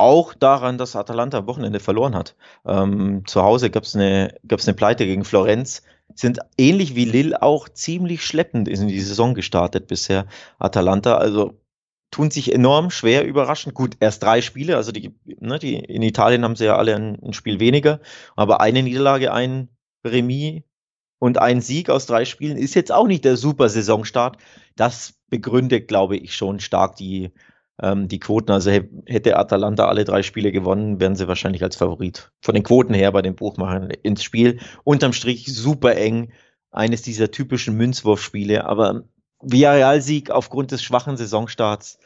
auch 0.00 0.34
daran, 0.34 0.78
dass 0.78 0.96
Atalanta 0.96 1.38
am 1.38 1.46
Wochenende 1.46 1.80
verloren 1.80 2.14
hat. 2.14 2.36
Ähm, 2.66 3.22
zu 3.26 3.42
Hause 3.42 3.70
gab 3.70 3.84
es 3.84 3.94
eine, 3.94 4.34
gab's 4.46 4.66
eine 4.66 4.74
Pleite 4.74 5.06
gegen 5.06 5.24
Florenz. 5.24 5.82
Sind 6.14 6.40
ähnlich 6.58 6.96
wie 6.96 7.04
Lille 7.04 7.40
auch 7.40 7.68
ziemlich 7.68 8.24
schleppend 8.24 8.68
in 8.68 8.88
die 8.88 9.00
Saison 9.00 9.34
gestartet 9.34 9.86
bisher. 9.86 10.26
Atalanta, 10.58 11.16
also 11.16 11.60
tun 12.10 12.30
sich 12.30 12.52
enorm 12.52 12.90
schwer, 12.90 13.24
überraschend. 13.24 13.74
Gut, 13.74 13.96
erst 14.00 14.22
drei 14.22 14.42
Spiele, 14.42 14.76
also 14.76 14.92
die, 14.92 15.14
ne, 15.24 15.58
die 15.58 15.76
in 15.76 16.02
Italien 16.02 16.44
haben 16.44 16.56
sie 16.56 16.64
ja 16.64 16.76
alle 16.76 16.96
ein, 16.96 17.18
ein 17.22 17.32
Spiel 17.32 17.60
weniger, 17.60 18.00
aber 18.36 18.60
eine 18.60 18.82
Niederlage, 18.82 19.32
ein 19.32 19.68
Remis 20.04 20.62
und 21.18 21.38
ein 21.38 21.60
Sieg 21.60 21.90
aus 21.90 22.06
drei 22.06 22.24
Spielen 22.24 22.56
ist 22.56 22.74
jetzt 22.74 22.90
auch 22.90 23.06
nicht 23.06 23.24
der 23.24 23.36
super 23.36 23.68
Saisonstart. 23.68 24.38
Das 24.74 25.14
begründet, 25.28 25.86
glaube 25.86 26.16
ich, 26.16 26.34
schon 26.34 26.60
stark 26.60 26.96
die, 26.96 27.30
ähm, 27.82 28.08
die 28.08 28.18
Quoten. 28.18 28.52
Also 28.52 28.70
hätte 28.70 29.36
Atalanta 29.36 29.86
alle 29.86 30.04
drei 30.04 30.22
Spiele 30.22 30.52
gewonnen, 30.52 31.00
wären 31.00 31.16
sie 31.16 31.28
wahrscheinlich 31.28 31.62
als 31.62 31.76
Favorit 31.76 32.30
von 32.40 32.54
den 32.54 32.64
Quoten 32.64 32.94
her 32.94 33.12
bei 33.12 33.22
den 33.22 33.34
Buchmachern 33.34 33.90
ins 33.90 34.22
Spiel. 34.22 34.60
Unterm 34.84 35.12
Strich 35.12 35.46
super 35.46 35.96
eng, 35.96 36.32
eines 36.70 37.02
dieser 37.02 37.30
typischen 37.30 37.76
Münzwurfspiele, 37.76 38.64
aber 38.64 39.04
Villarreal-Sieg 39.42 40.30
aufgrund 40.30 40.70
des 40.70 40.82
schwachen 40.82 41.16
Saisonstarts 41.16 41.98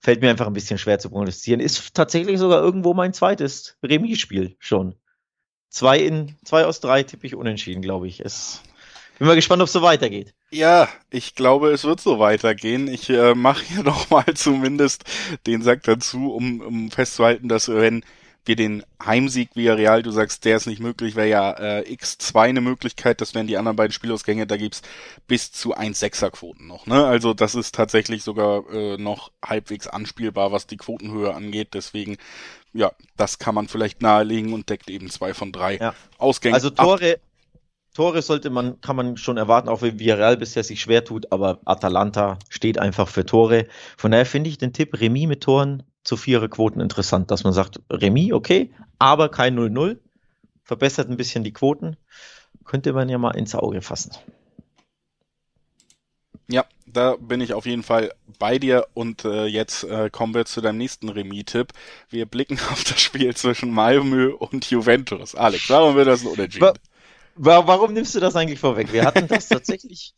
fällt 0.00 0.20
mir 0.20 0.30
einfach 0.30 0.46
ein 0.46 0.52
bisschen 0.52 0.78
schwer 0.78 0.98
zu 0.98 1.10
prognostizieren. 1.10 1.60
Ist 1.60 1.94
tatsächlich 1.94 2.38
sogar 2.38 2.62
irgendwo 2.62 2.94
mein 2.94 3.12
zweites 3.12 3.76
Remis-Spiel 3.82 4.56
schon. 4.58 4.94
Zwei 5.70 5.98
in, 5.98 6.36
zwei 6.44 6.64
aus 6.64 6.80
drei 6.80 7.02
tippe 7.02 7.26
ich 7.26 7.34
unentschieden, 7.34 7.82
glaube 7.82 8.08
ich. 8.08 8.20
Es, 8.20 8.62
bin 9.18 9.28
mal 9.28 9.34
gespannt, 9.34 9.60
ob 9.60 9.66
es 9.66 9.72
so 9.72 9.82
weitergeht. 9.82 10.34
Ja, 10.50 10.88
ich 11.10 11.34
glaube, 11.34 11.70
es 11.70 11.84
wird 11.84 12.00
so 12.00 12.18
weitergehen. 12.18 12.88
Ich 12.88 13.10
äh, 13.10 13.34
mache 13.34 13.64
hier 13.64 13.82
noch 13.84 14.10
mal 14.10 14.34
zumindest 14.34 15.04
den 15.46 15.62
Sack 15.62 15.82
dazu, 15.82 16.32
um, 16.32 16.60
um 16.60 16.90
festzuhalten, 16.90 17.48
dass 17.48 17.68
wenn 17.68 18.02
wir 18.48 18.56
den 18.56 18.82
Heimsieg 19.04 19.50
via 19.54 19.74
Real, 19.74 20.02
du 20.02 20.10
sagst, 20.10 20.46
der 20.46 20.56
ist 20.56 20.66
nicht 20.66 20.80
möglich, 20.80 21.16
wäre 21.16 21.28
ja 21.28 21.50
äh, 21.52 21.82
X2 21.82 22.40
eine 22.40 22.62
Möglichkeit, 22.62 23.20
das 23.20 23.34
wären 23.34 23.46
die 23.46 23.58
anderen 23.58 23.76
beiden 23.76 23.92
Spielausgänge, 23.92 24.46
da 24.46 24.56
gibt's 24.56 24.80
bis 25.26 25.52
zu 25.52 25.76
1,6er 25.76 26.30
Quoten 26.30 26.66
noch. 26.66 26.86
Ne? 26.86 27.04
Also 27.04 27.34
das 27.34 27.54
ist 27.54 27.74
tatsächlich 27.74 28.24
sogar 28.24 28.68
äh, 28.72 28.96
noch 28.96 29.30
halbwegs 29.44 29.86
anspielbar, 29.86 30.50
was 30.50 30.66
die 30.66 30.78
Quotenhöhe 30.78 31.34
angeht. 31.34 31.74
Deswegen, 31.74 32.16
ja, 32.72 32.92
das 33.18 33.38
kann 33.38 33.54
man 33.54 33.68
vielleicht 33.68 34.00
nahelegen 34.00 34.54
und 34.54 34.70
deckt 34.70 34.88
eben 34.88 35.10
zwei 35.10 35.34
von 35.34 35.52
drei 35.52 35.76
ja. 35.76 35.94
Ausgängen. 36.16 36.54
Also 36.54 36.70
Tore, 36.70 37.14
ab. 37.14 37.20
Tore 37.98 38.22
sollte 38.22 38.48
man, 38.48 38.80
kann 38.80 38.94
man 38.94 39.16
schon 39.16 39.38
erwarten, 39.38 39.68
auch 39.68 39.82
wenn 39.82 39.98
Villarreal 39.98 40.36
bisher 40.36 40.62
sich 40.62 40.80
schwer 40.80 41.04
tut, 41.04 41.32
aber 41.32 41.58
Atalanta 41.64 42.38
steht 42.48 42.78
einfach 42.78 43.08
für 43.08 43.26
Tore. 43.26 43.66
Von 43.96 44.12
daher 44.12 44.24
finde 44.24 44.50
ich 44.50 44.56
den 44.56 44.72
Tipp 44.72 45.00
Remis 45.00 45.26
mit 45.26 45.40
Toren 45.42 45.82
zu 46.04 46.16
vierer 46.16 46.46
Quoten 46.46 46.78
interessant, 46.78 47.32
dass 47.32 47.42
man 47.42 47.52
sagt, 47.52 47.80
Remis, 47.90 48.32
okay, 48.32 48.70
aber 49.00 49.30
kein 49.30 49.58
0-0, 49.58 49.98
verbessert 50.62 51.10
ein 51.10 51.16
bisschen 51.16 51.42
die 51.42 51.52
Quoten, 51.52 51.96
könnte 52.64 52.92
man 52.92 53.08
ja 53.08 53.18
mal 53.18 53.32
ins 53.32 53.56
Auge 53.56 53.82
fassen. 53.82 54.12
Ja, 56.48 56.66
da 56.86 57.16
bin 57.16 57.40
ich 57.40 57.52
auf 57.52 57.66
jeden 57.66 57.82
Fall 57.82 58.12
bei 58.38 58.60
dir 58.60 58.86
und 58.94 59.24
äh, 59.24 59.46
jetzt 59.46 59.82
äh, 59.82 60.08
kommen 60.08 60.34
wir 60.34 60.44
zu 60.44 60.60
deinem 60.60 60.78
nächsten 60.78 61.08
Remis-Tipp. 61.08 61.72
Wir 62.10 62.26
blicken 62.26 62.60
auf 62.70 62.84
das 62.84 63.00
Spiel 63.00 63.34
zwischen 63.34 63.72
Malmö 63.72 64.32
und 64.34 64.70
Juventus. 64.70 65.34
Alex, 65.34 65.68
warum 65.68 65.96
wird 65.96 66.06
das 66.06 66.22
ein 66.22 66.28
Unentschieden? 66.28 66.74
Warum 67.38 67.92
nimmst 67.92 68.14
du 68.14 68.20
das 68.20 68.36
eigentlich 68.36 68.58
vorweg? 68.58 68.92
Wir 68.92 69.04
hatten 69.04 69.28
das 69.28 69.48
tatsächlich. 69.48 70.14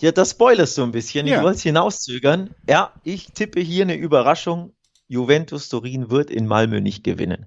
Ja, 0.00 0.12
das 0.12 0.30
spoilerst 0.30 0.78
du 0.78 0.82
ein 0.82 0.92
bisschen. 0.92 1.26
Ich 1.26 1.32
ja. 1.32 1.42
wollte 1.42 1.56
es 1.56 1.62
hinauszögern. 1.62 2.54
Ja, 2.68 2.92
ich 3.04 3.32
tippe 3.32 3.60
hier 3.60 3.84
eine 3.84 3.96
Überraschung. 3.96 4.72
Juventus 5.08 5.68
Turin 5.68 6.10
wird 6.10 6.30
in 6.30 6.46
Malmö 6.46 6.80
nicht 6.80 7.02
gewinnen. 7.04 7.46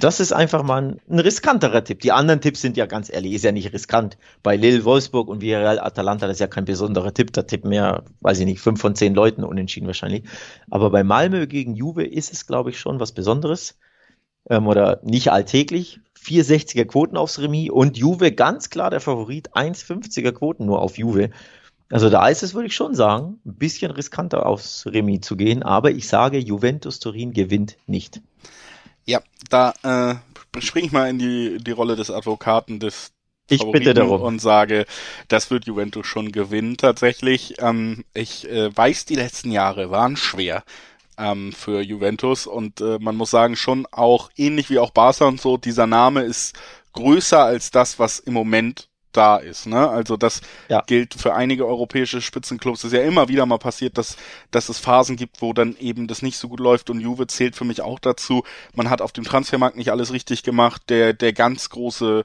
Das 0.00 0.20
ist 0.20 0.32
einfach 0.32 0.62
mal 0.62 0.82
ein, 0.82 1.00
ein, 1.08 1.18
riskanterer 1.20 1.84
Tipp. 1.84 2.00
Die 2.00 2.12
anderen 2.12 2.40
Tipps 2.40 2.60
sind 2.60 2.76
ja 2.76 2.86
ganz 2.86 3.12
ehrlich, 3.12 3.32
ist 3.32 3.44
ja 3.44 3.52
nicht 3.52 3.72
riskant. 3.72 4.16
Bei 4.42 4.56
Lille, 4.56 4.84
Wolfsburg 4.84 5.28
und 5.28 5.40
Villarreal, 5.40 5.78
Atalanta, 5.78 6.26
das 6.26 6.36
ist 6.36 6.40
ja 6.40 6.46
kein 6.46 6.64
besonderer 6.64 7.14
Tipp. 7.14 7.32
Da 7.32 7.42
tippen 7.42 7.70
mehr, 7.70 8.04
weiß 8.20 8.40
ich 8.40 8.46
nicht, 8.46 8.60
fünf 8.60 8.80
von 8.80 8.96
zehn 8.96 9.14
Leuten 9.14 9.44
unentschieden 9.44 9.86
wahrscheinlich. 9.86 10.24
Aber 10.70 10.90
bei 10.90 11.04
Malmö 11.04 11.46
gegen 11.46 11.74
Juve 11.74 12.04
ist 12.04 12.32
es, 12.32 12.46
glaube 12.46 12.70
ich, 12.70 12.78
schon 12.78 12.98
was 12.98 13.12
Besonderes. 13.12 13.78
Ähm, 14.48 14.66
oder 14.66 15.00
nicht 15.02 15.32
alltäglich. 15.32 16.00
460er 16.24 16.86
Quoten 16.86 17.16
aufs 17.16 17.38
Remis 17.38 17.70
und 17.70 17.96
Juve 17.98 18.32
ganz 18.32 18.70
klar 18.70 18.90
der 18.90 19.00
Favorit, 19.00 19.54
1,50er 19.54 20.32
Quoten 20.32 20.64
nur 20.64 20.80
auf 20.80 20.96
Juve. 20.96 21.30
Also 21.90 22.08
da 22.08 22.28
ist 22.28 22.42
es, 22.42 22.54
würde 22.54 22.68
ich 22.68 22.74
schon 22.74 22.94
sagen, 22.94 23.40
ein 23.44 23.56
bisschen 23.56 23.90
riskanter 23.90 24.46
aufs 24.46 24.86
Remis 24.86 25.20
zu 25.20 25.36
gehen, 25.36 25.62
aber 25.62 25.90
ich 25.90 26.08
sage, 26.08 26.38
Juventus 26.38 26.98
Turin 26.98 27.32
gewinnt 27.32 27.76
nicht. 27.86 28.22
Ja, 29.04 29.20
da 29.50 29.74
äh, 29.82 30.60
springe 30.60 30.86
ich 30.86 30.92
mal 30.92 31.10
in 31.10 31.18
die, 31.18 31.58
die 31.58 31.72
Rolle 31.72 31.94
des 31.94 32.10
Advokaten 32.10 32.80
des 32.80 33.12
ich 33.50 33.62
bitte 33.70 33.92
darum. 33.92 34.22
und 34.22 34.40
sage, 34.40 34.86
das 35.28 35.50
wird 35.50 35.66
Juventus 35.66 36.06
schon 36.06 36.32
gewinnen 36.32 36.78
tatsächlich. 36.78 37.56
Ähm, 37.58 38.04
ich 38.14 38.48
äh, 38.48 38.74
weiß, 38.74 39.04
die 39.04 39.16
letzten 39.16 39.50
Jahre 39.50 39.90
waren 39.90 40.16
schwer 40.16 40.64
ähm, 41.18 41.52
für 41.52 41.80
Juventus 41.80 42.46
und 42.46 42.80
äh, 42.80 42.98
man 43.00 43.16
muss 43.16 43.30
sagen, 43.30 43.56
schon 43.56 43.86
auch 43.90 44.30
ähnlich 44.36 44.70
wie 44.70 44.78
auch 44.78 44.90
Barca 44.90 45.26
und 45.26 45.40
so, 45.40 45.56
dieser 45.56 45.86
Name 45.86 46.22
ist 46.22 46.54
größer 46.92 47.42
als 47.42 47.70
das, 47.70 47.98
was 47.98 48.18
im 48.18 48.34
Moment 48.34 48.88
da 49.14 49.36
ist. 49.36 49.66
Ne? 49.66 49.88
Also 49.88 50.16
das 50.16 50.40
ja. 50.68 50.82
gilt 50.86 51.14
für 51.14 51.34
einige 51.34 51.66
europäische 51.66 52.20
Spitzenclubs. 52.20 52.80
Es 52.80 52.92
ist 52.92 52.98
ja 52.98 53.04
immer 53.04 53.28
wieder 53.28 53.46
mal 53.46 53.58
passiert, 53.58 53.96
dass, 53.96 54.16
dass 54.50 54.68
es 54.68 54.78
Phasen 54.78 55.16
gibt, 55.16 55.40
wo 55.40 55.52
dann 55.52 55.76
eben 55.78 56.06
das 56.06 56.22
nicht 56.22 56.36
so 56.36 56.48
gut 56.48 56.60
läuft 56.60 56.90
und 56.90 57.00
Juve 57.00 57.26
zählt 57.26 57.56
für 57.56 57.64
mich 57.64 57.80
auch 57.80 57.98
dazu. 57.98 58.42
Man 58.74 58.90
hat 58.90 59.00
auf 59.00 59.12
dem 59.12 59.24
Transfermarkt 59.24 59.76
nicht 59.76 59.90
alles 59.90 60.12
richtig 60.12 60.42
gemacht. 60.42 60.82
Der, 60.88 61.12
der 61.12 61.32
ganz 61.32 61.70
große 61.70 62.24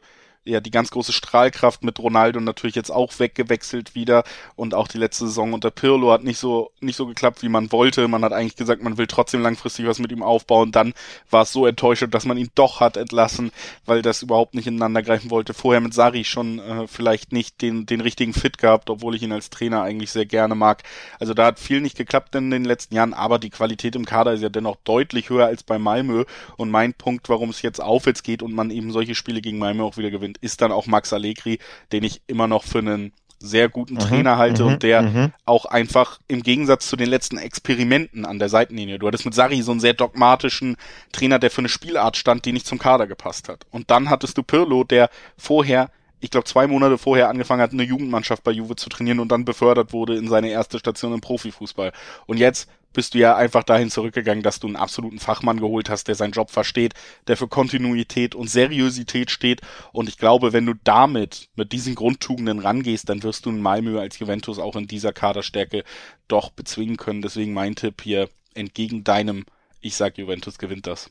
ja 0.49 0.59
die 0.59 0.71
ganz 0.71 0.91
große 0.91 1.13
Strahlkraft 1.13 1.83
mit 1.83 1.99
Ronaldo 1.99 2.39
natürlich 2.39 2.75
jetzt 2.75 2.91
auch 2.91 3.17
weggewechselt 3.19 3.95
wieder 3.95 4.23
und 4.55 4.73
auch 4.73 4.87
die 4.87 4.97
letzte 4.97 5.27
Saison 5.27 5.53
unter 5.53 5.71
Pirlo 5.71 6.11
hat 6.11 6.23
nicht 6.23 6.39
so 6.39 6.71
nicht 6.79 6.95
so 6.95 7.05
geklappt, 7.05 7.41
wie 7.41 7.49
man 7.49 7.71
wollte. 7.71 8.07
Man 8.07 8.23
hat 8.23 8.33
eigentlich 8.33 8.55
gesagt, 8.55 8.83
man 8.83 8.97
will 8.97 9.07
trotzdem 9.07 9.41
langfristig 9.41 9.87
was 9.87 9.99
mit 9.99 10.11
ihm 10.11 10.23
aufbauen. 10.23 10.71
Dann 10.71 10.93
war 11.29 11.43
es 11.43 11.51
so 11.51 11.65
enttäuschend, 11.65 12.13
dass 12.13 12.25
man 12.25 12.37
ihn 12.37 12.49
doch 12.55 12.79
hat 12.79 12.97
entlassen, 12.97 13.51
weil 13.85 14.01
das 14.01 14.21
überhaupt 14.21 14.55
nicht 14.55 14.67
ineinander 14.67 15.03
greifen 15.03 15.31
wollte. 15.31 15.53
Vorher 15.53 15.81
mit 15.81 15.93
Sari 15.93 16.23
schon 16.23 16.59
äh, 16.59 16.87
vielleicht 16.87 17.31
nicht 17.31 17.61
den 17.61 17.85
den 17.85 18.01
richtigen 18.01 18.33
Fit 18.33 18.57
gehabt, 18.57 18.89
obwohl 18.89 19.15
ich 19.15 19.23
ihn 19.23 19.31
als 19.31 19.49
Trainer 19.49 19.83
eigentlich 19.83 20.11
sehr 20.11 20.25
gerne 20.25 20.55
mag. 20.55 20.83
Also 21.19 21.33
da 21.33 21.45
hat 21.45 21.59
viel 21.59 21.81
nicht 21.81 21.97
geklappt 21.97 22.35
in 22.35 22.51
den 22.51 22.65
letzten 22.65 22.95
Jahren, 22.95 23.13
aber 23.13 23.39
die 23.39 23.49
Qualität 23.49 23.95
im 23.95 24.05
Kader 24.05 24.33
ist 24.33 24.41
ja 24.41 24.49
dennoch 24.49 24.77
deutlich 24.83 25.29
höher 25.29 25.45
als 25.45 25.63
bei 25.63 25.77
Malmö 25.79 26.23
und 26.57 26.69
mein 26.71 26.93
Punkt, 26.93 27.29
warum 27.29 27.49
es 27.49 27.61
jetzt 27.61 27.81
aufwärts 27.81 28.23
geht 28.23 28.41
und 28.41 28.53
man 28.53 28.71
eben 28.71 28.91
solche 28.91 29.15
Spiele 29.15 29.41
gegen 29.41 29.59
Malmö 29.59 29.83
auch 29.83 29.97
wieder 29.97 30.11
gewinnt, 30.11 30.37
ist 30.41 30.61
dann 30.61 30.71
auch 30.71 30.87
Max 30.87 31.13
Allegri, 31.13 31.59
den 31.91 32.03
ich 32.03 32.21
immer 32.27 32.47
noch 32.47 32.63
für 32.63 32.79
einen 32.79 33.13
sehr 33.39 33.69
guten 33.69 33.95
mhm, 33.95 33.99
Trainer 33.99 34.37
halte 34.37 34.65
und 34.65 34.73
mhm, 34.73 34.79
der 34.79 35.01
mhm. 35.01 35.33
auch 35.45 35.65
einfach 35.65 36.19
im 36.27 36.43
Gegensatz 36.43 36.87
zu 36.87 36.97
den 36.97 37.09
letzten 37.09 37.37
Experimenten 37.37 38.25
an 38.25 38.37
der 38.37 38.49
Seitenlinie, 38.49 38.99
du 38.99 39.07
hattest 39.07 39.25
mit 39.25 39.33
Sari 39.33 39.61
so 39.61 39.71
einen 39.71 39.79
sehr 39.79 39.93
dogmatischen 39.93 40.75
Trainer, 41.11 41.39
der 41.39 41.49
für 41.49 41.59
eine 41.59 41.69
Spielart 41.69 42.17
stand, 42.17 42.45
die 42.45 42.51
nicht 42.51 42.67
zum 42.67 42.79
Kader 42.79 43.07
gepasst 43.07 43.47
hat. 43.47 43.65
Und 43.71 43.91
dann 43.91 44.09
hattest 44.09 44.37
du 44.37 44.43
Pirlo, 44.43 44.83
der 44.83 45.09
vorher 45.37 45.89
ich 46.21 46.31
glaube, 46.31 46.45
zwei 46.45 46.67
Monate 46.67 46.97
vorher 46.97 47.29
angefangen 47.29 47.61
hat, 47.61 47.71
eine 47.71 47.83
Jugendmannschaft 47.83 48.43
bei 48.43 48.51
Juve 48.51 48.75
zu 48.75 48.89
trainieren 48.89 49.19
und 49.19 49.31
dann 49.31 49.45
befördert 49.45 49.93
wurde 49.93 50.17
in 50.17 50.27
seine 50.27 50.49
erste 50.49 50.79
Station 50.79 51.13
im 51.13 51.21
Profifußball. 51.21 51.93
Und 52.25 52.37
jetzt 52.37 52.69
bist 52.93 53.13
du 53.13 53.19
ja 53.19 53.35
einfach 53.35 53.63
dahin 53.63 53.89
zurückgegangen, 53.89 54.43
dass 54.43 54.59
du 54.59 54.67
einen 54.67 54.75
absoluten 54.75 55.19
Fachmann 55.19 55.59
geholt 55.59 55.89
hast, 55.89 56.07
der 56.07 56.15
seinen 56.15 56.31
Job 56.31 56.49
versteht, 56.49 56.93
der 57.27 57.37
für 57.37 57.47
Kontinuität 57.47 58.35
und 58.35 58.49
Seriosität 58.49 59.31
steht. 59.31 59.61
Und 59.91 60.09
ich 60.09 60.17
glaube, 60.17 60.53
wenn 60.53 60.65
du 60.65 60.73
damit, 60.83 61.49
mit 61.55 61.71
diesen 61.71 61.95
Grundtugenden 61.95 62.59
rangehst, 62.59 63.09
dann 63.09 63.23
wirst 63.23 63.45
du 63.45 63.49
in 63.49 63.61
Malmö 63.61 63.99
als 63.99 64.19
Juventus 64.19 64.59
auch 64.59 64.75
in 64.75 64.87
dieser 64.87 65.13
Kaderstärke 65.13 65.83
doch 66.27 66.51
bezwingen 66.51 66.97
können. 66.97 67.21
Deswegen 67.21 67.53
mein 67.53 67.75
Tipp 67.75 68.01
hier 68.01 68.29
entgegen 68.53 69.03
deinem 69.03 69.45
Ich 69.81 69.95
sag, 69.95 70.17
Juventus 70.17 70.57
gewinnt 70.57 70.87
das. 70.87 71.09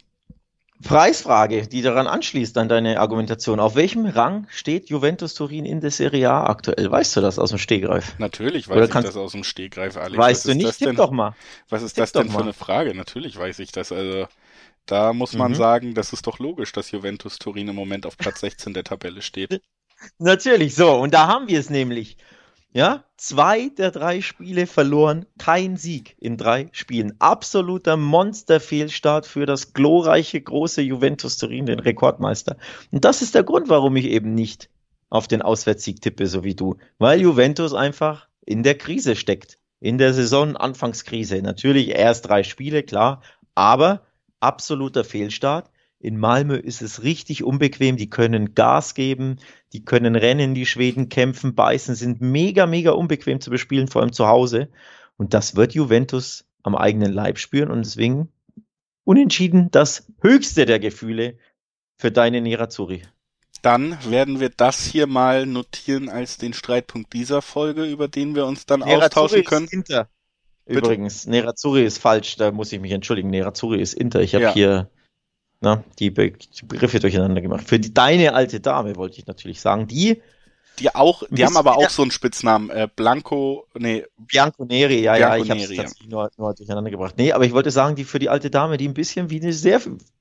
Preisfrage, 0.83 1.67
die 1.67 1.83
daran 1.83 2.07
anschließt 2.07 2.57
an 2.57 2.69
deine 2.69 3.01
Argumentation. 3.01 3.59
Auf 3.59 3.75
welchem 3.75 4.07
Rang 4.07 4.47
steht 4.49 4.89
Juventus 4.89 5.35
Turin 5.35 5.65
in 5.65 5.81
der 5.81 5.91
Serie 5.91 6.31
A 6.31 6.47
aktuell? 6.47 6.91
Weißt 6.91 7.17
du 7.17 7.21
das 7.21 7.39
aus 7.39 7.51
dem 7.51 7.59
Stegreif? 7.59 8.17
Natürlich 8.19 8.69
weiß 8.69 8.77
Oder 8.77 8.85
ich 8.85 8.91
das 8.93 9.17
aus 9.17 9.33
dem 9.33 9.43
Stegreif, 9.43 9.97
Alex. 9.97 10.17
Weißt 10.17 10.47
du 10.47 10.55
nicht? 10.55 10.79
Tipp 10.79 10.89
denn, 10.89 10.97
doch 10.97 11.11
mal. 11.11 11.35
Was 11.69 11.83
ist 11.83 11.95
Tipp 11.95 12.03
das 12.03 12.13
denn 12.13 12.31
für 12.31 12.41
eine 12.41 12.53
Frage? 12.53 12.95
Natürlich 12.95 13.37
weiß 13.37 13.59
ich 13.59 13.73
das. 13.73 13.91
Also 13.91 14.29
da 14.87 15.13
muss 15.13 15.33
man 15.33 15.53
mhm. 15.53 15.57
sagen, 15.57 15.95
das 15.95 16.13
ist 16.13 16.27
doch 16.27 16.39
logisch, 16.39 16.73
dass 16.73 16.91
Juventus 16.93 17.39
Turin 17.39 17.69
im 17.69 17.77
Moment 17.77 18.07
auf 18.07 18.17
Platz 18.17 18.41
16 18.41 18.73
der 18.73 18.85
Tabelle 18.85 19.21
steht. 19.21 19.61
Natürlich, 20.19 20.77
so. 20.77 20.95
Und 20.95 21.13
da 21.13 21.27
haben 21.27 21.49
wir 21.49 21.59
es 21.59 21.71
nämlich. 21.71 22.17
Ja, 22.75 23.05
zwei 23.17 23.71
der 23.71 23.91
drei 23.91 24.21
Spiele 24.21 24.67
verloren, 24.67 25.25
kein 25.39 25.79
Sieg 25.79 26.17
in 26.21 26.37
drei 26.37 26.69
Spielen. 26.73 27.15
Absoluter 27.19 27.97
Monsterfehlstart 27.97 29.27
für 29.27 29.47
das 29.47 29.73
glorreiche 29.73 30.41
große 30.41 30.83
Juventus 30.83 31.39
Turin, 31.39 31.65
den 31.65 31.79
Rekordmeister. 31.79 32.59
Und 32.91 33.07
das 33.07 33.23
ist 33.23 33.35
der 33.35 33.43
Grund, 33.43 33.71
warum 33.71 33.97
ich 33.97 34.05
eben 34.05 34.35
nicht 34.35 34.69
auf 35.09 35.29
den 35.29 35.41
Auswärtssieg 35.41 36.03
tippe, 36.03 36.27
so 36.27 36.45
wie 36.45 36.55
du. 36.55 36.77
Weil 36.99 37.23
Juventus 37.23 37.73
einfach 37.73 38.29
in 38.45 38.63
der 38.63 38.77
Krise 38.77 39.17
steckt. 39.17 39.59
In 39.81 39.97
der 39.97 40.13
Saison-Anfangskrise. 40.13 41.41
Natürlich 41.41 41.91
erst 41.91 42.29
drei 42.29 42.43
Spiele, 42.43 42.83
klar. 42.83 43.23
Aber 43.55 44.03
absoluter 44.41 45.05
Fehlstart. 45.05 45.71
In 46.01 46.17
Malmö 46.17 46.57
ist 46.57 46.81
es 46.81 47.03
richtig 47.03 47.43
unbequem. 47.43 47.97
Die 47.97 48.09
können 48.09 48.55
Gas 48.55 48.95
geben, 48.95 49.37
die 49.73 49.85
können 49.85 50.15
rennen, 50.15 50.55
die 50.55 50.67
Schweden 50.67 51.09
kämpfen, 51.09 51.55
beißen, 51.55 51.95
sind 51.95 52.21
mega, 52.21 52.67
mega 52.67 52.93
unbequem 52.93 53.41
zu 53.41 53.51
bespielen, 53.51 53.89
vor 53.89 54.03
allem 54.03 54.13
zu 54.13 54.29
Hause. 54.29 54.69
Und 55.17 55.35
das 55.35 55.57
wird 55.57 55.75
Juventus 55.75 56.45
am 56.63 56.77
eigenen 56.77 57.13
Leib 57.13 57.39
spüren 57.39 57.71
und 57.71 57.85
deswegen 57.85 58.29
unentschieden 59.05 59.71
das 59.71 60.07
höchste 60.21 60.67
der 60.67 60.79
Gefühle 60.79 61.39
für 61.97 62.13
deine 62.13 62.41
Nerazzurri. 62.41 63.03
Dann 63.63 63.99
werden 64.09 64.39
wir 64.39 64.51
das 64.51 64.85
hier 64.85 65.09
mal 65.09 65.47
notieren 65.47 66.09
als 66.09 66.39
den 66.39 66.53
Streitpunkt 66.53 67.13
dieser 67.13 67.43
Folge, 67.43 67.85
über 67.85 68.07
den 68.07 68.37
wir 68.37 68.47
uns 68.47 68.67
dann 68.67 68.81
Nerazzurri 68.81 69.05
austauschen 69.05 69.45
können. 69.45 69.65
Ist 69.65 69.73
Inter. 69.73 70.09
Übrigens, 70.67 71.27
Nerazzurri 71.27 71.85
ist 71.85 71.99
falsch, 71.99 72.37
da 72.37 72.53
muss 72.53 72.71
ich 72.73 72.79
mich 72.79 72.93
entschuldigen. 72.93 73.31
Nerazzurri 73.31 73.81
ist 73.81 73.95
Inter. 73.95 74.21
Ich 74.21 74.35
habe 74.35 74.45
ja. 74.45 74.55
hier 74.55 74.91
na, 75.61 75.85
die, 75.99 76.11
Be 76.11 76.33
die 76.33 76.67
Begriffe 76.67 77.01
durcheinander 77.01 77.41
gemacht. 77.41 77.69
Für 77.69 77.79
die, 77.79 77.93
deine 77.93 78.35
alte 78.35 78.61
Dame 78.61 78.97
wollte 78.97 79.19
ich 79.19 79.27
natürlich 79.27 79.61
sagen, 79.61 79.87
die 79.87 80.21
die 80.79 80.95
auch, 80.95 81.25
die 81.31 81.45
haben 81.45 81.57
aber 81.57 81.77
auch 81.77 81.91
so 81.91 82.03
einen 82.03 82.11
Spitznamen, 82.11 82.71
äh, 82.71 82.89
Blanco, 82.95 83.67
nee. 83.75 84.05
Bianco 84.17 84.65
Neri, 84.65 85.03
ja, 85.03 85.17
Bianco 85.17 85.37
ja, 85.37 85.43
ich 85.43 85.51
habe 85.51 85.61
es 85.61 85.99
ja. 86.01 86.07
nur, 86.09 86.31
nur 86.37 86.55
durcheinander 86.55 86.91
gebracht. 86.91 87.15
Nee, 87.19 87.33
aber 87.33 87.45
ich 87.45 87.53
wollte 87.53 87.71
sagen, 87.71 87.97
die 87.97 88.05
für 88.05 88.19
die 88.19 88.29
alte 88.29 88.51
Dame, 88.51 88.77
die 88.77 88.87
ein 88.87 88.95
bisschen 88.95 89.31
wie 89.31 89.41
eine, 89.41 89.53
sehr 89.53 89.81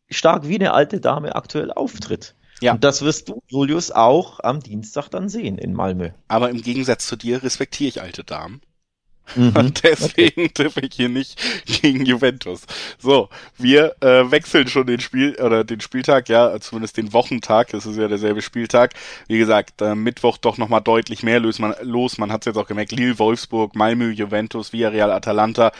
stark 0.09 0.47
wie 0.47 0.55
eine 0.55 0.73
alte 0.73 0.99
Dame 0.99 1.35
aktuell 1.35 1.71
auftritt. 1.71 2.35
Ja. 2.61 2.73
Und 2.73 2.83
das 2.83 3.03
wirst 3.03 3.29
du, 3.29 3.43
Julius, 3.47 3.91
auch 3.91 4.39
am 4.39 4.61
Dienstag 4.61 5.09
dann 5.09 5.29
sehen 5.29 5.59
in 5.59 5.73
Malmö. 5.73 6.09
Aber 6.27 6.49
im 6.49 6.61
Gegensatz 6.61 7.05
zu 7.05 7.15
dir 7.15 7.43
respektiere 7.43 7.89
ich 7.89 8.01
alte 8.01 8.23
Damen. 8.23 8.61
Mhm. 9.35 9.53
Und 9.55 9.83
deswegen 9.83 10.45
okay. 10.45 10.49
tippe 10.53 10.81
ich 10.81 10.93
hier 10.95 11.09
nicht 11.09 11.39
gegen 11.65 12.05
Juventus. 12.05 12.61
So, 12.99 13.29
wir 13.57 13.95
äh, 14.01 14.29
wechseln 14.31 14.67
schon 14.67 14.87
den 14.87 14.99
Spiel 14.99 15.35
oder 15.35 15.63
den 15.63 15.81
Spieltag, 15.81 16.29
ja, 16.29 16.59
zumindest 16.59 16.97
den 16.97 17.13
Wochentag. 17.13 17.69
Das 17.69 17.85
ist 17.85 17.97
ja 17.97 18.07
derselbe 18.07 18.41
Spieltag. 18.41 18.93
Wie 19.27 19.37
gesagt, 19.37 19.81
äh, 19.81 19.95
Mittwoch 19.95 20.37
doch 20.37 20.57
nochmal 20.57 20.81
deutlich 20.81 21.23
mehr 21.23 21.39
los. 21.39 21.59
Man, 21.59 21.75
los. 21.81 22.17
man 22.17 22.31
hat 22.31 22.41
es 22.41 22.45
jetzt 22.45 22.57
auch 22.57 22.67
gemerkt. 22.67 22.91
Lille, 22.91 23.19
Wolfsburg, 23.19 23.75
Malmö, 23.75 24.11
Juventus, 24.11 24.73
Villarreal, 24.73 25.11
Atalanta. 25.11 25.71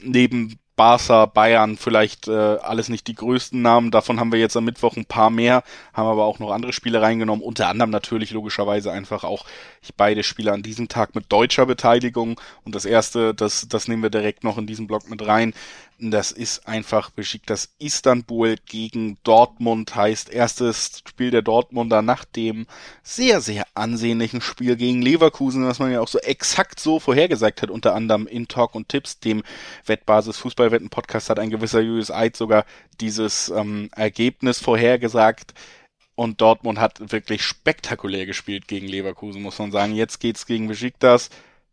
Neben 0.00 0.58
Barca, 0.82 1.26
Bayern, 1.26 1.76
vielleicht 1.76 2.26
äh, 2.26 2.32
alles 2.32 2.88
nicht 2.88 3.06
die 3.06 3.14
größten 3.14 3.62
Namen. 3.62 3.92
Davon 3.92 4.18
haben 4.18 4.32
wir 4.32 4.40
jetzt 4.40 4.56
am 4.56 4.64
Mittwoch 4.64 4.96
ein 4.96 5.04
paar 5.04 5.30
mehr, 5.30 5.62
haben 5.92 6.08
aber 6.08 6.24
auch 6.24 6.40
noch 6.40 6.50
andere 6.50 6.72
Spiele 6.72 7.00
reingenommen. 7.00 7.44
Unter 7.44 7.68
anderem 7.68 7.90
natürlich 7.90 8.32
logischerweise 8.32 8.90
einfach 8.90 9.22
auch 9.22 9.46
beide 9.96 10.24
Spiele 10.24 10.50
an 10.50 10.64
diesem 10.64 10.88
Tag 10.88 11.14
mit 11.14 11.30
deutscher 11.30 11.66
Beteiligung. 11.66 12.40
Und 12.64 12.74
das 12.74 12.84
erste, 12.84 13.32
das, 13.32 13.68
das 13.68 13.86
nehmen 13.86 14.02
wir 14.02 14.10
direkt 14.10 14.42
noch 14.42 14.58
in 14.58 14.66
diesen 14.66 14.88
Block 14.88 15.08
mit 15.08 15.24
rein. 15.24 15.54
Das 15.98 16.32
ist 16.32 16.66
einfach 16.66 17.10
beschickt. 17.10 17.48
Das 17.48 17.74
Istanbul 17.78 18.56
gegen 18.66 19.18
Dortmund 19.22 19.94
heißt 19.94 20.30
erstes 20.30 21.02
Spiel 21.08 21.30
der 21.30 21.42
Dortmunder 21.42 22.02
nach 22.02 22.24
dem 22.24 22.66
sehr, 23.02 23.40
sehr 23.40 23.64
ansehnlichen 23.74 24.40
Spiel 24.40 24.76
gegen 24.76 25.00
Leverkusen, 25.00 25.64
was 25.64 25.78
man 25.78 25.92
ja 25.92 26.00
auch 26.00 26.08
so 26.08 26.18
exakt 26.18 26.80
so 26.80 26.98
vorhergesagt 26.98 27.62
hat, 27.62 27.70
unter 27.70 27.94
anderem 27.94 28.26
in 28.26 28.48
Talk 28.48 28.74
und 28.74 28.88
Tipps, 28.88 29.20
dem 29.20 29.42
Wettbasis 29.86 30.38
Fußballwetten 30.38 30.90
Podcast 30.90 31.30
hat 31.30 31.38
ein 31.38 31.50
gewisser 31.50 31.80
Julius 31.80 32.10
Eid 32.10 32.36
sogar 32.36 32.64
dieses 33.00 33.48
ähm, 33.50 33.88
Ergebnis 33.94 34.60
vorhergesagt. 34.60 35.54
Und 36.14 36.40
Dortmund 36.40 36.78
hat 36.78 37.12
wirklich 37.12 37.42
spektakulär 37.42 38.26
gespielt 38.26 38.68
gegen 38.68 38.86
Leverkusen, 38.86 39.40
muss 39.40 39.58
man 39.58 39.72
sagen. 39.72 39.94
Jetzt 39.94 40.20
geht's 40.20 40.46
gegen 40.46 40.68
Besiktas 40.68 41.30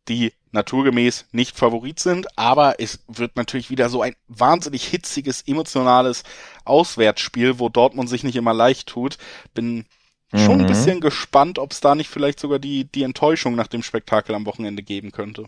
die 0.09 0.33
naturgemäß 0.51 1.25
nicht 1.31 1.57
Favorit 1.57 1.99
sind, 1.99 2.27
aber 2.37 2.79
es 2.79 3.03
wird 3.07 3.35
natürlich 3.35 3.69
wieder 3.69 3.89
so 3.89 4.01
ein 4.01 4.15
wahnsinnig 4.27 4.83
hitziges, 4.85 5.41
emotionales 5.41 6.23
Auswärtsspiel, 6.65 7.59
wo 7.59 7.69
Dortmund 7.69 8.09
sich 8.09 8.23
nicht 8.23 8.35
immer 8.35 8.53
leicht 8.53 8.87
tut. 8.87 9.17
Bin 9.53 9.85
schon 10.33 10.55
mhm. 10.55 10.61
ein 10.61 10.67
bisschen 10.67 11.01
gespannt, 11.01 11.59
ob 11.59 11.71
es 11.71 11.81
da 11.81 11.95
nicht 11.95 12.09
vielleicht 12.09 12.39
sogar 12.39 12.59
die, 12.59 12.85
die 12.85 13.03
Enttäuschung 13.03 13.55
nach 13.55 13.67
dem 13.67 13.83
Spektakel 13.83 14.35
am 14.35 14.45
Wochenende 14.45 14.83
geben 14.83 15.11
könnte. 15.11 15.45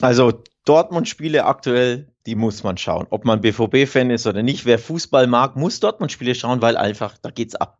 Also 0.00 0.42
Dortmund-Spiele 0.66 1.44
aktuell, 1.44 2.12
die 2.26 2.34
muss 2.34 2.62
man 2.62 2.76
schauen. 2.76 3.06
Ob 3.10 3.24
man 3.24 3.40
BVB-Fan 3.40 4.10
ist 4.10 4.26
oder 4.26 4.42
nicht, 4.42 4.66
wer 4.66 4.78
Fußball 4.78 5.26
mag, 5.26 5.56
muss 5.56 5.80
Dortmund-Spiele 5.80 6.34
schauen, 6.34 6.60
weil 6.60 6.76
einfach, 6.76 7.16
da 7.18 7.30
geht's 7.30 7.54
ab. 7.54 7.78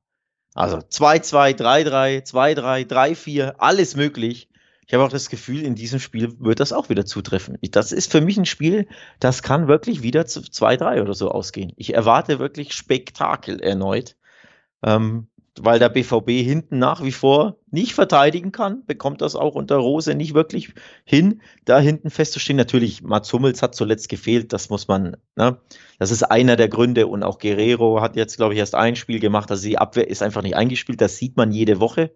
Also 0.55 0.79
2-2, 0.79 1.59
3-3, 1.59 2.27
2-3, 2.27 2.87
3-4, 2.87 3.55
alles 3.59 3.95
möglich. 3.97 4.49
Ich 4.87 4.95
habe 4.95 5.05
auch 5.05 5.11
das 5.11 5.29
Gefühl, 5.29 5.63
in 5.63 5.75
diesem 5.75 5.99
Spiel 5.99 6.39
wird 6.39 6.61
das 6.61 6.73
auch 6.73 6.89
wieder 6.89 7.05
zutreffen. 7.05 7.59
Das 7.73 7.91
ist 7.91 8.13
für 8.13 8.21
mich 8.21 8.39
ein 8.39 8.47
Spiel, 8.47 8.87
das 9.19 9.43
kann 9.43 9.67
wirklich 9.67 10.03
wieder 10.03 10.27
zu 10.27 10.41
2-3 10.41 11.03
oder 11.03 11.15
so 11.15 11.31
ausgehen. 11.31 11.73
Ich 11.77 11.95
erwarte 11.95 12.39
wirklich 12.39 12.73
Spektakel 12.73 13.61
erneut. 13.61 14.17
Ähm, 14.85 15.27
weil 15.61 15.79
der 15.79 15.89
BVB 15.89 16.31
hinten 16.31 16.79
nach 16.79 17.03
wie 17.03 17.13
vor 17.13 17.57
nicht 17.71 17.95
verteidigen 17.95 18.53
kann, 18.53 18.85
bekommt 18.87 19.23
das 19.23 19.35
auch 19.37 19.55
unter 19.55 19.77
Rose 19.77 20.15
nicht 20.15 20.35
wirklich 20.35 20.75
hin, 21.05 21.41
da 21.65 21.79
hinten 21.79 22.11
festzustehen. 22.11 22.57
Natürlich, 22.57 23.03
Mats 23.03 23.33
Hummels 23.33 23.63
hat 23.63 23.75
zuletzt 23.75 24.09
gefehlt, 24.09 24.53
das 24.53 24.71
muss 24.71 24.89
man, 24.89 25.17
ne? 25.37 25.59
das 25.99 26.11
ist 26.11 26.23
einer 26.23 26.57
der 26.57 26.69
Gründe 26.69 27.07
und 27.07 27.23
auch 27.23 27.39
Guerrero 27.39 28.01
hat 28.01 28.17
jetzt, 28.17 28.37
glaube 28.37 28.55
ich, 28.55 28.61
erst 28.61 28.75
ein 28.75 28.97
Spiel 28.97 29.21
gemacht, 29.21 29.51
also 29.51 29.67
die 29.67 29.79
Abwehr 29.79 30.09
ist 30.09 30.23
einfach 30.23 30.43
nicht 30.43 30.57
eingespielt, 30.57 31.01
das 31.01 31.17
sieht 31.17 31.37
man 31.37 31.53
jede 31.53 31.81
Woche. 31.81 32.11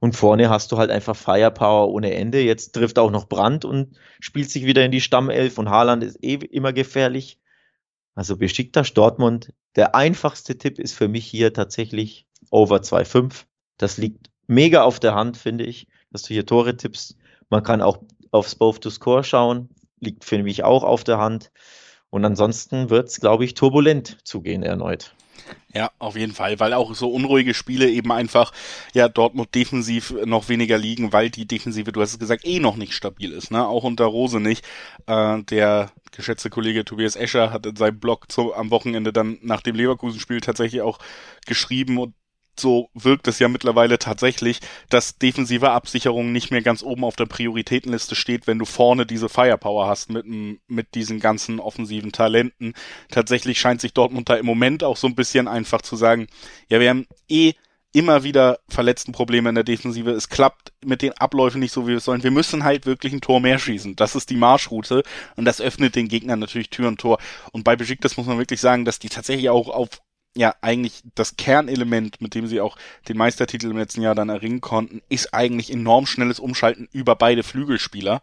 Und 0.00 0.14
vorne 0.14 0.50
hast 0.50 0.70
du 0.70 0.76
halt 0.76 0.90
einfach 0.90 1.16
Firepower 1.16 1.90
ohne 1.90 2.12
Ende. 2.14 2.42
Jetzt 2.42 2.74
trifft 2.74 2.98
auch 2.98 3.10
noch 3.10 3.28
Brand 3.28 3.64
und 3.64 3.96
spielt 4.20 4.50
sich 4.50 4.66
wieder 4.66 4.84
in 4.84 4.92
die 4.92 5.00
Stammelf 5.00 5.58
und 5.58 5.70
Haaland 5.70 6.04
ist 6.04 6.22
eh 6.22 6.34
immer 6.34 6.72
gefährlich. 6.72 7.40
Also 8.14 8.36
Besiktas 8.36 8.92
Dortmund. 8.92 9.52
Der 9.76 9.94
einfachste 9.94 10.56
Tipp 10.58 10.78
ist 10.78 10.92
für 10.92 11.08
mich 11.08 11.26
hier 11.26 11.52
tatsächlich 11.52 12.26
over 12.50 12.76
2,5. 12.76 13.44
Das 13.78 13.96
liegt 13.96 14.30
mega 14.46 14.82
auf 14.82 15.00
der 15.00 15.14
Hand, 15.14 15.36
finde 15.36 15.64
ich, 15.64 15.88
dass 16.10 16.22
du 16.22 16.34
hier 16.34 16.46
Tore 16.46 16.76
tippst. 16.76 17.16
Man 17.48 17.62
kann 17.62 17.82
auch 17.82 17.98
aufs 18.30 18.54
Both 18.54 18.82
to 18.82 18.90
Score 18.90 19.24
schauen. 19.24 19.68
Liegt 20.00 20.24
für 20.24 20.42
mich 20.42 20.64
auch 20.64 20.84
auf 20.84 21.02
der 21.02 21.18
Hand. 21.18 21.50
Und 22.10 22.24
ansonsten 22.24 22.90
wird 22.90 23.08
es, 23.08 23.20
glaube 23.20 23.44
ich, 23.44 23.54
turbulent 23.54 24.18
zugehen 24.22 24.62
erneut. 24.62 25.14
Ja, 25.74 25.90
auf 25.98 26.16
jeden 26.16 26.32
Fall, 26.32 26.60
weil 26.60 26.72
auch 26.72 26.94
so 26.94 27.08
unruhige 27.08 27.52
Spiele 27.52 27.90
eben 27.90 28.12
einfach, 28.12 28.52
ja, 28.92 29.08
Dortmund 29.08 29.54
defensiv 29.54 30.14
noch 30.24 30.48
weniger 30.48 30.78
liegen, 30.78 31.12
weil 31.12 31.30
die 31.30 31.46
Defensive, 31.46 31.90
du 31.90 32.00
hast 32.00 32.12
es 32.12 32.18
gesagt, 32.18 32.46
eh 32.46 32.60
noch 32.60 32.76
nicht 32.76 32.92
stabil 32.92 33.32
ist, 33.32 33.50
ne? 33.50 33.66
Auch 33.66 33.82
unter 33.82 34.04
Rose 34.04 34.38
nicht. 34.38 34.64
Äh, 35.06 35.42
der 35.42 35.90
geschätzte 36.12 36.48
Kollege 36.48 36.84
Tobias 36.84 37.16
Escher 37.16 37.50
hat 37.50 37.66
in 37.66 37.76
seinem 37.76 37.98
Blog 37.98 38.30
zu, 38.30 38.54
am 38.54 38.70
Wochenende 38.70 39.12
dann 39.12 39.38
nach 39.42 39.62
dem 39.62 39.74
Leverkusen-Spiel 39.74 40.40
tatsächlich 40.40 40.82
auch 40.82 40.98
geschrieben 41.44 41.98
und 41.98 42.14
so 42.60 42.90
wirkt 42.94 43.28
es 43.28 43.38
ja 43.38 43.48
mittlerweile 43.48 43.98
tatsächlich, 43.98 44.60
dass 44.88 45.18
defensive 45.18 45.70
Absicherung 45.70 46.32
nicht 46.32 46.50
mehr 46.50 46.62
ganz 46.62 46.82
oben 46.82 47.04
auf 47.04 47.16
der 47.16 47.26
Prioritätenliste 47.26 48.14
steht, 48.14 48.46
wenn 48.46 48.58
du 48.58 48.64
vorne 48.64 49.06
diese 49.06 49.28
Firepower 49.28 49.86
hast 49.86 50.10
mit, 50.10 50.26
mit 50.68 50.94
diesen 50.94 51.20
ganzen 51.20 51.60
offensiven 51.60 52.12
Talenten. 52.12 52.74
Tatsächlich 53.10 53.58
scheint 53.58 53.80
sich 53.80 53.94
Dortmund 53.94 54.28
da 54.28 54.36
im 54.36 54.46
Moment 54.46 54.84
auch 54.84 54.96
so 54.96 55.06
ein 55.06 55.14
bisschen 55.14 55.48
einfach 55.48 55.82
zu 55.82 55.96
sagen, 55.96 56.26
ja, 56.68 56.80
wir 56.80 56.90
haben 56.90 57.06
eh 57.28 57.54
immer 57.94 58.24
wieder 58.24 58.58
verletzten 58.68 59.12
Probleme 59.12 59.48
in 59.48 59.54
der 59.54 59.64
Defensive. 59.64 60.10
Es 60.10 60.28
klappt 60.28 60.72
mit 60.84 61.00
den 61.00 61.12
Abläufen 61.12 61.60
nicht 61.60 61.72
so, 61.72 61.84
wie 61.84 61.90
wir 61.90 61.98
es 61.98 62.04
sollen. 62.04 62.24
Wir 62.24 62.32
müssen 62.32 62.64
halt 62.64 62.86
wirklich 62.86 63.12
ein 63.12 63.20
Tor 63.20 63.40
mehr 63.40 63.58
schießen. 63.58 63.94
Das 63.94 64.16
ist 64.16 64.30
die 64.30 64.36
Marschroute 64.36 65.04
und 65.36 65.44
das 65.44 65.60
öffnet 65.60 65.94
den 65.94 66.08
Gegnern 66.08 66.40
natürlich 66.40 66.70
Tür 66.70 66.88
und 66.88 67.00
Tor. 67.00 67.18
Und 67.52 67.62
bei 67.62 67.76
Besiktas 67.76 68.16
muss 68.16 68.26
man 68.26 68.36
wirklich 68.36 68.60
sagen, 68.60 68.84
dass 68.84 68.98
die 68.98 69.08
tatsächlich 69.08 69.48
auch 69.48 69.68
auf 69.68 70.00
ja 70.36 70.54
eigentlich 70.60 71.02
das 71.14 71.36
Kernelement, 71.36 72.20
mit 72.20 72.34
dem 72.34 72.46
sie 72.46 72.60
auch 72.60 72.76
den 73.08 73.16
Meistertitel 73.16 73.70
im 73.70 73.78
letzten 73.78 74.02
Jahr 74.02 74.14
dann 74.14 74.28
erringen 74.28 74.60
konnten, 74.60 75.02
ist 75.08 75.32
eigentlich 75.32 75.72
enorm 75.72 76.06
schnelles 76.06 76.40
Umschalten 76.40 76.88
über 76.92 77.16
beide 77.16 77.42
Flügelspieler. 77.42 78.22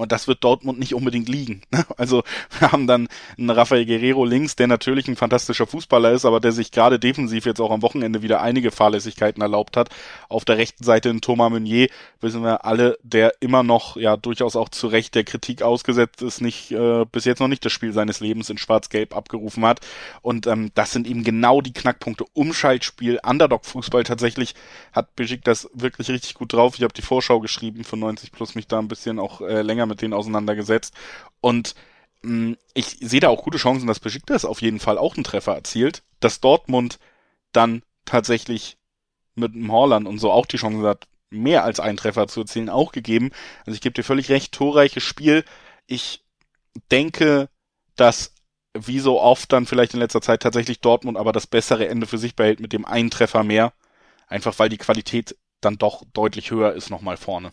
Und 0.00 0.12
das 0.12 0.26
wird 0.28 0.42
Dortmund 0.42 0.78
nicht 0.78 0.94
unbedingt 0.94 1.28
liegen. 1.28 1.62
Ne? 1.72 1.84
Also 1.96 2.22
wir 2.58 2.72
haben 2.72 2.86
dann 2.86 3.08
einen 3.38 3.50
Rafael 3.50 3.84
Guerrero 3.84 4.24
links, 4.24 4.56
der 4.56 4.66
natürlich 4.66 5.06
ein 5.08 5.16
fantastischer 5.16 5.66
Fußballer 5.66 6.12
ist, 6.12 6.24
aber 6.24 6.40
der 6.40 6.52
sich 6.52 6.72
gerade 6.72 6.98
defensiv 6.98 7.44
jetzt 7.44 7.60
auch 7.60 7.70
am 7.70 7.82
Wochenende 7.82 8.22
wieder 8.22 8.40
einige 8.40 8.70
Fahrlässigkeiten 8.70 9.42
erlaubt 9.42 9.76
hat. 9.76 9.90
Auf 10.28 10.44
der 10.46 10.56
rechten 10.56 10.82
Seite 10.82 11.10
in 11.10 11.20
Thomas 11.20 11.50
Meunier 11.50 11.88
wissen 12.20 12.42
wir 12.42 12.64
alle, 12.64 12.98
der 13.02 13.34
immer 13.40 13.62
noch 13.62 13.96
ja 13.96 14.16
durchaus 14.16 14.56
auch 14.56 14.70
zu 14.70 14.86
Recht 14.86 15.14
der 15.14 15.24
Kritik 15.24 15.62
ausgesetzt 15.62 16.22
ist, 16.22 16.40
nicht 16.40 16.70
äh, 16.72 17.04
bis 17.04 17.26
jetzt 17.26 17.40
noch 17.40 17.48
nicht 17.48 17.64
das 17.64 17.72
Spiel 17.72 17.92
seines 17.92 18.20
Lebens 18.20 18.48
in 18.48 18.56
Schwarz-Gelb 18.56 19.14
abgerufen 19.14 19.64
hat. 19.66 19.80
Und 20.22 20.46
ähm, 20.46 20.70
das 20.74 20.92
sind 20.92 21.06
eben 21.06 21.22
genau 21.24 21.60
die 21.60 21.74
Knackpunkte. 21.74 22.24
Umschaltspiel, 22.32 23.20
Underdog-Fußball 23.22 24.04
tatsächlich 24.04 24.54
hat 24.92 25.14
Beschik 25.14 25.44
das 25.44 25.68
wirklich 25.74 26.08
richtig 26.08 26.34
gut 26.34 26.54
drauf. 26.54 26.76
Ich 26.76 26.82
habe 26.82 26.94
die 26.94 27.02
Vorschau 27.02 27.40
geschrieben 27.40 27.84
für 27.84 27.98
90 27.98 28.32
plus 28.32 28.54
mich 28.54 28.66
da 28.66 28.78
ein 28.78 28.88
bisschen 28.88 29.18
auch 29.18 29.42
äh, 29.42 29.60
länger 29.60 29.89
mit 29.90 30.02
denen 30.02 30.14
auseinandergesetzt. 30.14 30.94
Und 31.40 31.74
mh, 32.22 32.50
mm, 32.50 32.56
ich 32.74 32.96
sehe 33.00 33.20
da 33.20 33.28
auch 33.28 33.42
gute 33.42 33.58
Chancen, 33.58 33.86
dass 33.86 34.00
Besiktas 34.00 34.44
auf 34.44 34.62
jeden 34.62 34.80
Fall 34.80 34.98
auch 34.98 35.16
einen 35.16 35.24
Treffer 35.24 35.54
erzielt, 35.54 36.02
dass 36.20 36.40
Dortmund 36.40 36.98
dann 37.52 37.82
tatsächlich 38.04 38.78
mit 39.34 39.54
dem 39.54 39.70
Horland 39.70 40.06
und 40.08 40.18
so 40.18 40.30
auch 40.30 40.46
die 40.46 40.56
Chance 40.56 40.86
hat, 40.86 41.06
mehr 41.30 41.64
als 41.64 41.80
einen 41.80 41.96
Treffer 41.96 42.26
zu 42.28 42.40
erzielen, 42.40 42.68
auch 42.68 42.92
gegeben. 42.92 43.30
Also 43.60 43.72
ich 43.72 43.80
gebe 43.80 43.94
dir 43.94 44.02
völlig 44.02 44.28
recht, 44.30 44.52
torreiches 44.52 45.02
Spiel. 45.02 45.44
Ich 45.86 46.24
denke, 46.90 47.48
dass 47.96 48.34
wie 48.74 49.00
so 49.00 49.20
oft 49.20 49.52
dann 49.52 49.66
vielleicht 49.66 49.94
in 49.94 50.00
letzter 50.00 50.20
Zeit 50.22 50.42
tatsächlich 50.42 50.80
Dortmund 50.80 51.18
aber 51.18 51.32
das 51.32 51.46
bessere 51.46 51.88
Ende 51.88 52.06
für 52.06 52.18
sich 52.18 52.36
behält 52.36 52.60
mit 52.60 52.72
dem 52.72 52.84
einen 52.84 53.10
Treffer 53.10 53.42
mehr. 53.44 53.72
Einfach 54.28 54.58
weil 54.58 54.68
die 54.68 54.78
Qualität 54.78 55.36
dann 55.60 55.76
doch 55.76 56.04
deutlich 56.12 56.50
höher 56.50 56.72
ist 56.72 56.90
nochmal 56.90 57.16
vorne. 57.16 57.52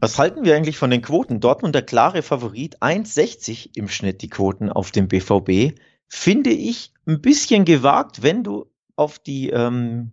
Was 0.00 0.18
halten 0.18 0.44
wir 0.44 0.56
eigentlich 0.56 0.78
von 0.78 0.90
den 0.90 1.02
Quoten? 1.02 1.40
Dortmund 1.40 1.74
der 1.74 1.82
klare 1.82 2.22
Favorit, 2.22 2.82
1,60 2.82 3.76
im 3.76 3.88
Schnitt 3.88 4.22
die 4.22 4.28
Quoten 4.28 4.70
auf 4.70 4.90
dem 4.90 5.08
BVB. 5.08 5.78
Finde 6.08 6.50
ich 6.50 6.92
ein 7.06 7.20
bisschen 7.20 7.64
gewagt, 7.64 8.22
wenn 8.22 8.42
du 8.42 8.66
auf 8.96 9.18
die 9.18 9.50
ähm, 9.50 10.12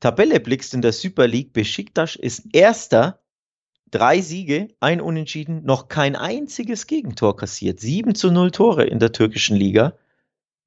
Tabelle 0.00 0.40
blickst 0.40 0.74
in 0.74 0.82
der 0.82 0.92
Super 0.92 1.26
League. 1.26 1.52
Besiktas 1.52 2.16
ist 2.16 2.46
erster, 2.52 3.20
drei 3.90 4.20
Siege, 4.20 4.68
ein 4.80 5.00
Unentschieden, 5.00 5.64
noch 5.64 5.88
kein 5.88 6.16
einziges 6.16 6.86
Gegentor 6.86 7.36
kassiert. 7.36 7.80
7 7.80 8.14
zu 8.14 8.30
0 8.30 8.50
Tore 8.50 8.84
in 8.84 8.98
der 8.98 9.12
türkischen 9.12 9.56
Liga. 9.56 9.94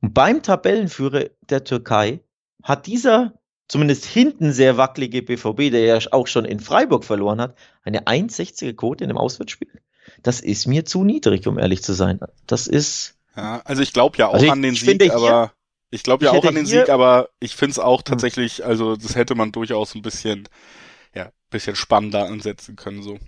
Und 0.01 0.13
beim 0.13 0.41
Tabellenführer 0.41 1.25
der 1.49 1.63
Türkei 1.63 2.21
hat 2.63 2.87
dieser 2.87 3.40
zumindest 3.71 4.03
hinten 4.03 4.51
sehr 4.51 4.75
wackelige 4.75 5.21
BVB, 5.21 5.71
der 5.71 5.85
ja 5.85 5.99
auch 6.11 6.27
schon 6.27 6.43
in 6.43 6.59
Freiburg 6.59 7.05
verloren 7.05 7.39
hat, 7.39 7.55
eine 7.83 8.01
1,60er 8.01 8.73
Quote 8.73 9.05
in 9.05 9.09
einem 9.09 9.17
Auswärtsspiel. 9.17 9.71
Das 10.23 10.41
ist 10.41 10.67
mir 10.67 10.83
zu 10.83 11.05
niedrig, 11.05 11.47
um 11.47 11.57
ehrlich 11.57 11.81
zu 11.81 11.93
sein. 11.93 12.19
Das 12.47 12.67
ist. 12.67 13.15
Ja, 13.37 13.61
also 13.63 13.81
ich 13.81 13.93
glaube 13.93 14.17
ja 14.17 14.27
auch 14.27 14.33
also 14.33 14.45
ich, 14.45 14.51
an 14.51 14.61
den 14.61 14.75
Sieg, 14.75 14.89
finde, 14.89 15.15
aber 15.15 15.53
ich 15.89 16.03
glaube 16.03 16.25
ja 16.25 16.31
auch 16.31 16.43
an 16.43 16.55
den 16.55 16.65
Sieg, 16.65 16.89
aber 16.89 17.29
ich 17.39 17.55
finde 17.55 17.71
es 17.71 17.79
auch 17.79 17.99
hm. 17.99 18.05
tatsächlich, 18.05 18.65
also 18.65 18.97
das 18.97 19.15
hätte 19.15 19.35
man 19.35 19.53
durchaus 19.53 19.95
ein 19.95 20.01
bisschen, 20.01 20.49
ja, 21.15 21.31
bisschen 21.49 21.77
spannender 21.77 22.25
ansetzen 22.25 22.75
können 22.75 23.01
so. 23.01 23.19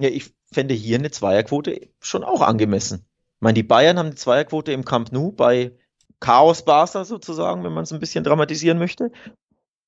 Ja, 0.00 0.08
ich 0.08 0.32
fände 0.52 0.74
hier 0.74 0.98
eine 0.98 1.12
Zweierquote 1.12 1.90
schon 2.00 2.24
auch 2.24 2.40
angemessen. 2.40 3.04
Ich 3.36 3.40
meine, 3.42 3.54
die 3.54 3.62
Bayern 3.62 4.00
haben 4.00 4.06
eine 4.06 4.16
Zweierquote 4.16 4.72
im 4.72 4.84
Camp 4.84 5.12
Nou 5.12 5.30
bei 5.30 5.70
Chaos 6.18 6.64
Barca 6.64 7.04
sozusagen, 7.04 7.62
wenn 7.62 7.72
man 7.72 7.84
es 7.84 7.92
ein 7.92 8.00
bisschen 8.00 8.24
dramatisieren 8.24 8.78
möchte. 8.78 9.12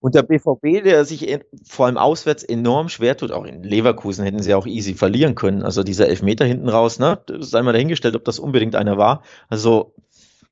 Und 0.03 0.17
der 0.17 0.25
BVB, 0.25 0.83
der 0.83 1.05
sich 1.05 1.39
vor 1.65 1.87
allem 1.87 1.97
auswärts 1.97 2.43
enorm 2.43 2.89
schwer 2.89 3.17
tut, 3.17 3.31
auch 3.31 3.45
in 3.45 3.63
Leverkusen 3.63 4.25
hätten 4.25 4.43
sie 4.43 4.53
auch 4.53 4.67
easy 4.67 4.95
verlieren 4.95 5.37
können. 5.37 5.63
Also 5.63 5.85
dieser 5.85 6.09
Elfmeter 6.09 6.45
hinten 6.45 6.69
raus, 6.69 6.99
ne, 6.99 7.21
sei 7.39 7.63
mal 7.63 7.73
dahingestellt, 7.73 8.17
ob 8.17 8.25
das 8.25 8.41
unbedingt 8.41 8.75
einer 8.75 8.99
war. 8.99 9.23
Also 9.49 9.95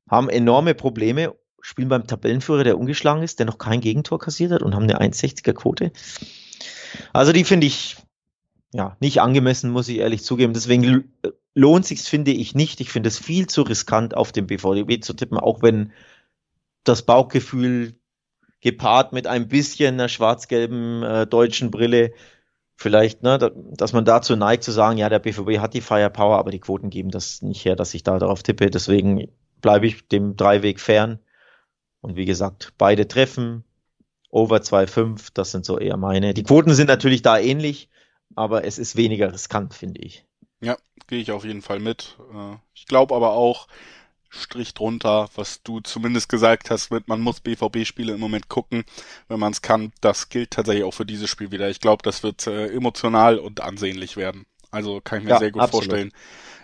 haben 0.09 0.29
enorme 0.29 0.73
Probleme, 0.73 1.35
spielen 1.59 1.89
beim 1.89 2.07
Tabellenführer, 2.07 2.63
der 2.63 2.79
ungeschlagen 2.79 3.23
ist, 3.23 3.39
der 3.39 3.45
noch 3.45 3.57
kein 3.57 3.81
Gegentor 3.81 4.19
kassiert 4.19 4.53
hat 4.53 4.63
und 4.63 4.73
haben 4.73 4.83
eine 4.83 5.01
1,60er 5.01 5.51
Quote. 5.51 5.91
Also 7.11 7.33
die 7.33 7.43
finde 7.43 7.67
ich 7.67 7.97
ja 8.73 8.95
nicht 9.01 9.19
angemessen, 9.19 9.69
muss 9.69 9.89
ich 9.89 9.97
ehrlich 9.97 10.23
zugeben. 10.23 10.53
Deswegen 10.53 11.11
lohnt 11.53 11.85
sich 11.85 12.03
finde 12.03 12.31
ich 12.31 12.55
nicht. 12.55 12.79
Ich 12.79 12.89
finde 12.89 13.09
es 13.09 13.19
viel 13.19 13.47
zu 13.47 13.63
riskant, 13.63 14.15
auf 14.15 14.31
den 14.31 14.47
BVB 14.47 15.03
zu 15.03 15.13
tippen, 15.13 15.37
auch 15.37 15.61
wenn 15.61 15.91
das 16.85 17.01
Bauchgefühl 17.01 17.97
gepaart 18.61 19.13
mit 19.13 19.27
ein 19.27 19.47
bisschen 19.47 19.95
einer 19.95 20.09
schwarz-gelben 20.09 21.03
äh, 21.03 21.27
deutschen 21.27 21.71
Brille 21.71 22.13
vielleicht, 22.75 23.21
ne, 23.23 23.37
da, 23.37 23.51
dass 23.55 23.93
man 23.93 24.05
dazu 24.05 24.35
neigt 24.35 24.63
zu 24.63 24.71
sagen, 24.71 24.97
ja, 24.97 25.09
der 25.09 25.19
BVB 25.19 25.59
hat 25.59 25.73
die 25.73 25.81
Firepower, 25.81 26.37
aber 26.37 26.51
die 26.51 26.59
Quoten 26.59 26.89
geben 26.89 27.11
das 27.11 27.41
nicht 27.41 27.63
her, 27.65 27.75
dass 27.75 27.93
ich 27.93 28.03
da 28.03 28.17
darauf 28.17 28.43
tippe. 28.43 28.69
Deswegen 28.69 29.27
bleibe 29.61 29.87
ich 29.87 30.07
dem 30.07 30.35
Dreiweg 30.35 30.79
fern. 30.79 31.19
Und 32.01 32.15
wie 32.15 32.25
gesagt, 32.25 32.73
beide 32.79 33.07
treffen, 33.07 33.63
over 34.29 34.57
2,5, 34.57 35.29
das 35.33 35.51
sind 35.51 35.65
so 35.65 35.77
eher 35.77 35.97
meine. 35.97 36.33
Die 36.33 36.43
Quoten 36.43 36.73
sind 36.73 36.87
natürlich 36.87 37.21
da 37.21 37.37
ähnlich, 37.37 37.89
aber 38.35 38.65
es 38.65 38.79
ist 38.79 38.95
weniger 38.95 39.31
riskant, 39.31 39.75
finde 39.75 40.01
ich. 40.01 40.25
Ja, 40.61 40.77
gehe 41.07 41.19
ich 41.19 41.31
auf 41.31 41.45
jeden 41.45 41.61
Fall 41.61 41.79
mit. 41.79 42.17
Äh, 42.33 42.55
ich 42.73 42.87
glaube 42.87 43.15
aber 43.15 43.33
auch, 43.33 43.67
Strich 44.33 44.73
drunter, 44.73 45.29
was 45.35 45.61
du 45.61 45.81
zumindest 45.81 46.29
gesagt 46.29 46.71
hast, 46.71 46.89
mit 46.89 47.09
man 47.09 47.19
muss 47.19 47.41
BVB-Spiele 47.41 48.13
im 48.13 48.19
Moment 48.19 48.47
gucken, 48.47 48.85
wenn 49.27 49.39
man 49.41 49.51
es 49.51 49.61
kann. 49.61 49.91
Das 49.99 50.29
gilt 50.29 50.51
tatsächlich 50.51 50.85
auch 50.85 50.93
für 50.93 51.05
dieses 51.05 51.29
Spiel 51.29 51.51
wieder. 51.51 51.69
Ich 51.69 51.81
glaube, 51.81 52.01
das 52.01 52.23
wird 52.23 52.47
äh, 52.47 52.67
emotional 52.67 53.37
und 53.37 53.59
ansehnlich 53.59 54.15
werden. 54.15 54.45
Also 54.71 55.01
kann 55.01 55.19
ich 55.19 55.25
mir 55.25 55.31
ja, 55.31 55.39
sehr 55.39 55.51
gut 55.51 55.61
absolut. 55.61 55.85
vorstellen. 55.85 56.11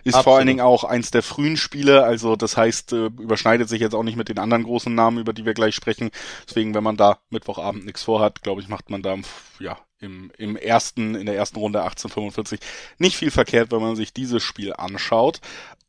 Ist 0.02 0.14
absolut. 0.14 0.24
vor 0.24 0.36
allen 0.38 0.46
Dingen 0.46 0.60
auch 0.62 0.84
eins 0.84 1.10
der 1.10 1.22
frühen 1.22 1.58
Spiele, 1.58 2.04
also 2.04 2.36
das 2.36 2.56
heißt, 2.56 2.94
äh, 2.94 3.06
überschneidet 3.06 3.68
sich 3.68 3.82
jetzt 3.82 3.94
auch 3.94 4.02
nicht 4.02 4.16
mit 4.16 4.30
den 4.30 4.38
anderen 4.38 4.62
großen 4.62 4.94
Namen, 4.94 5.18
über 5.18 5.34
die 5.34 5.44
wir 5.44 5.52
gleich 5.52 5.74
sprechen. 5.74 6.10
Deswegen, 6.48 6.74
wenn 6.74 6.84
man 6.84 6.96
da 6.96 7.18
Mittwochabend 7.28 7.84
nichts 7.84 8.02
vorhat, 8.02 8.42
glaube 8.42 8.62
ich, 8.62 8.68
macht 8.68 8.88
man 8.88 9.02
da 9.02 9.16
ja 9.60 9.76
im, 10.00 10.30
im 10.38 10.56
ersten, 10.56 11.14
in 11.14 11.26
der 11.26 11.36
ersten 11.36 11.58
Runde 11.58 11.82
1845 11.82 12.60
nicht 12.98 13.16
viel 13.16 13.30
verkehrt, 13.30 13.72
wenn 13.72 13.82
man 13.82 13.96
sich 13.96 14.12
dieses 14.12 14.42
Spiel 14.42 14.72
anschaut. 14.72 15.40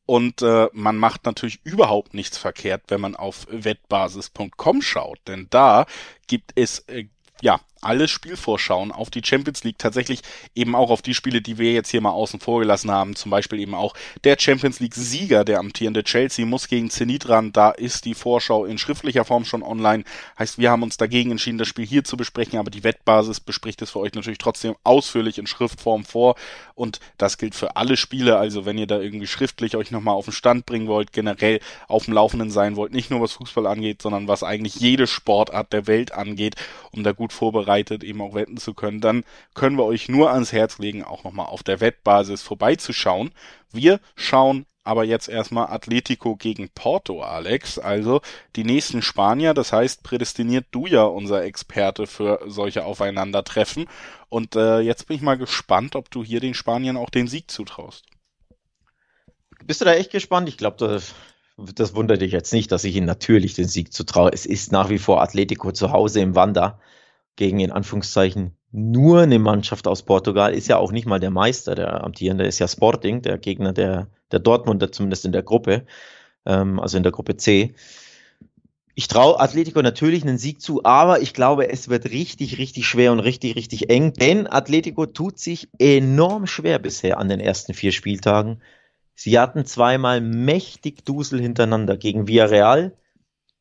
Und 0.10 0.42
äh, 0.42 0.70
man 0.74 0.98
macht 0.98 1.26
natürlich 1.26 1.60
überhaupt 1.64 2.16
nichts 2.16 2.36
verkehrt, 2.36 2.82
wenn 2.88 3.00
man 3.00 3.16
auf 3.16 3.46
wettbasis.com 3.52 4.82
schaut, 4.82 5.20
denn 5.28 5.46
da 5.52 5.86
gibt 6.26 6.54
es 6.56 6.80
äh, 6.88 7.06
ja 7.42 7.60
alle 7.82 8.08
Spielvorschauen 8.08 8.92
auf 8.92 9.10
die 9.10 9.22
Champions 9.24 9.64
League, 9.64 9.78
tatsächlich 9.78 10.22
eben 10.56 10.76
auch 10.76 10.90
auf 10.90 11.02
die 11.02 11.14
Spiele, 11.14 11.42
die 11.42 11.58
wir 11.58 11.72
jetzt 11.72 11.90
hier 11.90 12.02
mal 12.02 12.12
außen 12.12 12.40
vor 12.40 12.60
gelassen 12.60 12.92
haben. 12.92 13.16
Zum 13.16 13.32
Beispiel 13.32 13.60
eben 13.60 13.74
auch 13.74 13.96
der 14.24 14.38
Champions 14.40 14.80
League-Sieger, 14.80 15.46
der 15.46 15.60
amtierende 15.60 16.04
Chelsea, 16.04 16.46
muss 16.46 16.68
gegen 16.68 16.90
Zenit 16.90 17.30
ran. 17.30 17.54
Da 17.54 17.72
ist 17.72 18.06
die 18.06 18.14
Vorschau 18.14 18.66
in 18.66 18.78
schriftlicher 18.78 19.26
Form 19.26 19.46
schon 19.46 19.64
online. 19.64 20.04
Heißt, 20.38 20.58
wir 20.58 20.72
haben 20.72 20.84
uns 20.84 20.98
dagegen 20.98 21.32
entschieden, 21.32 21.58
das 21.58 21.68
Spiel 21.68 21.86
hier 21.86 22.04
zu 22.04 22.18
besprechen, 22.18 22.60
aber 22.60 22.72
die 22.72 22.84
Wettbasis 22.84 23.40
bespricht 23.40 23.82
es 23.82 23.92
für 23.92 24.00
euch 24.00 24.14
natürlich 24.14 24.40
trotzdem 24.40 24.76
ausführlich 24.84 25.38
in 25.38 25.48
Schriftform 25.48 26.04
vor. 26.04 26.36
Und 26.76 27.00
das 27.18 27.38
gilt 27.38 27.56
für 27.56 27.76
alle 27.76 27.98
Spiele. 27.98 28.38
Also 28.38 28.66
wenn 28.66 28.78
ihr 28.78 28.88
da 28.88 29.00
irgendwie 29.00 29.28
schriftlich 29.28 29.76
euch 29.76 29.92
nochmal 29.92 30.16
auf 30.16 30.26
den 30.26 30.34
Stand 30.34 30.66
bringen 30.66 30.88
wollt, 30.88 31.14
generell 31.14 31.60
auf 31.88 32.06
dem 32.06 32.14
Laufenden 32.14 32.52
sein 32.52 32.76
wollt, 32.76 32.94
nicht 32.94 33.10
nur 33.10 33.22
was 33.22 33.34
Fußball 33.34 33.68
angeht, 33.68 34.02
sondern 34.02 34.28
was 34.28 34.44
eigentlich 34.44 34.76
jede 34.76 35.08
Sportart 35.08 35.72
der 35.74 35.88
Welt 35.88 36.14
angeht, 36.14 36.56
um 36.92 37.04
da 37.04 37.12
gut 37.12 37.34
vorbereitet 37.34 37.69
vorbereitet, 37.70 38.04
eben 38.04 38.22
auch 38.22 38.34
wetten 38.34 38.58
zu 38.58 38.74
können, 38.74 39.02
dann 39.02 39.24
können 39.54 39.78
wir 39.78 39.86
euch 39.86 40.10
nur 40.10 40.32
ans 40.32 40.52
Herz 40.52 40.80
legen, 40.80 41.04
auch 41.04 41.24
nochmal 41.24 41.48
auf 41.48 41.64
der 41.64 41.80
Wettbasis 41.80 42.42
vorbeizuschauen. 42.42 43.32
Wir 43.72 44.00
schauen 44.16 44.66
aber 44.84 45.04
jetzt 45.04 45.30
erstmal 45.30 45.68
Atletico 45.68 46.36
gegen 46.36 46.70
Porto, 46.70 47.22
Alex. 47.22 47.78
Also 47.78 48.22
die 48.56 48.64
nächsten 48.64 49.04
Spanier, 49.04 49.54
das 49.54 49.72
heißt, 49.72 50.02
prädestiniert 50.02 50.66
du 50.72 50.88
ja 50.88 51.04
unser 51.04 51.44
Experte 51.44 52.08
für 52.08 52.40
solche 52.48 52.86
Aufeinandertreffen. 52.86 53.86
Und 54.30 54.56
äh, 54.56 54.80
jetzt 54.80 55.08
bin 55.08 55.18
ich 55.18 55.22
mal 55.22 55.38
gespannt, 55.38 55.96
ob 55.96 56.10
du 56.10 56.24
hier 56.24 56.40
den 56.40 56.56
Spaniern 56.56 56.98
auch 56.98 57.12
den 57.12 57.28
Sieg 57.28 57.52
zutraust. 57.52 58.06
Bist 59.64 59.82
du 59.82 59.86
da 59.86 59.94
echt 59.94 60.12
gespannt? 60.12 60.50
Ich 60.50 60.58
glaube, 60.58 60.78
das, 60.78 61.14
das 61.58 61.94
wundert 61.94 62.22
dich 62.22 62.32
jetzt 62.32 62.54
nicht, 62.54 62.72
dass 62.72 62.84
ich 62.84 62.96
ihnen 62.96 63.06
natürlich 63.06 63.54
den 63.54 63.68
Sieg 63.68 63.94
zutraue. 63.94 64.32
Es 64.34 64.48
ist 64.48 64.72
nach 64.72 64.90
wie 64.90 64.98
vor 64.98 65.22
Atletico 65.22 65.72
zu 65.72 65.92
Hause 65.92 66.22
im 66.22 66.34
Wander 66.34 66.80
gegen 67.40 67.62
in 67.62 67.72
Anführungszeichen 67.72 68.52
nur 68.72 69.22
eine 69.22 69.40
Mannschaft 69.40 69.88
aus 69.88 70.04
Portugal, 70.04 70.54
ist 70.54 70.68
ja 70.68 70.76
auch 70.78 70.92
nicht 70.92 71.08
mal 71.08 71.22
der 71.22 71.32
Meister, 71.32 71.74
der 71.74 72.04
amtierende 72.04 72.46
ist 72.46 72.60
ja 72.60 72.68
Sporting, 72.68 73.22
der 73.22 73.38
Gegner 73.38 73.72
der, 73.72 74.10
der 74.32 74.40
Dortmunder, 74.40 74.92
zumindest 74.92 75.24
in 75.24 75.32
der 75.32 75.42
Gruppe, 75.42 75.86
ähm, 76.46 76.82
also 76.82 76.98
in 76.98 77.04
der 77.04 77.14
Gruppe 77.14 77.38
C. 77.38 77.74
Ich 78.94 79.08
traue 79.08 79.40
Atletico 79.40 79.82
natürlich 79.82 80.24
einen 80.24 80.38
Sieg 80.38 80.62
zu, 80.62 80.84
aber 80.84 81.22
ich 81.22 81.34
glaube, 81.34 81.70
es 81.70 81.88
wird 81.88 82.12
richtig, 82.12 82.58
richtig 82.58 82.86
schwer 82.86 83.14
und 83.14 83.22
richtig, 83.22 83.56
richtig 83.56 83.90
eng, 83.90 84.12
denn 84.12 84.46
Atletico 84.46 85.06
tut 85.06 85.40
sich 85.40 85.70
enorm 85.80 86.46
schwer 86.46 86.78
bisher 86.78 87.20
an 87.20 87.30
den 87.30 87.40
ersten 87.40 87.74
vier 87.74 87.94
Spieltagen. 87.94 88.62
Sie 89.16 89.40
hatten 89.40 89.66
zweimal 89.66 90.20
mächtig 90.20 91.06
Dusel 91.06 91.40
hintereinander 91.40 91.96
gegen 91.96 92.28
Villarreal, 92.28 92.98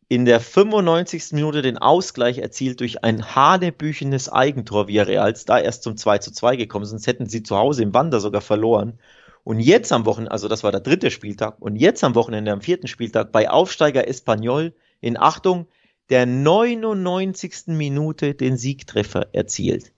in 0.09 0.25
der 0.25 0.41
95. 0.41 1.33
Minute 1.33 1.61
den 1.61 1.77
Ausgleich 1.77 2.39
erzielt 2.39 2.81
durch 2.81 3.05
ein 3.05 3.35
hanebüchenes 3.35 4.31
Eigentor 4.31 4.89
via 4.89 5.03
Reals, 5.03 5.45
da 5.45 5.59
erst 5.59 5.83
zum 5.83 5.97
2 5.97 6.19
zu 6.19 6.33
2 6.33 6.57
gekommen, 6.57 6.87
sonst 6.87 7.07
hätten 7.07 7.27
sie 7.27 7.43
zu 7.43 7.57
Hause 7.57 7.83
im 7.83 7.93
Wander 7.93 8.21
sogar 8.21 8.41
verloren. 8.41 8.99
Und 9.45 9.61
jetzt 9.61 9.93
am 9.93 10.07
Wochenende, 10.07 10.33
also 10.33 10.49
das 10.49 10.63
war 10.63 10.73
der 10.73 10.81
dritte 10.81 11.11
Spieltag, 11.11 11.61
und 11.61 11.77
jetzt 11.77 12.03
am 12.05 12.15
Wochenende, 12.15 12.53
am 12.53 12.63
vierten 12.63 12.87
Spieltag, 12.87 13.33
bei 13.33 13.51
Aufsteiger 13.51 14.09
Espanyol 14.09 14.75
in 15.01 15.19
Achtung, 15.19 15.67
der 16.09 16.25
99. 16.25 17.69
Minute 17.69 18.35
den 18.35 18.57
Siegtreffer 18.57 19.29
erzielt. 19.33 19.93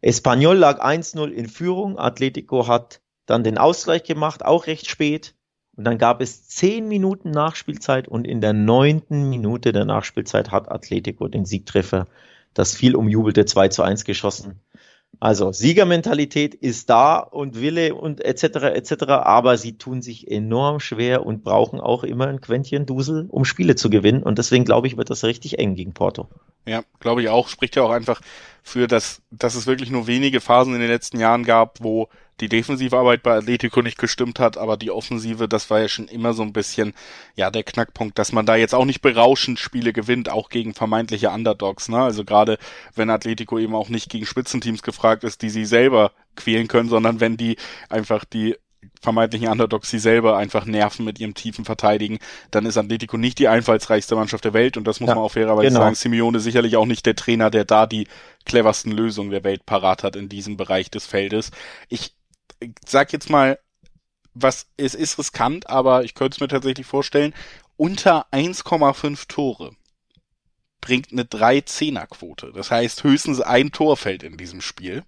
Espanyol 0.00 0.56
lag 0.56 0.80
1-0 0.80 1.28
in 1.30 1.48
Führung, 1.48 1.98
Atletico 1.98 2.68
hat 2.68 3.00
dann 3.26 3.42
den 3.42 3.58
Ausgleich 3.58 4.04
gemacht, 4.04 4.44
auch 4.44 4.68
recht 4.68 4.88
spät. 4.88 5.34
Und 5.78 5.84
dann 5.84 5.96
gab 5.96 6.20
es 6.20 6.48
zehn 6.48 6.88
Minuten 6.88 7.30
Nachspielzeit 7.30 8.08
und 8.08 8.26
in 8.26 8.40
der 8.40 8.52
neunten 8.52 9.30
Minute 9.30 9.70
der 9.70 9.84
Nachspielzeit 9.84 10.50
hat 10.50 10.68
Atletico 10.68 11.28
den 11.28 11.44
Siegtreffer, 11.44 12.08
das 12.52 12.74
viel 12.74 12.96
umjubelte 12.96 13.44
2 13.44 13.68
zu 13.68 13.84
1 13.84 14.04
geschossen. 14.04 14.58
Also 15.20 15.52
Siegermentalität 15.52 16.56
ist 16.56 16.90
da 16.90 17.18
und 17.18 17.60
Wille 17.60 17.94
und 17.94 18.20
etc. 18.20 18.42
etc. 18.74 19.04
Aber 19.04 19.56
sie 19.56 19.78
tun 19.78 20.02
sich 20.02 20.28
enorm 20.28 20.80
schwer 20.80 21.24
und 21.24 21.44
brauchen 21.44 21.78
auch 21.78 22.02
immer 22.02 22.26
ein 22.26 22.40
Quäntchen 22.40 22.84
Dusel, 22.84 23.26
um 23.28 23.44
Spiele 23.44 23.76
zu 23.76 23.88
gewinnen. 23.88 24.24
Und 24.24 24.38
deswegen 24.38 24.64
glaube 24.64 24.88
ich, 24.88 24.96
wird 24.96 25.10
das 25.10 25.22
richtig 25.22 25.60
eng 25.60 25.76
gegen 25.76 25.94
Porto. 25.94 26.28
Ja, 26.66 26.82
glaube 27.00 27.22
ich 27.22 27.28
auch. 27.28 27.48
Spricht 27.48 27.76
ja 27.76 27.82
auch 27.82 27.90
einfach 27.90 28.20
für 28.62 28.86
das, 28.86 29.22
dass 29.30 29.54
es 29.54 29.66
wirklich 29.66 29.90
nur 29.90 30.06
wenige 30.06 30.40
Phasen 30.40 30.74
in 30.74 30.80
den 30.80 30.90
letzten 30.90 31.18
Jahren 31.18 31.44
gab, 31.44 31.78
wo 31.80 32.08
die 32.40 32.48
Defensivarbeit 32.48 33.22
bei 33.22 33.36
Atletico 33.36 33.82
nicht 33.82 33.98
gestimmt 33.98 34.38
hat, 34.38 34.56
aber 34.58 34.76
die 34.76 34.90
Offensive, 34.90 35.48
das 35.48 35.70
war 35.70 35.80
ja 35.80 35.88
schon 35.88 36.06
immer 36.06 36.34
so 36.34 36.42
ein 36.42 36.52
bisschen, 36.52 36.94
ja, 37.34 37.50
der 37.50 37.64
Knackpunkt, 37.64 38.18
dass 38.18 38.32
man 38.32 38.46
da 38.46 38.54
jetzt 38.56 38.74
auch 38.74 38.84
nicht 38.84 39.00
berauschend 39.00 39.58
Spiele 39.58 39.92
gewinnt, 39.92 40.28
auch 40.28 40.48
gegen 40.48 40.74
vermeintliche 40.74 41.30
Underdogs, 41.30 41.88
ne? 41.88 41.98
Also 41.98 42.24
gerade 42.24 42.58
wenn 42.94 43.10
Atletico 43.10 43.58
eben 43.58 43.74
auch 43.74 43.88
nicht 43.88 44.08
gegen 44.10 44.26
Spitzenteams 44.26 44.82
gefragt 44.82 45.24
ist, 45.24 45.42
die 45.42 45.50
sie 45.50 45.64
selber 45.64 46.12
quälen 46.36 46.68
können, 46.68 46.88
sondern 46.88 47.20
wenn 47.20 47.36
die 47.36 47.56
einfach 47.88 48.24
die 48.24 48.56
vermeintlichen 49.00 49.48
Underdogs 49.48 49.90
sie 49.90 49.98
selber 49.98 50.36
einfach 50.36 50.64
nerven 50.64 51.04
mit 51.04 51.18
ihrem 51.18 51.34
tiefen 51.34 51.64
Verteidigen, 51.64 52.18
dann 52.50 52.66
ist 52.66 52.76
Atletico 52.76 53.16
nicht 53.16 53.38
die 53.38 53.48
einfallsreichste 53.48 54.16
Mannschaft 54.16 54.44
der 54.44 54.52
Welt 54.52 54.76
und 54.76 54.84
das 54.84 55.00
muss 55.00 55.08
ja, 55.08 55.14
man 55.14 55.24
auch 55.24 55.32
fairerweise 55.32 55.68
genau. 55.68 55.80
sagen. 55.80 55.94
Simeone 55.94 56.40
sicherlich 56.40 56.76
auch 56.76 56.86
nicht 56.86 57.06
der 57.06 57.16
Trainer, 57.16 57.50
der 57.50 57.64
da 57.64 57.86
die 57.86 58.08
cleversten 58.44 58.92
Lösungen 58.92 59.30
der 59.30 59.44
Welt 59.44 59.66
parat 59.66 60.02
hat 60.02 60.16
in 60.16 60.28
diesem 60.28 60.56
Bereich 60.56 60.90
des 60.90 61.06
Feldes. 61.06 61.50
Ich 61.88 62.14
sag 62.86 63.12
jetzt 63.12 63.30
mal, 63.30 63.58
was, 64.34 64.66
es 64.76 64.94
ist 64.94 65.18
riskant, 65.18 65.68
aber 65.68 66.04
ich 66.04 66.14
könnte 66.14 66.36
es 66.36 66.40
mir 66.40 66.48
tatsächlich 66.48 66.86
vorstellen, 66.86 67.34
unter 67.76 68.26
1,5 68.32 69.28
Tore 69.28 69.72
bringt 70.80 71.12
eine 71.12 71.24
3-10er-Quote. 71.24 72.52
Das 72.54 72.70
heißt, 72.70 73.04
höchstens 73.04 73.40
ein 73.40 73.72
Tor 73.72 73.96
fällt 73.96 74.22
in 74.22 74.36
diesem 74.36 74.60
Spiel. 74.60 75.04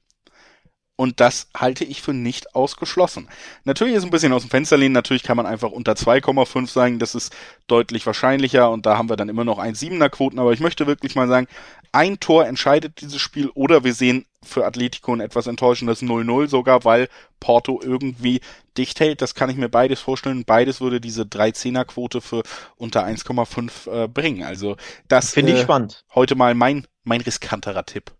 Und 1.01 1.19
das 1.19 1.49
halte 1.57 1.83
ich 1.83 2.03
für 2.03 2.13
nicht 2.13 2.55
ausgeschlossen. 2.55 3.27
Natürlich 3.65 3.95
ist 3.95 4.05
ein 4.05 4.11
bisschen 4.11 4.35
aus 4.35 4.43
dem 4.43 4.51
Fenster 4.51 4.77
lehnen. 4.77 4.93
Natürlich 4.93 5.23
kann 5.23 5.39
man 5.39 5.47
einfach 5.47 5.71
unter 5.71 5.93
2,5 5.93 6.67
sagen. 6.69 6.99
Das 6.99 7.15
ist 7.15 7.35
deutlich 7.69 8.05
wahrscheinlicher. 8.05 8.71
Und 8.71 8.85
da 8.85 8.99
haben 8.99 9.09
wir 9.09 9.17
dann 9.17 9.31
immer 9.31 9.45
noch 9.45 9.59
1,7er 9.59 10.11
Quoten. 10.11 10.39
Aber 10.39 10.53
ich 10.53 10.61
möchte 10.61 10.87
wirklich 10.87 11.15
mal 11.15 11.27
sagen, 11.27 11.47
ein 11.91 12.21
Tor 12.21 12.45
entscheidet 12.45 13.01
dieses 13.01 13.19
Spiel. 13.19 13.49
Oder 13.55 13.83
wir 13.83 13.95
sehen 13.95 14.27
für 14.45 14.67
Atletico 14.67 15.15
ein 15.15 15.21
etwas 15.21 15.47
enttäuschendes 15.47 16.03
0-0 16.03 16.49
sogar, 16.49 16.85
weil 16.85 17.09
Porto 17.41 17.81
irgendwie 17.83 18.43
dicht 18.77 19.01
hält. 19.01 19.23
Das 19.23 19.35
kann 19.35 19.49
ich 19.49 19.57
mir 19.57 19.71
beides 19.71 20.01
vorstellen. 20.01 20.45
Beides 20.45 20.83
würde 20.83 21.01
diese 21.01 21.23
3-10er 21.23 21.87
Quote 21.87 22.21
für 22.21 22.43
unter 22.77 23.07
1,5 23.07 24.05
äh, 24.05 24.07
bringen. 24.07 24.43
Also 24.43 24.77
das 25.09 25.31
finde 25.31 25.53
ich 25.53 25.61
äh, 25.61 25.63
spannend. 25.63 26.05
Heute 26.15 26.35
mal 26.35 26.55
mein, 26.55 26.87
mein 27.05 27.23
riskanterer 27.23 27.87
Tipp. 27.87 28.13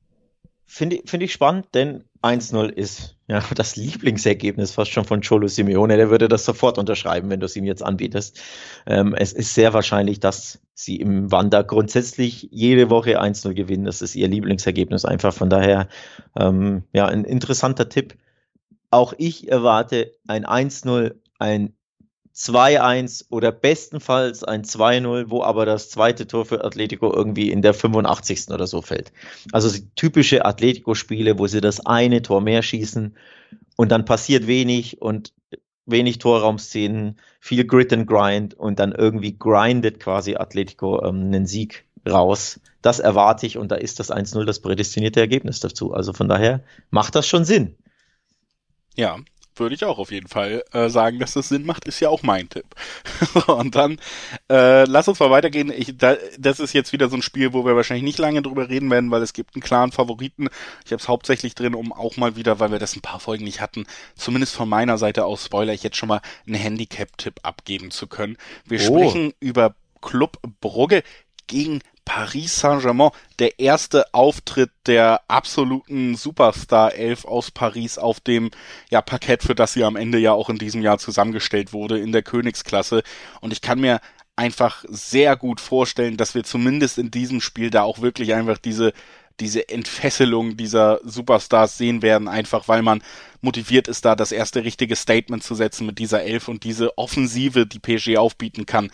Finde 0.65 1.03
find 1.05 1.23
ich 1.23 1.35
spannend, 1.35 1.67
denn 1.75 2.05
1-0 2.23 2.69
ist 2.69 3.17
ja 3.29 3.43
das 3.55 3.77
Lieblingsergebnis 3.77 4.73
fast 4.73 4.91
schon 4.91 5.05
von 5.05 5.23
Cholo 5.23 5.49
Simeone. 5.49 5.97
Der 5.97 6.11
würde 6.11 6.29
das 6.29 6.45
sofort 6.45 6.79
unterschreiben, 6.79 7.31
wenn 7.31 7.41
du 7.41 7.47
es 7.47 7.57
ihm 7.57 7.65
jetzt 7.65 7.83
anbietest. 7.83 8.41
Ähm, 8.87 9.15
es 9.15 9.33
ist 9.33 9.55
sehr 9.55 9.73
wahrscheinlich, 9.73 10.21
dass 10.21 10.61
sie 10.75 10.97
im 10.97 11.31
Wander 11.31 11.65
grundsätzlich 11.65 12.49
jede 12.51 12.91
Woche 12.91 13.21
1-0 13.21 13.55
gewinnen. 13.55 13.85
Das 13.85 14.03
ist 14.03 14.15
ihr 14.15 14.29
Lieblingsergebnis 14.29 15.05
einfach. 15.05 15.33
Von 15.33 15.51
daher, 15.51 15.89
ähm, 16.39 16.85
ja, 16.93 17.07
ein 17.07 17.25
interessanter 17.25 17.89
Tipp. 17.89 18.17
Auch 18.91 19.15
ich 19.17 19.49
erwarte 19.49 20.13
ein 20.27 20.45
1-0, 20.45 21.15
ein 21.39 21.75
2-1 22.35 23.27
oder 23.31 23.53
bestenfalls 23.53 24.45
ein 24.45 24.63
2-0, 24.63 25.31
wo 25.31 25.43
aber 25.43 25.67
das 25.67 25.91
zweite 25.91 26.27
Tor 26.27 26.47
für 26.47 26.65
Atletico 26.65 27.13
irgendwie 27.13 27.51
in 27.51 27.63
der 27.63 27.75
85. 27.75 28.51
oder 28.51 28.67
so 28.67 28.83
fällt. 28.83 29.13
Also 29.53 29.77
typische 29.97 30.45
Atletico-Spiele, 30.45 31.39
wo 31.39 31.47
sie 31.47 31.61
das 31.61 31.85
eine 31.85 32.23
Tor 32.23 32.41
mehr 32.41 32.63
schießen 32.63 33.17
und 33.77 33.91
dann 33.91 34.05
passiert 34.05 34.47
wenig 34.47 35.03
und 35.03 35.33
wenig 35.87 36.19
Torraumszenen, 36.19 37.19
viel 37.41 37.67
Grit 37.67 37.93
and 37.93 38.07
Grind 38.07 38.55
und 38.55 38.79
dann 38.79 38.93
irgendwie 38.93 39.37
grindet 39.37 39.99
quasi 39.99 40.37
Atletico 40.37 41.05
ähm, 41.05 41.27
einen 41.27 41.47
Sieg 41.47 41.85
raus. 42.09 42.61
Das 42.83 43.01
erwarte 43.01 43.47
ich 43.47 43.59
und 43.59 43.71
da 43.71 43.77
ist 43.77 44.01
das 44.01 44.11
1-0 44.11 44.45
das 44.45 44.61
prädestinierte 44.61 45.21
Ergebnis 45.21 45.61
dazu. 45.61 45.93
Also 45.93 46.13
von 46.13 46.29
daher 46.29 46.63
macht 46.91 47.15
das 47.15 47.27
schon 47.27 47.45
Sinn. 47.45 47.75
Ja, 48.97 49.19
würde 49.61 49.75
ich 49.75 49.85
auch 49.85 49.99
auf 49.99 50.11
jeden 50.11 50.29
Fall 50.29 50.65
äh, 50.73 50.89
sagen, 50.89 51.19
dass 51.19 51.35
das 51.35 51.49
Sinn 51.49 51.65
macht, 51.65 51.85
ist 51.85 52.01
ja 52.01 52.09
auch 52.09 52.23
mein 52.23 52.49
Tipp. 52.49 52.67
und 53.47 53.75
dann 53.77 54.01
äh, 54.51 54.85
lass 54.85 55.07
uns 55.07 55.21
mal 55.21 55.31
weitergehen. 55.31 55.73
Ich, 55.75 55.97
da, 55.97 56.17
das 56.39 56.59
ist 56.59 56.73
jetzt 56.73 56.93
wieder 56.93 57.09
so 57.09 57.17
ein 57.17 57.23
Spiel, 57.23 57.53
wo 57.53 57.65
wir 57.65 57.77
wahrscheinlich 57.77 58.05
nicht 58.05 58.19
lange 58.19 58.43
drüber 58.43 58.69
reden 58.69 58.91
werden, 58.91 59.11
weil 59.11 59.23
es 59.23 59.33
gibt 59.33 59.55
einen 59.55 59.63
klaren 59.63 59.93
Favoriten. 59.93 60.49
Ich 60.85 60.93
habe 60.93 61.01
es 61.01 61.09
hauptsächlich 61.09 61.55
drin, 61.55 61.75
um 61.75 61.93
auch 61.93 62.17
mal 62.17 62.35
wieder, 62.35 62.59
weil 62.59 62.73
wir 62.73 62.79
das 62.79 62.97
ein 62.97 63.03
paar 63.03 63.21
Folgen 63.21 63.45
nicht 63.45 63.61
hatten, 63.61 63.87
zumindest 64.17 64.55
von 64.55 64.69
meiner 64.69 64.99
Seite 64.99 65.25
aus, 65.25 65.45
Spoiler, 65.45 65.73
ich 65.73 65.83
jetzt 65.83 65.97
schon 65.97 66.09
mal 66.09 66.23
einen 66.47 66.57
Handicap-Tipp 66.57 67.41
abgeben 67.43 67.91
zu 67.91 68.07
können. 68.07 68.37
Wir 68.65 68.81
oh. 68.81 68.85
sprechen 68.85 69.35
über 69.41 69.75
Club 70.01 70.39
Brugge 70.61 71.03
gegen 71.47 71.81
Paris 72.05 72.59
Saint-Germain, 72.59 73.11
der 73.39 73.59
erste 73.59 74.13
Auftritt 74.13 74.71
der 74.87 75.23
absoluten 75.29 76.17
Superstar 76.17 76.95
11 76.95 77.25
aus 77.25 77.51
Paris 77.51 77.99
auf 77.99 78.21
dem 78.21 78.51
ja, 78.91 79.03
Parkett, 79.03 79.43
für 79.43 79.55
das 79.55 79.73
sie 79.73 79.85
am 79.85 79.97
Ende 79.97 80.19
ja 80.19 80.33
auch 80.33 80.51
in 80.51 80.59
diesem 80.59 80.83
Jahr 80.83 80.99
zusammengestellt 80.99 81.73
wurde 81.73 81.99
in 81.99 82.13
der 82.13 82.23
Königsklasse. 82.23 83.03
Und 83.41 83.53
ich 83.53 83.61
kann 83.61 83.81
mir 83.81 84.01
einfach 84.37 84.85
sehr 84.89 85.37
gut 85.37 85.61
vorstellen, 85.61 86.17
dass 86.17 86.35
wir 86.35 86.45
zumindest 86.45 86.99
in 86.99 87.11
diesem 87.11 87.41
Spiel 87.41 87.71
da 87.71 87.83
auch 87.83 88.01
wirklich 88.01 88.35
einfach 88.35 88.59
diese 88.59 88.93
diese 89.41 89.69
Entfesselung 89.69 90.57
dieser 90.57 91.01
Superstars 91.03 91.79
sehen 91.79 92.03
werden, 92.03 92.29
einfach 92.29 92.69
weil 92.69 92.83
man 92.83 93.03
motiviert 93.41 93.89
ist, 93.89 94.05
da 94.05 94.15
das 94.15 94.33
erste 94.33 94.65
richtige 94.65 94.97
Statement 94.97 95.43
zu 95.43 95.55
setzen 95.55 95.87
mit 95.87 95.99
dieser 95.99 96.23
Elf 96.23 96.49
und 96.49 96.63
diese 96.65 96.97
Offensive, 96.99 97.67
die 97.67 97.79
PSG 97.79 98.19
aufbieten 98.19 98.67
kann. 98.67 98.91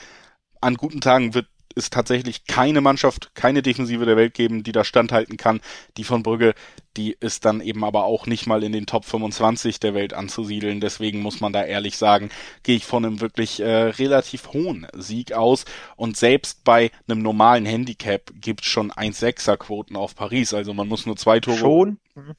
An 0.60 0.76
guten 0.76 1.00
Tagen 1.00 1.34
wird 1.34 1.48
es 1.76 1.90
tatsächlich 1.90 2.46
keine 2.46 2.80
Mannschaft, 2.80 3.34
keine 3.34 3.62
Defensive 3.62 4.06
der 4.06 4.16
Welt 4.16 4.34
geben, 4.34 4.62
die 4.62 4.72
da 4.72 4.84
standhalten 4.84 5.36
kann. 5.36 5.60
Die 5.96 6.04
von 6.04 6.22
Brügge, 6.22 6.54
die 6.96 7.16
ist 7.20 7.44
dann 7.44 7.60
eben 7.60 7.84
aber 7.84 8.04
auch 8.04 8.26
nicht 8.26 8.46
mal 8.46 8.64
in 8.64 8.72
den 8.72 8.86
Top 8.86 9.04
25 9.04 9.78
der 9.80 9.94
Welt 9.94 10.14
anzusiedeln. 10.14 10.80
Deswegen 10.80 11.20
muss 11.20 11.40
man 11.40 11.52
da 11.52 11.62
ehrlich 11.64 11.98
sagen, 11.98 12.30
gehe 12.62 12.76
ich 12.76 12.86
von 12.86 13.04
einem 13.04 13.20
wirklich 13.20 13.60
äh, 13.60 13.66
relativ 13.66 14.48
hohen 14.52 14.86
Sieg 14.94 15.32
aus. 15.32 15.64
Und 15.96 16.16
selbst 16.16 16.64
bei 16.64 16.90
einem 17.08 17.22
normalen 17.22 17.66
Handicap 17.66 18.32
gibt 18.40 18.62
es 18.62 18.68
schon 18.68 18.90
1,6er 18.90 19.56
Quoten 19.56 19.96
auf 19.96 20.14
Paris. 20.14 20.54
Also 20.54 20.72
man 20.72 20.88
muss 20.88 21.06
nur 21.06 21.16
zwei 21.16 21.40
Tore. 21.40 21.58
Schon? 21.58 21.98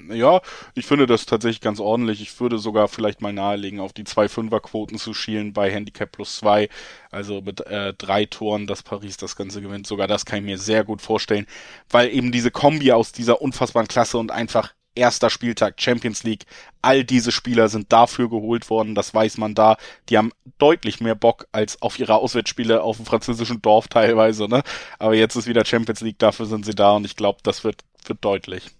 Ja, 0.09 0.41
ich 0.73 0.85
finde 0.87 1.05
das 1.05 1.25
tatsächlich 1.27 1.61
ganz 1.61 1.79
ordentlich. 1.79 2.21
Ich 2.21 2.39
würde 2.39 2.57
sogar 2.57 2.87
vielleicht 2.87 3.21
mal 3.21 3.33
nahelegen, 3.33 3.79
auf 3.79 3.93
die 3.93 4.05
zwei 4.05 4.27
Fünfer-Quoten 4.27 4.97
zu 4.97 5.13
schielen 5.13 5.53
bei 5.53 5.71
Handicap 5.71 6.11
plus 6.11 6.37
zwei. 6.37 6.69
Also 7.11 7.41
mit 7.41 7.61
äh, 7.67 7.93
drei 7.93 8.25
Toren, 8.25 8.65
dass 8.65 8.81
Paris 8.81 9.17
das 9.17 9.35
Ganze 9.35 9.61
gewinnt. 9.61 9.85
Sogar 9.85 10.07
das 10.07 10.25
kann 10.25 10.39
ich 10.39 10.45
mir 10.45 10.57
sehr 10.57 10.83
gut 10.83 11.01
vorstellen, 11.01 11.45
weil 11.89 12.09
eben 12.09 12.31
diese 12.31 12.49
Kombi 12.49 12.91
aus 12.91 13.11
dieser 13.11 13.41
unfassbaren 13.41 13.87
Klasse 13.87 14.17
und 14.17 14.31
einfach 14.31 14.73
erster 14.95 15.29
Spieltag 15.29 15.79
Champions 15.79 16.23
League. 16.23 16.45
All 16.81 17.03
diese 17.03 17.31
Spieler 17.31 17.69
sind 17.69 17.91
dafür 17.93 18.29
geholt 18.29 18.69
worden, 18.71 18.95
das 18.95 19.13
weiß 19.13 19.37
man 19.37 19.53
da. 19.53 19.77
Die 20.09 20.17
haben 20.17 20.31
deutlich 20.57 21.01
mehr 21.01 21.13
Bock 21.13 21.47
als 21.51 21.81
auf 21.83 21.99
ihre 21.99 22.15
Auswärtsspiele 22.15 22.81
auf 22.81 22.97
dem 22.97 23.05
französischen 23.05 23.61
Dorf 23.61 23.87
teilweise, 23.89 24.47
ne? 24.47 24.63
Aber 24.97 25.13
jetzt 25.13 25.35
ist 25.35 25.45
wieder 25.47 25.65
Champions 25.65 26.01
League, 26.01 26.17
dafür 26.17 26.47
sind 26.47 26.65
sie 26.65 26.73
da 26.73 26.95
und 26.95 27.05
ich 27.05 27.15
glaube, 27.15 27.39
das 27.43 27.63
wird, 27.63 27.83
wird 28.07 28.25
deutlich 28.25 28.71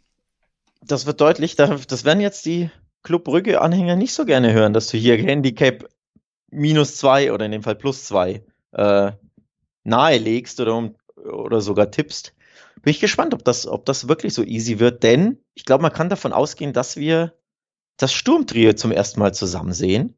das 0.81 1.05
wird 1.05 1.21
deutlich. 1.21 1.55
Das 1.55 2.05
werden 2.05 2.21
jetzt 2.21 2.45
die 2.45 2.69
Club 3.03 3.23
Brügge-Anhänger 3.25 3.95
nicht 3.95 4.13
so 4.13 4.25
gerne 4.25 4.53
hören, 4.53 4.73
dass 4.73 4.87
du 4.87 4.97
hier 4.97 5.17
Handicap 5.17 5.87
minus 6.49 6.97
zwei 6.97 7.31
oder 7.31 7.45
in 7.45 7.51
dem 7.51 7.63
Fall 7.63 7.75
plus 7.75 8.05
zwei 8.05 8.43
äh, 8.71 9.11
nahelegst 9.83 10.59
oder, 10.59 10.91
oder 11.15 11.61
sogar 11.61 11.91
tippst. 11.91 12.33
Bin 12.81 12.91
ich 12.91 12.99
gespannt, 12.99 13.33
ob 13.33 13.43
das, 13.43 13.67
ob 13.67 13.85
das 13.85 14.07
wirklich 14.07 14.33
so 14.33 14.43
easy 14.43 14.79
wird, 14.79 15.03
denn 15.03 15.39
ich 15.55 15.65
glaube, 15.65 15.81
man 15.81 15.93
kann 15.93 16.09
davon 16.09 16.33
ausgehen, 16.33 16.73
dass 16.73 16.97
wir 16.97 17.33
das 17.97 18.13
Sturmtrio 18.13 18.73
zum 18.73 18.91
ersten 18.91 19.19
Mal 19.19 19.33
zusammen 19.33 19.73
sehen. 19.73 20.15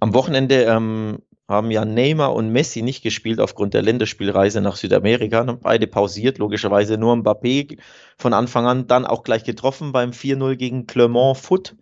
Am 0.00 0.12
Wochenende 0.12 0.64
ähm, 0.64 1.22
haben 1.48 1.70
ja 1.70 1.84
Neymar 1.84 2.34
und 2.34 2.50
Messi 2.50 2.82
nicht 2.82 3.02
gespielt 3.02 3.40
aufgrund 3.40 3.74
der 3.74 3.82
Länderspielreise 3.82 4.60
nach 4.60 4.76
Südamerika. 4.76 5.44
Beide 5.62 5.86
pausiert, 5.86 6.38
logischerweise 6.38 6.98
nur 6.98 7.14
Mbappé 7.14 7.78
von 8.18 8.32
Anfang 8.32 8.66
an, 8.66 8.86
dann 8.86 9.06
auch 9.06 9.22
gleich 9.22 9.44
getroffen 9.44 9.92
beim 9.92 10.10
4-0 10.10 10.56
gegen 10.56 10.86
Clermont 10.86 11.38
Foot. 11.38 11.76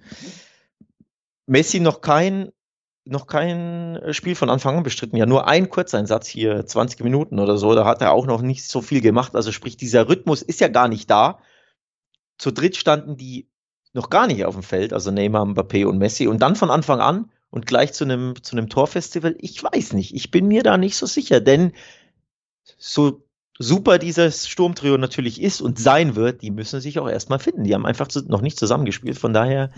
Messi 1.47 1.81
noch 1.81 2.03
kein, 2.03 2.51
noch 3.07 3.27
kein 3.27 4.01
Spiel 4.11 4.35
von 4.35 4.51
Anfang 4.51 4.77
an 4.77 4.83
bestritten. 4.83 5.17
Ja, 5.17 5.25
nur 5.25 5.47
ein 5.49 5.71
Kurzeinsatz 5.71 6.27
hier, 6.27 6.67
20 6.67 7.01
Minuten 7.01 7.39
oder 7.39 7.57
so. 7.57 7.75
Da 7.75 7.87
hat 7.87 8.03
er 8.03 8.13
auch 8.13 8.27
noch 8.27 8.43
nicht 8.43 8.69
so 8.69 8.83
viel 8.83 9.01
gemacht. 9.01 9.35
Also 9.35 9.51
sprich, 9.51 9.79
dieser 9.79 10.09
Rhythmus 10.09 10.43
ist 10.43 10.61
ja 10.61 10.69
gar 10.69 10.89
nicht 10.89 11.11
da. 11.11 11.39
Zu 12.37 12.51
dritt 12.51 12.77
standen 12.77 13.17
die 13.17 13.49
noch 13.95 14.11
gar 14.11 14.27
nicht 14.27 14.45
auf 14.45 14.55
dem 14.55 14.65
Feld, 14.65 14.93
also 14.93 15.11
Neymar, 15.11 15.47
Mbappé 15.47 15.87
und 15.87 15.99
Messi. 15.99 16.27
Und 16.27 16.41
dann 16.41 16.57
von 16.57 16.71
Anfang 16.71 17.01
an 17.01 17.31
und 17.55 17.67
gleich 17.67 17.93
zu 17.93 18.03
einem, 18.03 18.35
zu 18.43 18.57
einem 18.57 18.69
Torfestival, 18.69 19.37
ich 19.39 19.63
weiß 19.63 19.93
nicht. 19.93 20.13
Ich 20.13 20.33
bin 20.33 20.49
mir 20.49 20.65
da 20.65 20.77
nicht 20.77 20.97
so 20.97 21.07
sicher, 21.07 21.41
denn 21.41 21.73
so 22.79 23.23
super 23.61 23.99
dieses 23.99 24.49
Sturmtrio 24.49 24.99
natürlich 24.99 25.41
ist 25.41 25.61
und 25.61 25.79
sein 25.79 26.17
wird, 26.17 26.43
die 26.43 26.51
müssen 26.51 26.81
sich 26.81 26.99
auch 26.99 27.09
erstmal 27.09 27.39
finden. 27.39 27.63
Die 27.63 27.73
haben 27.73 27.87
einfach 27.87 28.09
zu, 28.09 28.23
noch 28.23 28.41
nicht 28.41 28.59
zusammengespielt. 28.59 29.21
Von 29.21 29.33
daher 29.33 29.71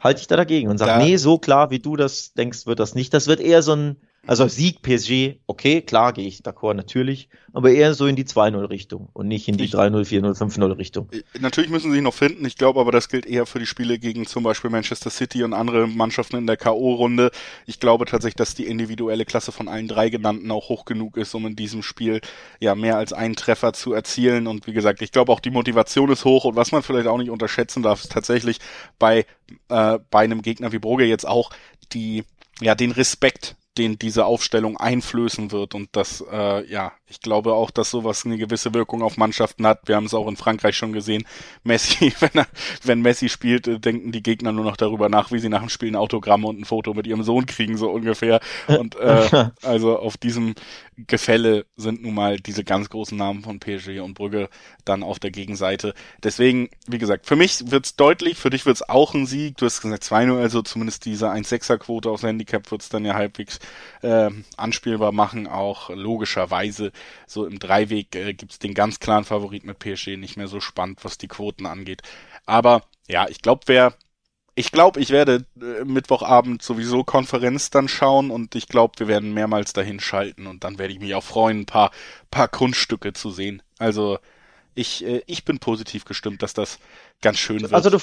halte 0.00 0.22
ich 0.22 0.26
da 0.26 0.36
dagegen 0.36 0.70
und 0.70 0.78
sage, 0.78 1.04
nee, 1.04 1.18
so 1.18 1.36
klar, 1.36 1.70
wie 1.70 1.80
du 1.80 1.96
das 1.96 2.32
denkst, 2.32 2.64
wird 2.64 2.80
das 2.80 2.94
nicht. 2.94 3.12
Das 3.12 3.26
wird 3.26 3.40
eher 3.40 3.60
so 3.60 3.76
ein 3.76 3.96
also 4.24 4.46
Sieg 4.46 4.82
PSG, 4.82 5.40
okay, 5.48 5.82
klar 5.82 6.12
gehe 6.12 6.28
ich 6.28 6.42
d'accord, 6.42 6.74
natürlich, 6.74 7.28
aber 7.52 7.72
eher 7.72 7.92
so 7.92 8.06
in 8.06 8.14
die 8.14 8.24
2-0-Richtung 8.24 9.08
und 9.12 9.26
nicht 9.26 9.48
in 9.48 9.56
die 9.56 9.68
3-0, 9.68 10.06
4-0, 10.06 10.38
5-0-Richtung. 10.38 11.10
Natürlich 11.40 11.70
müssen 11.70 11.90
sie 11.90 11.96
sich 11.96 12.04
noch 12.04 12.14
finden. 12.14 12.44
Ich 12.44 12.56
glaube 12.56 12.80
aber, 12.80 12.92
das 12.92 13.08
gilt 13.08 13.26
eher 13.26 13.46
für 13.46 13.58
die 13.58 13.66
Spiele 13.66 13.98
gegen 13.98 14.24
zum 14.26 14.44
Beispiel 14.44 14.70
Manchester 14.70 15.10
City 15.10 15.42
und 15.42 15.52
andere 15.52 15.88
Mannschaften 15.88 16.36
in 16.36 16.46
der 16.46 16.56
K.O.-Runde. 16.56 17.32
Ich 17.66 17.80
glaube 17.80 18.04
tatsächlich, 18.04 18.36
dass 18.36 18.54
die 18.54 18.66
individuelle 18.66 19.24
Klasse 19.24 19.50
von 19.50 19.66
allen 19.66 19.88
drei 19.88 20.08
genannten 20.08 20.52
auch 20.52 20.68
hoch 20.68 20.84
genug 20.84 21.16
ist, 21.16 21.34
um 21.34 21.44
in 21.46 21.56
diesem 21.56 21.82
Spiel 21.82 22.20
ja 22.60 22.76
mehr 22.76 22.98
als 22.98 23.12
einen 23.12 23.34
Treffer 23.34 23.72
zu 23.72 23.92
erzielen. 23.92 24.46
Und 24.46 24.68
wie 24.68 24.72
gesagt, 24.72 25.02
ich 25.02 25.10
glaube 25.10 25.32
auch 25.32 25.40
die 25.40 25.50
Motivation 25.50 26.12
ist 26.12 26.24
hoch 26.24 26.44
und 26.44 26.54
was 26.54 26.70
man 26.70 26.84
vielleicht 26.84 27.08
auch 27.08 27.18
nicht 27.18 27.30
unterschätzen 27.30 27.82
darf, 27.82 28.04
ist 28.04 28.12
tatsächlich 28.12 28.58
bei, 29.00 29.26
äh, 29.68 29.98
bei 30.10 30.20
einem 30.20 30.42
Gegner 30.42 30.70
wie 30.70 30.78
Brugge 30.78 31.06
jetzt 31.06 31.26
auch 31.26 31.50
die 31.92 32.22
ja, 32.60 32.76
den 32.76 32.92
Respekt 32.92 33.56
den 33.78 33.98
diese 33.98 34.26
Aufstellung 34.26 34.76
einflößen 34.76 35.50
wird. 35.50 35.74
Und 35.74 35.88
das, 35.92 36.22
äh, 36.30 36.66
ja, 36.70 36.92
ich 37.06 37.20
glaube 37.20 37.54
auch, 37.54 37.70
dass 37.70 37.90
sowas 37.90 38.24
eine 38.26 38.36
gewisse 38.36 38.74
Wirkung 38.74 39.02
auf 39.02 39.16
Mannschaften 39.16 39.66
hat. 39.66 39.80
Wir 39.86 39.96
haben 39.96 40.06
es 40.06 40.14
auch 40.14 40.28
in 40.28 40.36
Frankreich 40.36 40.76
schon 40.76 40.92
gesehen. 40.92 41.24
Messi, 41.64 42.12
wenn 42.20 42.30
er, 42.34 42.46
wenn 42.82 43.00
Messi 43.00 43.28
spielt, 43.28 43.68
äh, 43.68 43.80
denken 43.80 44.12
die 44.12 44.22
Gegner 44.22 44.52
nur 44.52 44.64
noch 44.64 44.76
darüber 44.76 45.08
nach, 45.08 45.32
wie 45.32 45.38
sie 45.38 45.48
nach 45.48 45.60
dem 45.60 45.68
Spiel 45.70 45.90
ein 45.90 45.96
Autogramm 45.96 46.44
und 46.44 46.60
ein 46.60 46.64
Foto 46.64 46.92
mit 46.94 47.06
ihrem 47.06 47.22
Sohn 47.22 47.46
kriegen, 47.46 47.76
so 47.76 47.90
ungefähr. 47.90 48.40
Und 48.66 48.96
äh, 48.96 49.50
also 49.62 49.98
auf 49.98 50.16
diesem 50.16 50.54
Gefälle 50.96 51.64
sind 51.76 52.02
nun 52.02 52.14
mal 52.14 52.38
diese 52.38 52.64
ganz 52.64 52.90
großen 52.90 53.16
Namen 53.16 53.42
von 53.42 53.60
PSG 53.60 54.00
und 54.00 54.14
Brügge 54.14 54.48
dann 54.84 55.02
auf 55.02 55.18
der 55.18 55.30
Gegenseite. 55.30 55.94
Deswegen, 56.22 56.68
wie 56.86 56.98
gesagt, 56.98 57.26
für 57.26 57.36
mich 57.36 57.70
wird's 57.70 57.96
deutlich, 57.96 58.36
für 58.36 58.50
dich 58.50 58.66
wird's 58.66 58.82
auch 58.82 59.14
ein 59.14 59.26
Sieg. 59.26 59.56
Du 59.56 59.64
hast 59.66 59.80
gesagt 59.80 60.04
2-0, 60.04 60.38
also 60.38 60.62
zumindest 60.62 61.04
diese 61.06 61.30
1-6er-Quote 61.30 62.10
aufs 62.10 62.22
Handicap 62.22 62.70
wird's 62.70 62.90
dann 62.90 63.04
ja 63.04 63.14
halbwegs 63.14 63.58
äh, 64.02 64.30
anspielbar 64.56 65.12
machen, 65.12 65.46
auch 65.46 65.88
logischerweise. 65.90 66.92
So 67.26 67.46
im 67.46 67.58
Dreiweg 67.58 68.14
äh, 68.14 68.34
gibt's 68.34 68.58
den 68.58 68.74
ganz 68.74 69.00
klaren 69.00 69.24
Favorit 69.24 69.64
mit 69.64 69.78
PSG 69.78 70.18
nicht 70.18 70.36
mehr 70.36 70.48
so 70.48 70.60
spannend, 70.60 71.04
was 71.04 71.16
die 71.16 71.28
Quoten 71.28 71.66
angeht. 71.66 72.02
Aber 72.44 72.82
ja, 73.08 73.28
ich 73.28 73.40
glaube, 73.40 73.62
wer 73.66 73.94
ich 74.54 74.70
glaube, 74.70 75.00
ich 75.00 75.10
werde 75.10 75.44
äh, 75.60 75.84
Mittwochabend 75.84 76.62
sowieso 76.62 77.04
Konferenz 77.04 77.70
dann 77.70 77.88
schauen 77.88 78.30
und 78.30 78.54
ich 78.54 78.68
glaube, 78.68 78.94
wir 78.98 79.08
werden 79.08 79.32
mehrmals 79.32 79.72
dahin 79.72 80.00
schalten 80.00 80.46
und 80.46 80.64
dann 80.64 80.78
werde 80.78 80.92
ich 80.92 81.00
mich 81.00 81.14
auch 81.14 81.24
freuen, 81.24 81.60
ein 81.60 81.66
paar, 81.66 81.90
paar 82.30 82.48
Kunststücke 82.48 83.12
zu 83.12 83.30
sehen. 83.30 83.62
Also 83.78 84.18
ich, 84.74 85.04
äh, 85.06 85.22
ich 85.26 85.44
bin 85.44 85.58
positiv 85.58 86.04
gestimmt, 86.04 86.42
dass 86.42 86.54
das 86.54 86.78
ganz 87.22 87.38
schön 87.38 87.62
wird. 87.62 87.72
Also 87.72 87.90
du, 87.90 87.98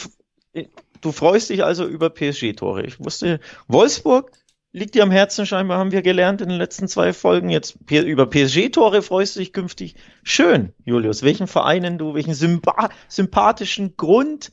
du 1.02 1.12
freust 1.12 1.50
dich 1.50 1.64
also 1.64 1.86
über 1.86 2.10
PSG-Tore. 2.10 2.84
Ich 2.84 3.00
wusste, 3.00 3.39
Wolfsburg 3.68 4.32
liegt 4.72 4.95
dir 4.95 5.04
am 5.04 5.12
Herzen 5.12 5.45
scheinbar, 5.45 5.78
haben 5.78 5.91
wir 5.91 6.02
gelernt 6.02 6.41
in 6.41 6.50
den 6.50 6.58
letzten 6.58 6.88
zwei 6.88 7.14
Folgen. 7.14 7.50
Jetzt 7.50 7.78
über 7.91 8.26
PSG-Tore 8.26 9.04
freust 9.04 9.36
du 9.36 9.39
dich 9.39 9.54
künftig. 9.54 9.95
Schön, 10.24 10.74
Julius. 10.84 11.22
Welchen 11.22 11.47
Vereinen 11.47 12.00
du, 12.00 12.16
welchen 12.16 12.34
sympathischen 12.34 13.97
Grund 13.97 14.52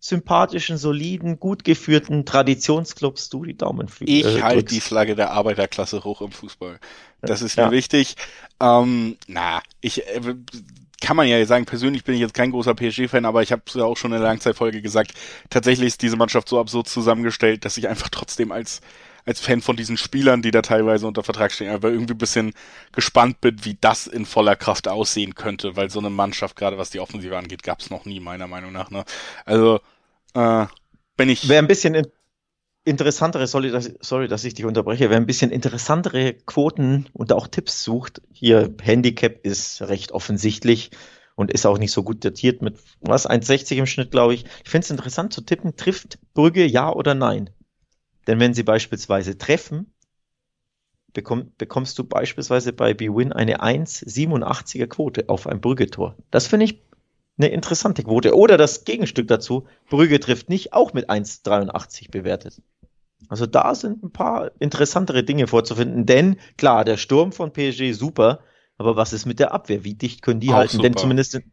sympathischen, 0.00 0.78
soliden, 0.78 1.40
gut 1.40 1.64
geführten 1.64 2.24
Traditionsclubs 2.24 3.30
du 3.30 3.44
die 3.44 3.56
Daumen 3.56 3.88
für. 3.88 4.04
Ich 4.04 4.24
äh, 4.24 4.42
halte 4.42 4.64
die 4.64 4.80
Flagge 4.80 5.16
der 5.16 5.32
Arbeiterklasse 5.32 6.04
hoch 6.04 6.20
im 6.20 6.30
Fußball. 6.30 6.78
Das 7.20 7.42
ist 7.42 7.56
ja. 7.56 7.66
mir 7.66 7.72
wichtig. 7.72 8.14
Ähm, 8.60 9.16
na, 9.26 9.60
ich 9.80 10.06
äh, 10.06 10.36
kann 11.00 11.16
man 11.16 11.26
ja 11.26 11.44
sagen, 11.46 11.64
persönlich 11.64 12.04
bin 12.04 12.14
ich 12.14 12.20
jetzt 12.20 12.34
kein 12.34 12.50
großer 12.50 12.74
PSG-Fan, 12.74 13.24
aber 13.24 13.42
ich 13.42 13.52
habe 13.52 13.62
es 13.66 13.74
ja 13.74 13.84
auch 13.84 13.96
schon 13.96 14.12
in 14.12 14.18
der 14.20 14.28
Langzeitfolge 14.28 14.82
gesagt, 14.82 15.14
tatsächlich 15.50 15.88
ist 15.88 16.02
diese 16.02 16.16
Mannschaft 16.16 16.48
so 16.48 16.60
absurd 16.60 16.88
zusammengestellt, 16.88 17.64
dass 17.64 17.76
ich 17.76 17.88
einfach 17.88 18.08
trotzdem 18.08 18.52
als 18.52 18.80
als 19.28 19.40
Fan 19.40 19.60
von 19.60 19.76
diesen 19.76 19.98
Spielern, 19.98 20.40
die 20.40 20.50
da 20.50 20.62
teilweise 20.62 21.06
unter 21.06 21.22
Vertrag 21.22 21.52
stehen, 21.52 21.70
aber 21.70 21.90
irgendwie 21.90 22.14
ein 22.14 22.18
bisschen 22.18 22.54
gespannt 22.92 23.42
bin, 23.42 23.62
wie 23.62 23.76
das 23.78 24.06
in 24.06 24.24
voller 24.24 24.56
Kraft 24.56 24.88
aussehen 24.88 25.34
könnte, 25.34 25.76
weil 25.76 25.90
so 25.90 25.98
eine 25.98 26.08
Mannschaft, 26.08 26.56
gerade 26.56 26.78
was 26.78 26.88
die 26.88 26.98
Offensive 26.98 27.36
angeht, 27.36 27.62
gab 27.62 27.80
es 27.80 27.90
noch 27.90 28.06
nie, 28.06 28.20
meiner 28.20 28.46
Meinung 28.46 28.72
nach. 28.72 28.90
Ne? 28.90 29.04
Also, 29.44 29.80
äh, 30.32 30.66
wenn 31.18 31.28
ich. 31.28 31.46
Wäre 31.46 31.62
ein 31.62 31.68
bisschen 31.68 31.94
in 31.94 32.06
interessantere, 32.84 33.46
sorry 33.46 33.70
dass, 33.70 33.92
sorry, 34.00 34.28
dass 34.28 34.44
ich 34.44 34.54
dich 34.54 34.64
unterbreche, 34.64 35.10
wer 35.10 35.18
ein 35.18 35.26
bisschen 35.26 35.50
interessantere 35.50 36.32
Quoten 36.32 37.04
und 37.12 37.34
auch 37.34 37.46
Tipps 37.46 37.84
sucht, 37.84 38.22
hier 38.32 38.74
Handicap 38.80 39.44
ist 39.44 39.82
recht 39.82 40.12
offensichtlich 40.12 40.90
und 41.34 41.52
ist 41.52 41.66
auch 41.66 41.76
nicht 41.76 41.92
so 41.92 42.02
gut 42.02 42.24
datiert 42.24 42.62
mit 42.62 42.78
was, 43.00 43.28
1,60 43.28 43.76
im 43.76 43.86
Schnitt, 43.86 44.10
glaube 44.10 44.32
ich. 44.32 44.46
Ich 44.64 44.70
finde 44.70 44.86
es 44.86 44.90
interessant 44.90 45.34
zu 45.34 45.42
tippen, 45.42 45.76
trifft 45.76 46.18
Brügge 46.32 46.64
ja 46.64 46.90
oder 46.90 47.14
nein? 47.14 47.50
Denn 48.28 48.38
wenn 48.38 48.54
sie 48.54 48.62
beispielsweise 48.62 49.38
treffen, 49.38 49.92
bekomm, 51.14 51.52
bekommst 51.56 51.98
du 51.98 52.04
beispielsweise 52.04 52.74
bei 52.74 52.92
BWin 52.92 53.32
eine 53.32 53.62
1,87er 53.62 54.86
Quote 54.86 55.28
auf 55.30 55.46
ein 55.46 55.62
Brüggetor. 55.62 56.14
Das 56.30 56.46
finde 56.46 56.66
ich 56.66 56.82
eine 57.38 57.48
interessante 57.48 58.02
Quote. 58.04 58.36
Oder 58.36 58.58
das 58.58 58.84
Gegenstück 58.84 59.28
dazu, 59.28 59.66
Brügge 59.88 60.20
trifft 60.20 60.50
nicht, 60.50 60.74
auch 60.74 60.92
mit 60.92 61.08
1,83 61.08 62.10
bewertet. 62.10 62.60
Also 63.28 63.46
da 63.46 63.74
sind 63.74 64.02
ein 64.04 64.12
paar 64.12 64.50
interessantere 64.58 65.24
Dinge 65.24 65.46
vorzufinden, 65.46 66.04
denn 66.04 66.36
klar, 66.56 66.84
der 66.84 66.98
Sturm 66.98 67.32
von 67.32 67.52
PSG 67.52 67.92
super, 67.92 68.40
aber 68.76 68.94
was 68.94 69.12
ist 69.12 69.24
mit 69.24 69.40
der 69.40 69.52
Abwehr? 69.52 69.84
Wie 69.84 69.94
dicht 69.94 70.22
können 70.22 70.40
die 70.40 70.50
auch 70.50 70.56
halten? 70.56 70.76
Super. 70.76 70.82
Denn 70.82 70.96
zumindest 70.96 71.34
in, 71.34 71.50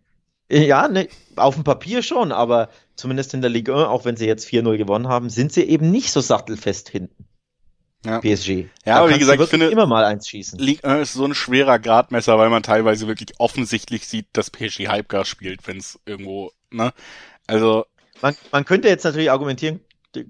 ja, 0.50 0.88
ne, 0.88 1.08
auf 1.36 1.56
dem 1.56 1.64
Papier 1.64 2.04
schon, 2.04 2.32
aber 2.32 2.70
zumindest 2.96 3.34
in 3.34 3.42
der 3.42 3.50
Ligue 3.50 3.76
1, 3.76 3.88
auch 3.88 4.06
wenn 4.06 4.18
sie 4.18 4.28
jetzt 4.28 4.48
4-0 4.48 4.78
gewonnen 4.78 5.08
haben, 5.08 5.30
sind 5.30 5.52
sie 5.52 5.64
eben 5.64 5.92
nicht 5.92 6.12
so 6.12 6.22
sattelfest 6.22 6.90
hinten. 6.90 7.26
Ja. 8.06 8.20
PSG. 8.20 8.68
Ja, 8.86 9.00
aber 9.00 9.10
wie 9.10 9.18
gesagt, 9.18 9.42
ich 9.42 9.50
finde, 9.50 9.68
immer 9.70 9.88
mal 9.88 10.06
eins 10.06 10.28
schießen. 10.28 10.60
Ligue 10.60 10.88
1 10.88 11.10
ist 11.10 11.14
so 11.14 11.26
ein 11.26 11.34
schwerer 11.34 11.80
Gradmesser, 11.80 12.38
weil 12.38 12.52
man 12.52 12.62
teilweise 12.62 13.08
wirklich 13.08 13.40
offensichtlich 13.40 14.08
sieht, 14.08 14.28
dass 14.34 14.52
PSG 14.52 14.88
Halbgas 14.88 15.28
spielt, 15.28 15.68
wenn 15.68 15.78
es 15.78 16.00
irgendwo, 16.06 16.52
ne? 16.70 16.94
Also. 17.48 17.86
Man, 18.22 18.36
man 18.52 18.64
könnte 18.64 18.88
jetzt 18.88 19.04
natürlich 19.04 19.32
argumentieren, 19.32 19.82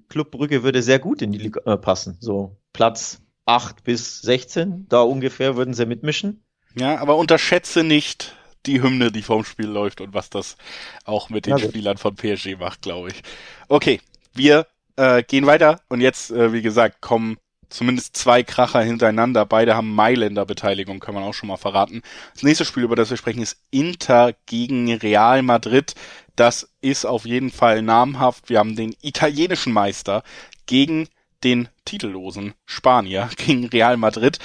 Club 0.10 0.32
Brügge 0.32 0.64
würde 0.64 0.82
sehr 0.82 1.00
gut 1.00 1.22
in 1.22 1.32
die 1.32 1.38
Liga 1.38 1.62
äh, 1.66 1.78
passen. 1.78 2.18
So 2.20 2.58
Platz 2.74 3.22
8 3.46 3.84
bis 3.84 4.22
16, 4.22 4.88
da 4.90 5.02
ungefähr 5.02 5.56
würden 5.56 5.74
sie 5.74 5.86
mitmischen. 5.86 6.44
Ja, 6.76 6.98
aber 6.98 7.18
unterschätze 7.18 7.84
nicht, 7.84 8.36
die 8.68 8.82
Hymne, 8.82 9.12
die 9.12 9.22
vorm 9.22 9.46
Spiel 9.46 9.68
läuft 9.68 10.02
und 10.02 10.14
was 10.14 10.30
das 10.30 10.58
auch 11.06 11.30
mit 11.30 11.46
den 11.46 11.58
ja, 11.58 11.68
Spielern 11.70 11.98
von 11.98 12.16
PSG 12.16 12.58
macht, 12.60 12.82
glaube 12.82 13.10
ich. 13.10 13.22
Okay, 13.68 14.02
wir 14.34 14.68
äh, 14.96 15.24
gehen 15.24 15.46
weiter 15.46 15.82
und 15.90 16.02
jetzt, 16.02 16.32
äh, 16.32 16.54
wie 16.54 16.62
gesagt, 16.62 17.02
kommen 17.02 17.38
zumindest 17.70 18.16
zwei 18.16 18.44
Kracher 18.44 18.82
hintereinander. 18.82 19.46
Beide 19.46 19.76
haben 19.76 19.94
Mailänder 19.94 20.46
Beteiligung, 20.46 21.00
kann 21.00 21.16
man 21.16 21.24
auch 21.24 21.34
schon 21.34 21.48
mal 21.48 21.58
verraten. 21.58 22.02
Das 22.34 22.44
nächste 22.44 22.66
Spiel, 22.66 22.84
über 22.84 22.96
das 22.96 23.10
wir 23.10 23.18
sprechen, 23.18 23.42
ist 23.42 23.58
Inter 23.72 24.34
gegen 24.46 24.92
Real 24.94 25.42
Madrid. 25.42 25.96
Das 26.36 26.70
ist 26.82 27.06
auf 27.06 27.26
jeden 27.26 27.52
Fall 27.52 27.82
namhaft. 27.82 28.50
Wir 28.50 28.60
haben 28.60 28.76
den 28.76 28.96
italienischen 29.02 29.74
Meister 29.74 30.24
gegen 30.66 31.08
den 31.44 31.70
titellosen 31.86 32.54
Spanier, 32.66 33.30
gegen 33.38 33.66
Real 33.68 33.98
Madrid. 33.98 34.40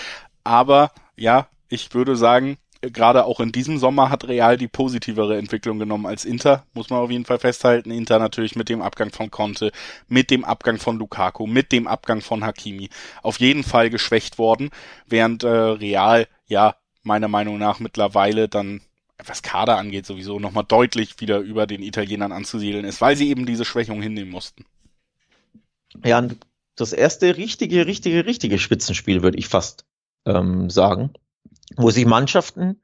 Aber 0.44 0.92
ja, 1.16 1.48
ich 1.68 1.94
würde 1.94 2.16
sagen, 2.16 2.58
gerade 2.80 3.24
auch 3.24 3.40
in 3.40 3.52
diesem 3.52 3.78
Sommer 3.78 4.10
hat 4.10 4.26
Real 4.26 4.56
die 4.56 4.68
positivere 4.68 5.36
Entwicklung 5.36 5.78
genommen 5.78 6.06
als 6.06 6.24
Inter, 6.24 6.64
muss 6.72 6.90
man 6.90 7.00
auf 7.00 7.10
jeden 7.10 7.24
Fall 7.24 7.38
festhalten. 7.38 7.90
Inter 7.90 8.18
natürlich 8.18 8.56
mit 8.56 8.68
dem 8.68 8.82
Abgang 8.82 9.10
von 9.10 9.30
Conte, 9.30 9.72
mit 10.08 10.30
dem 10.30 10.44
Abgang 10.44 10.78
von 10.78 10.98
Lukaku, 10.98 11.46
mit 11.46 11.72
dem 11.72 11.86
Abgang 11.86 12.20
von 12.20 12.44
Hakimi 12.44 12.88
auf 13.22 13.38
jeden 13.40 13.64
Fall 13.64 13.90
geschwächt 13.90 14.38
worden, 14.38 14.70
während 15.06 15.44
äh, 15.44 15.48
Real 15.48 16.26
ja 16.46 16.76
meiner 17.02 17.28
Meinung 17.28 17.58
nach 17.58 17.80
mittlerweile 17.80 18.48
dann 18.48 18.80
was 19.26 19.42
Kader 19.42 19.76
angeht, 19.76 20.06
sowieso 20.06 20.38
nochmal 20.38 20.64
deutlich 20.64 21.20
wieder 21.20 21.40
über 21.40 21.66
den 21.66 21.82
Italienern 21.82 22.32
anzusiedeln 22.32 22.86
ist, 22.86 23.02
weil 23.02 23.16
sie 23.16 23.28
eben 23.28 23.44
diese 23.44 23.66
Schwächung 23.66 24.00
hinnehmen 24.00 24.30
mussten. 24.30 24.64
Ja, 26.02 26.26
das 26.74 26.94
erste 26.94 27.36
richtige, 27.36 27.86
richtige, 27.86 28.24
richtige 28.24 28.58
Spitzenspiel, 28.58 29.22
würde 29.22 29.36
ich 29.36 29.48
fast 29.48 29.84
ähm, 30.24 30.70
sagen 30.70 31.10
wo 31.76 31.90
sich 31.90 32.06
Mannschaften, 32.06 32.80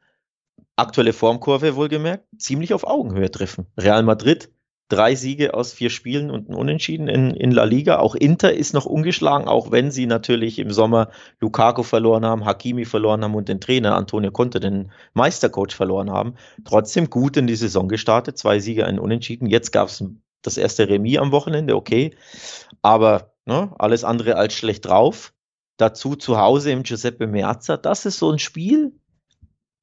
aktuelle 0.77 1.13
Formkurve 1.13 1.77
wohlgemerkt, 1.77 2.25
ziemlich 2.39 2.75
auf 2.75 2.85
Augenhöhe 2.85 3.31
treffen. 3.31 3.67
Real 3.77 4.03
Madrid 4.03 4.51
drei 4.89 5.17
Siege 5.17 5.55
aus 5.55 5.73
vier 5.73 5.91
Spielen 5.91 6.31
und 6.31 6.49
ein 6.49 6.55
Unentschieden 6.55 7.09
in, 7.09 7.31
in 7.33 7.51
La 7.51 7.65
Liga. 7.65 7.99
Auch 7.99 8.15
Inter 8.15 8.53
ist 8.53 8.73
noch 8.73 8.87
ungeschlagen, 8.87 9.49
auch 9.49 9.73
wenn 9.73 9.91
sie 9.91 10.07
natürlich 10.07 10.59
im 10.59 10.71
Sommer 10.71 11.11
Lukaku 11.41 11.83
verloren 11.83 12.25
haben, 12.25 12.45
Hakimi 12.45 12.85
verloren 12.85 13.25
haben 13.25 13.35
und 13.35 13.49
den 13.49 13.61
Trainer 13.61 13.97
Antonio 13.97 14.31
Conte, 14.31 14.61
den 14.61 14.93
Meistercoach, 15.15 15.75
verloren 15.75 16.11
haben. 16.11 16.35
Trotzdem 16.65 17.11
gut 17.11 17.37
in 17.37 17.47
die 17.47 17.57
Saison 17.57 17.89
gestartet, 17.89 18.39
zwei 18.39 18.61
Siege, 18.61 18.87
ein 18.87 18.99
Unentschieden. 18.99 19.47
Jetzt 19.47 19.73
gab 19.73 19.89
es 19.89 20.05
das 20.43 20.57
erste 20.57 20.89
Remis 20.89 21.19
am 21.19 21.33
Wochenende, 21.33 21.75
okay. 21.75 22.15
Aber 22.83 23.33
ne, 23.45 23.73
alles 23.79 24.05
andere 24.05 24.37
als 24.37 24.55
schlecht 24.55 24.87
drauf. 24.87 25.33
Dazu 25.77 26.17
zu 26.17 26.39
Hause 26.39 26.71
im 26.71 26.83
Giuseppe 26.83 27.27
Meazza. 27.27 27.77
Das 27.77 28.07
ist 28.07 28.19
so 28.19 28.31
ein 28.31 28.39
Spiel, 28.39 28.93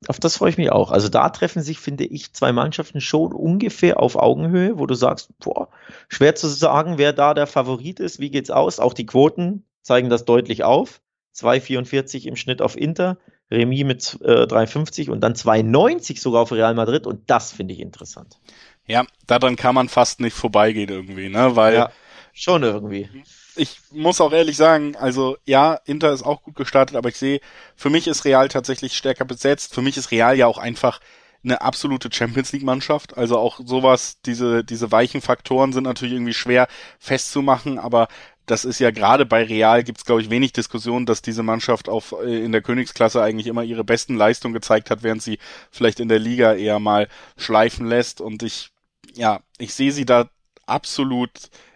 auf 0.07 0.19
das 0.19 0.37
freue 0.37 0.49
ich 0.49 0.57
mich 0.57 0.71
auch. 0.71 0.91
Also 0.91 1.09
da 1.09 1.29
treffen 1.29 1.61
sich, 1.61 1.79
finde 1.79 2.05
ich, 2.05 2.33
zwei 2.33 2.51
Mannschaften 2.51 3.01
schon 3.01 3.33
ungefähr 3.33 3.99
auf 3.99 4.15
Augenhöhe, 4.15 4.77
wo 4.77 4.85
du 4.85 4.95
sagst, 4.95 5.29
boah, 5.39 5.69
schwer 6.09 6.35
zu 6.35 6.47
sagen, 6.47 6.97
wer 6.97 7.13
da 7.13 7.33
der 7.33 7.47
Favorit 7.47 7.99
ist, 7.99 8.19
wie 8.19 8.29
geht's 8.29 8.51
aus? 8.51 8.79
Auch 8.79 8.93
die 8.93 9.05
Quoten 9.05 9.65
zeigen 9.81 10.09
das 10.09 10.25
deutlich 10.25 10.63
auf. 10.63 11.01
2,44 11.35 12.27
im 12.27 12.35
Schnitt 12.35 12.61
auf 12.61 12.77
Inter, 12.77 13.17
Remis 13.49 13.83
mit 13.83 14.17
äh, 14.21 14.43
3,50 14.43 15.09
und 15.09 15.21
dann 15.21 15.33
2,90 15.33 16.19
sogar 16.19 16.43
auf 16.43 16.51
Real 16.51 16.75
Madrid 16.75 17.07
und 17.07 17.29
das 17.29 17.51
finde 17.51 17.73
ich 17.73 17.79
interessant. 17.79 18.39
Ja, 18.85 19.05
daran 19.25 19.55
kann 19.55 19.73
man 19.73 19.89
fast 19.89 20.19
nicht 20.19 20.35
vorbeigehen 20.35 20.89
irgendwie, 20.89 21.29
ne? 21.29 21.55
Weil 21.55 21.73
ja, 21.73 21.91
schon 22.33 22.61
irgendwie 22.61 23.09
ich 23.55 23.79
muss 23.91 24.21
auch 24.21 24.31
ehrlich 24.31 24.57
sagen, 24.57 24.95
also 24.95 25.37
ja, 25.45 25.79
Inter 25.85 26.11
ist 26.11 26.23
auch 26.23 26.43
gut 26.43 26.55
gestartet, 26.55 26.95
aber 26.95 27.09
ich 27.09 27.17
sehe, 27.17 27.39
für 27.75 27.89
mich 27.89 28.07
ist 28.07 28.25
Real 28.25 28.47
tatsächlich 28.47 28.95
stärker 28.97 29.25
besetzt. 29.25 29.73
Für 29.73 29.81
mich 29.81 29.97
ist 29.97 30.11
Real 30.11 30.37
ja 30.37 30.47
auch 30.47 30.57
einfach 30.57 30.99
eine 31.43 31.61
absolute 31.61 32.09
Champions 32.11 32.53
League 32.53 32.63
Mannschaft. 32.63 33.17
Also 33.17 33.37
auch 33.37 33.59
sowas, 33.63 34.21
diese, 34.25 34.63
diese 34.63 34.91
weichen 34.91 35.21
Faktoren 35.21 35.73
sind 35.73 35.83
natürlich 35.83 36.13
irgendwie 36.13 36.33
schwer 36.33 36.67
festzumachen, 36.99 37.79
aber 37.79 38.07
das 38.45 38.65
ist 38.65 38.79
ja 38.79 38.91
gerade 38.91 39.25
bei 39.25 39.43
Real 39.43 39.83
gibt's 39.83 40.05
glaube 40.05 40.21
ich 40.21 40.29
wenig 40.29 40.51
Diskussion, 40.53 41.05
dass 41.05 41.21
diese 41.21 41.43
Mannschaft 41.43 41.87
auf 41.87 42.13
äh, 42.23 42.43
in 42.43 42.51
der 42.51 42.61
Königsklasse 42.61 43.21
eigentlich 43.21 43.47
immer 43.47 43.63
ihre 43.63 43.83
besten 43.83 44.15
Leistungen 44.15 44.53
gezeigt 44.53 44.89
hat, 44.89 45.03
während 45.03 45.21
sie 45.21 45.39
vielleicht 45.71 45.99
in 45.99 46.09
der 46.09 46.19
Liga 46.19 46.53
eher 46.53 46.79
mal 46.79 47.07
schleifen 47.37 47.87
lässt. 47.87 48.21
Und 48.21 48.43
ich, 48.43 48.71
ja, 49.13 49.41
ich 49.57 49.73
sehe 49.73 49.91
sie 49.91 50.05
da 50.05 50.29
absolut 50.65 51.29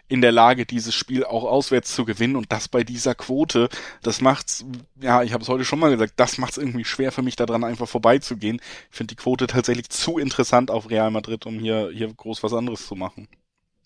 in 0.08 0.20
der 0.22 0.32
Lage, 0.32 0.66
dieses 0.66 0.94
Spiel 0.94 1.24
auch 1.24 1.44
auswärts 1.44 1.94
zu 1.94 2.04
gewinnen 2.04 2.36
und 2.36 2.50
das 2.50 2.68
bei 2.68 2.82
dieser 2.82 3.14
Quote, 3.14 3.68
das 4.02 4.20
macht's, 4.20 4.64
ja, 5.00 5.22
ich 5.22 5.32
habe 5.32 5.42
es 5.42 5.48
heute 5.48 5.64
schon 5.64 5.78
mal 5.78 5.90
gesagt, 5.90 6.14
das 6.16 6.38
macht's 6.38 6.56
irgendwie 6.56 6.84
schwer 6.84 7.12
für 7.12 7.22
mich 7.22 7.36
daran 7.36 7.62
einfach 7.64 7.86
vorbeizugehen. 7.88 8.60
Ich 8.90 8.96
finde 8.96 9.14
die 9.14 9.22
Quote 9.22 9.46
tatsächlich 9.46 9.90
zu 9.90 10.18
interessant 10.18 10.70
auf 10.70 10.90
Real 10.90 11.10
Madrid, 11.10 11.46
um 11.46 11.58
hier 11.58 11.90
hier 11.92 12.12
groß 12.12 12.42
was 12.42 12.54
anderes 12.54 12.86
zu 12.86 12.94
machen. 12.94 13.28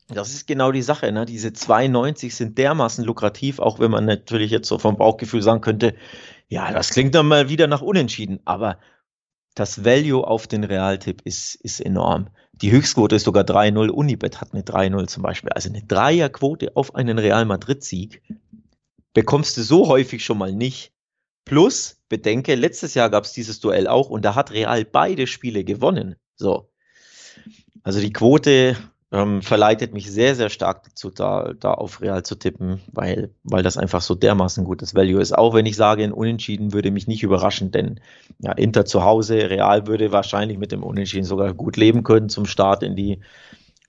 Das 0.08 0.32
ist 0.32 0.46
genau 0.46 0.72
die 0.72 0.82
Sache, 0.82 1.10
ne? 1.12 1.24
Diese 1.26 1.52
92 1.52 2.34
sind 2.34 2.58
dermaßen 2.58 3.04
lukrativ, 3.04 3.58
auch 3.58 3.78
wenn 3.78 3.90
man 3.90 4.04
natürlich 4.04 4.50
jetzt 4.50 4.68
so 4.68 4.78
vom 4.78 4.96
Bauchgefühl 4.96 5.42
sagen 5.42 5.60
könnte, 5.60 5.94
ja, 6.48 6.70
das 6.70 6.90
klingt 6.90 7.14
dann 7.14 7.26
mal 7.26 7.48
wieder 7.48 7.66
nach 7.66 7.82
Unentschieden, 7.82 8.40
aber 8.44 8.78
das 9.54 9.84
Value 9.84 10.26
auf 10.26 10.46
den 10.46 10.64
Realtipp 10.64 11.22
ist, 11.24 11.54
ist 11.56 11.80
enorm. 11.80 12.28
Die 12.60 12.70
Höchstquote 12.70 13.16
ist 13.16 13.24
sogar 13.24 13.44
3-0. 13.44 13.88
Unibet 13.88 14.40
hat 14.40 14.52
eine 14.52 14.62
3-0 14.62 15.06
zum 15.08 15.22
Beispiel. 15.22 15.50
Also 15.50 15.68
eine 15.68 15.82
Dreierquote 15.82 16.76
auf 16.76 16.94
einen 16.94 17.18
Real 17.18 17.44
Madrid-Sieg 17.44 18.22
bekommst 19.14 19.56
du 19.56 19.62
so 19.62 19.88
häufig 19.88 20.24
schon 20.24 20.38
mal 20.38 20.52
nicht. 20.52 20.92
Plus, 21.44 22.00
bedenke, 22.08 22.54
letztes 22.54 22.94
Jahr 22.94 23.10
gab 23.10 23.24
es 23.24 23.32
dieses 23.32 23.60
Duell 23.60 23.88
auch 23.88 24.10
und 24.10 24.24
da 24.24 24.34
hat 24.34 24.52
Real 24.52 24.84
beide 24.84 25.26
Spiele 25.26 25.64
gewonnen. 25.64 26.16
So. 26.36 26.70
Also 27.82 28.00
die 28.00 28.12
Quote 28.12 28.76
ähm, 29.12 29.42
verleitet 29.42 29.92
mich 29.92 30.10
sehr, 30.10 30.34
sehr 30.34 30.48
stark 30.48 30.84
dazu, 30.84 31.10
da, 31.10 31.52
da 31.52 31.74
auf 31.74 32.00
Real 32.00 32.22
zu 32.22 32.34
tippen, 32.34 32.80
weil, 32.90 33.34
weil 33.44 33.62
das 33.62 33.76
einfach 33.76 34.00
so 34.00 34.14
dermaßen 34.14 34.64
gutes 34.64 34.94
Value 34.94 35.20
ist. 35.20 35.36
Auch 35.36 35.52
wenn 35.54 35.66
ich 35.66 35.76
sage, 35.76 36.02
ein 36.02 36.12
Unentschieden 36.12 36.72
würde 36.72 36.90
mich 36.90 37.06
nicht 37.06 37.22
überraschen, 37.22 37.70
denn 37.70 38.00
ja, 38.38 38.52
Inter 38.52 38.86
zu 38.86 39.04
Hause, 39.04 39.50
Real 39.50 39.86
würde 39.86 40.12
wahrscheinlich 40.12 40.56
mit 40.56 40.72
dem 40.72 40.82
Unentschieden 40.82 41.26
sogar 41.26 41.52
gut 41.52 41.76
leben 41.76 42.04
können 42.04 42.30
zum 42.30 42.46
Start 42.46 42.82
in 42.82 42.96
die, 42.96 43.20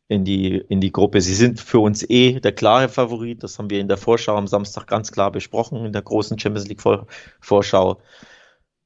in 0.10 0.26
die, 0.26 0.58
in 0.58 0.82
die 0.82 0.92
Gruppe. 0.92 1.22
Sie 1.22 1.36
sind 1.36 1.60
für 1.62 1.80
uns 1.80 2.08
eh 2.10 2.42
der 2.42 2.52
klare 2.52 2.90
Favorit. 2.90 3.44
Das 3.44 3.58
haben 3.58 3.70
wir 3.70 3.80
in 3.80 3.88
der 3.88 3.98
Vorschau 3.98 4.36
am 4.36 4.48
Samstag 4.48 4.88
ganz 4.88 5.14
klar 5.14 5.32
besprochen, 5.32 5.86
in 5.86 5.94
der 5.94 6.02
großen 6.02 6.38
Champions 6.38 6.68
League 6.68 6.84
Vorschau. 7.40 8.02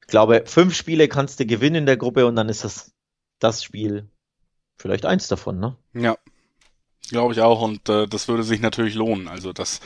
Ich 0.02 0.06
glaube, 0.06 0.44
fünf 0.46 0.74
Spiele 0.74 1.08
kannst 1.08 1.40
du 1.40 1.46
gewinnen 1.46 1.76
in 1.76 1.86
der 1.86 1.96
Gruppe 1.96 2.26
und 2.26 2.36
dann 2.36 2.48
ist 2.48 2.64
das 2.64 2.94
das 3.40 3.62
Spiel, 3.62 4.08
vielleicht 4.78 5.04
eins 5.04 5.28
davon, 5.28 5.58
ne? 5.58 5.76
Ja, 5.92 6.16
glaube 7.10 7.34
ich 7.34 7.40
auch. 7.40 7.60
Und 7.60 7.88
äh, 7.88 8.06
das 8.06 8.28
würde 8.28 8.42
sich 8.42 8.60
natürlich 8.60 8.94
lohnen. 8.94 9.28
Also 9.28 9.52
das 9.52 9.80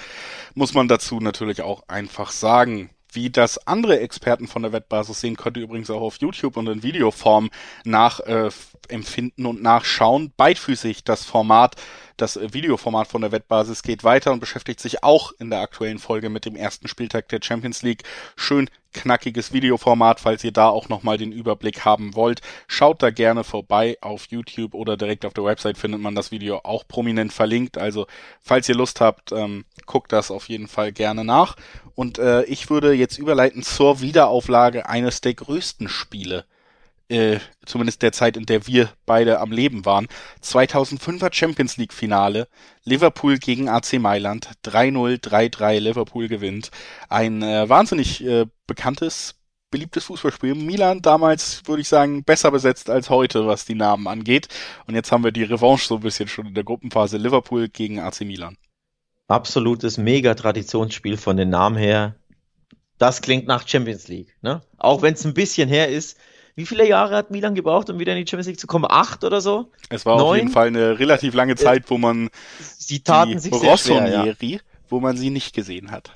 muss 0.55 0.75
man 0.75 0.89
dazu 0.89 1.21
natürlich 1.21 1.63
auch 1.63 1.89
einfach 1.89 2.31
sagen. 2.31 2.91
Wie 3.15 3.29
das 3.29 3.67
andere 3.67 4.01
Experten 4.01 4.49
von 4.49 4.63
der 4.63 4.73
Wettbasis 4.73 5.21
sehen, 5.21 5.37
könnt 5.37 5.59
ihr 5.59 5.65
übrigens 5.65 5.91
auch 5.91 6.01
auf 6.01 6.17
YouTube 6.19 6.57
und 6.57 6.67
in 6.67 6.83
Videoform 6.83 7.51
nachempfinden 7.85 9.45
äh, 9.45 9.49
und 9.49 9.63
nachschauen. 9.63 10.33
Beidfüßig 10.39 11.05
das 11.05 11.23
Format 11.23 11.77
das 12.17 12.39
Videoformat 12.41 13.09
von 13.09 13.23
der 13.23 13.33
Wettbasis 13.33 13.83
geht 13.83 14.05
weiter 14.05 14.33
und 14.33 14.41
beschäftigt 14.41 14.81
sich 14.81 15.03
auch 15.03 15.33
in 15.39 15.51
der 15.51 15.61
aktuellen 15.61 15.99
Folge 15.99 16.31
mit 16.31 16.45
dem 16.45 16.57
ersten 16.57 16.89
Spieltag 16.89 17.29
der 17.29 17.41
Champions 17.43 17.83
League. 17.83 18.05
Schön 18.37 18.69
knackiges 18.93 19.53
Videoformat, 19.53 20.21
falls 20.21 20.45
ihr 20.45 20.53
da 20.53 20.69
auch 20.69 20.89
nochmal 20.89 21.19
den 21.19 21.33
Überblick 21.33 21.85
haben 21.85 22.15
wollt. 22.15 22.41
Schaut 22.67 23.03
da 23.03 23.11
gerne 23.11 23.45
vorbei 23.45 23.97
auf 24.01 24.27
YouTube 24.29 24.75
oder 24.75 24.97
direkt 24.97 25.25
auf 25.25 25.35
der 25.35 25.45
Website 25.45 25.79
findet 25.79 26.01
man 26.01 26.15
das 26.15 26.31
Video 26.31 26.61
auch 26.65 26.87
prominent 26.87 27.33
verlinkt. 27.33 27.79
Also 27.79 28.07
falls 28.41 28.69
ihr 28.69 28.75
Lust 28.75 29.01
habt, 29.01 29.33
ähm, 29.33 29.65
guckt 29.87 30.13
das 30.13 30.31
auf 30.31 30.49
jeden 30.49 30.69
Fall 30.69 30.93
gerne 30.93 31.25
nach. 31.25 31.57
Und 31.95 32.19
äh, 32.19 32.45
ich 32.45 32.71
würde 32.71 32.93
jetzt 32.93 33.19
überleiten 33.19 33.63
zur 33.63 34.01
Wiederauflage 34.01 34.89
eines 34.89 35.21
der 35.21 35.35
größten 35.35 35.89
Spiele 35.89 36.45
äh, 37.09 37.39
zumindest 37.67 38.03
der 38.03 38.13
Zeit, 38.13 38.37
in 38.37 38.47
der 38.47 38.67
wir 38.67 38.91
beide 39.07 39.41
am 39.41 39.53
Leben 39.53 39.85
waren. 39.85 40.09
2005er 40.43 41.33
Champions 41.33 41.77
League 41.77 41.93
Finale, 41.93 42.49
Liverpool 42.85 43.39
gegen 43.39 43.69
AC 43.69 43.95
Mailand, 43.95 44.51
3-0, 44.65 45.23
3-3, 45.23 45.79
Liverpool 45.79 46.29
gewinnt. 46.29 46.71
Ein 47.09 47.43
äh, 47.43 47.69
wahnsinnig 47.69 48.25
äh, 48.25 48.47
bekanntes, 48.67 49.35
beliebtes 49.71 50.05
Fußballspiel. 50.05 50.55
Milan 50.55 51.03
damals, 51.03 51.63
würde 51.67 51.83
ich 51.83 51.89
sagen, 51.89 52.25
besser 52.25 52.51
besetzt 52.51 52.91
als 52.91 53.11
heute, 53.11 53.47
was 53.47 53.65
die 53.65 53.75
Namen 53.75 54.07
angeht. 54.07 54.49
Und 54.87 54.95
jetzt 54.95 55.11
haben 55.11 55.25
wir 55.25 55.33
die 55.33 55.45
Revanche 55.45 55.87
so 55.87 55.97
ein 55.97 56.03
bisschen 56.03 56.29
schon 56.29 56.47
in 56.47 56.55
der 56.55 56.65
Gruppenphase 56.65 57.17
Liverpool 57.17 57.69
gegen 57.69 57.99
AC 57.99 58.21
Milan. 58.21 58.57
Absolutes 59.29 59.99
Mega-Traditionsspiel 59.99 61.17
von 61.17 61.37
den 61.37 61.51
Namen 61.51 61.77
her. 61.77 62.17
Das 62.99 63.21
klingt 63.21 63.47
nach 63.49 63.67
Champions 63.67 64.07
League, 64.07 64.37
ne? 64.43 64.63
Auch 64.79 65.03
wenn 65.03 65.15
es 65.15 65.25
ein 65.25 65.35
bisschen 65.35 65.69
her 65.69 65.89
ist, 65.89 66.19
wie 66.55 66.67
viele 66.67 66.87
Jahre 66.87 67.17
hat 67.17 67.31
Milan 67.31 67.55
gebraucht, 67.55 67.89
um 67.89 67.99
wieder 67.99 68.13
in 68.13 68.25
die 68.25 68.29
Champions 68.29 68.47
League 68.47 68.61
zu 68.61 68.67
kommen? 68.67 68.87
Acht 68.89 69.25
oder 69.25 69.41
so? 69.41 69.71
Es 69.89 70.05
war 70.05 70.19
Neun? 70.19 70.27
auf 70.27 70.37
jeden 70.37 70.49
Fall 70.51 70.67
eine 70.67 70.99
relativ 70.99 71.35
lange 71.35 71.57
Zeit, 71.57 71.89
wo 71.89 71.99
man 71.99 72.29
sie 72.61 73.01
taten 73.01 73.39
sich 73.39 73.55
sehr 73.55 73.77
schwer, 73.79 74.37
ja. 74.41 74.59
wo 74.89 75.01
man 75.01 75.17
sie 75.17 75.31
nicht 75.31 75.55
gesehen 75.55 75.91
hat. 75.91 76.13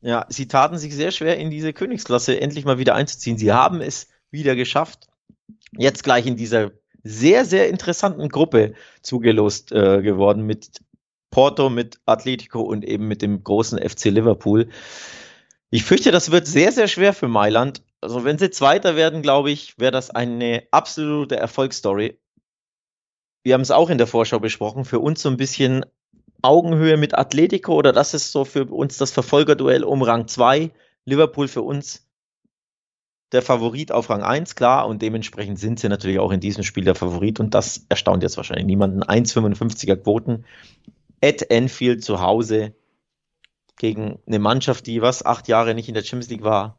Ja, 0.00 0.26
sie 0.28 0.46
taten 0.48 0.78
sich 0.78 0.94
sehr 0.94 1.10
schwer, 1.10 1.38
in 1.38 1.50
diese 1.50 1.72
Königsklasse 1.72 2.40
endlich 2.40 2.64
mal 2.64 2.78
wieder 2.78 2.94
einzuziehen. 2.94 3.38
Sie 3.38 3.52
haben 3.52 3.80
es 3.80 4.08
wieder 4.30 4.56
geschafft. 4.56 5.06
Jetzt 5.76 6.04
gleich 6.04 6.26
in 6.26 6.36
dieser 6.36 6.70
sehr, 7.02 7.44
sehr 7.44 7.68
interessanten 7.68 8.28
Gruppe 8.28 8.74
zugelost 9.02 9.72
äh, 9.72 10.02
geworden 10.02 10.44
mit 10.44 10.80
Porto, 11.30 11.70
mit 11.70 12.00
Atletico 12.06 12.60
und 12.60 12.84
eben 12.84 13.06
mit 13.06 13.22
dem 13.22 13.42
großen 13.44 13.78
FC 13.78 14.06
Liverpool. 14.06 14.68
Ich 15.70 15.84
fürchte, 15.84 16.10
das 16.10 16.30
wird 16.30 16.46
sehr, 16.46 16.72
sehr 16.72 16.88
schwer 16.88 17.12
für 17.12 17.28
Mailand 17.28 17.82
also 18.00 18.24
wenn 18.24 18.38
sie 18.38 18.50
Zweiter 18.50 18.96
werden, 18.96 19.22
glaube 19.22 19.50
ich, 19.50 19.78
wäre 19.78 19.92
das 19.92 20.10
eine 20.10 20.66
absolute 20.70 21.36
Erfolgsstory. 21.36 22.18
Wir 23.42 23.54
haben 23.54 23.62
es 23.62 23.70
auch 23.70 23.90
in 23.90 23.98
der 23.98 24.06
Vorschau 24.06 24.38
besprochen. 24.38 24.84
Für 24.84 25.00
uns 25.00 25.22
so 25.22 25.28
ein 25.28 25.36
bisschen 25.36 25.84
Augenhöhe 26.42 26.96
mit 26.96 27.16
Atletico 27.16 27.74
oder 27.74 27.92
das 27.92 28.14
ist 28.14 28.30
so 28.30 28.44
für 28.44 28.66
uns 28.66 28.98
das 28.98 29.10
Verfolgerduell 29.10 29.84
um 29.84 30.02
Rang 30.02 30.28
2. 30.28 30.70
Liverpool 31.04 31.48
für 31.48 31.62
uns 31.62 32.06
der 33.32 33.42
Favorit 33.42 33.92
auf 33.92 34.08
Rang 34.08 34.22
1, 34.22 34.54
klar, 34.54 34.86
und 34.86 35.02
dementsprechend 35.02 35.58
sind 35.58 35.80
sie 35.80 35.88
natürlich 35.88 36.18
auch 36.18 36.30
in 36.30 36.40
diesem 36.40 36.62
Spiel 36.62 36.84
der 36.84 36.94
Favorit 36.94 37.40
und 37.40 37.54
das 37.54 37.84
erstaunt 37.88 38.22
jetzt 38.22 38.36
wahrscheinlich 38.36 38.66
niemanden. 38.66 39.02
1,55er 39.02 39.96
Quoten 39.96 40.44
at 41.22 41.50
Enfield 41.50 42.04
zu 42.04 42.20
Hause 42.20 42.74
gegen 43.76 44.18
eine 44.26 44.38
Mannschaft, 44.38 44.86
die 44.86 45.02
was 45.02 45.26
acht 45.26 45.48
Jahre 45.48 45.74
nicht 45.74 45.88
in 45.88 45.94
der 45.94 46.02
Champions 46.02 46.30
League 46.30 46.42
war 46.42 46.77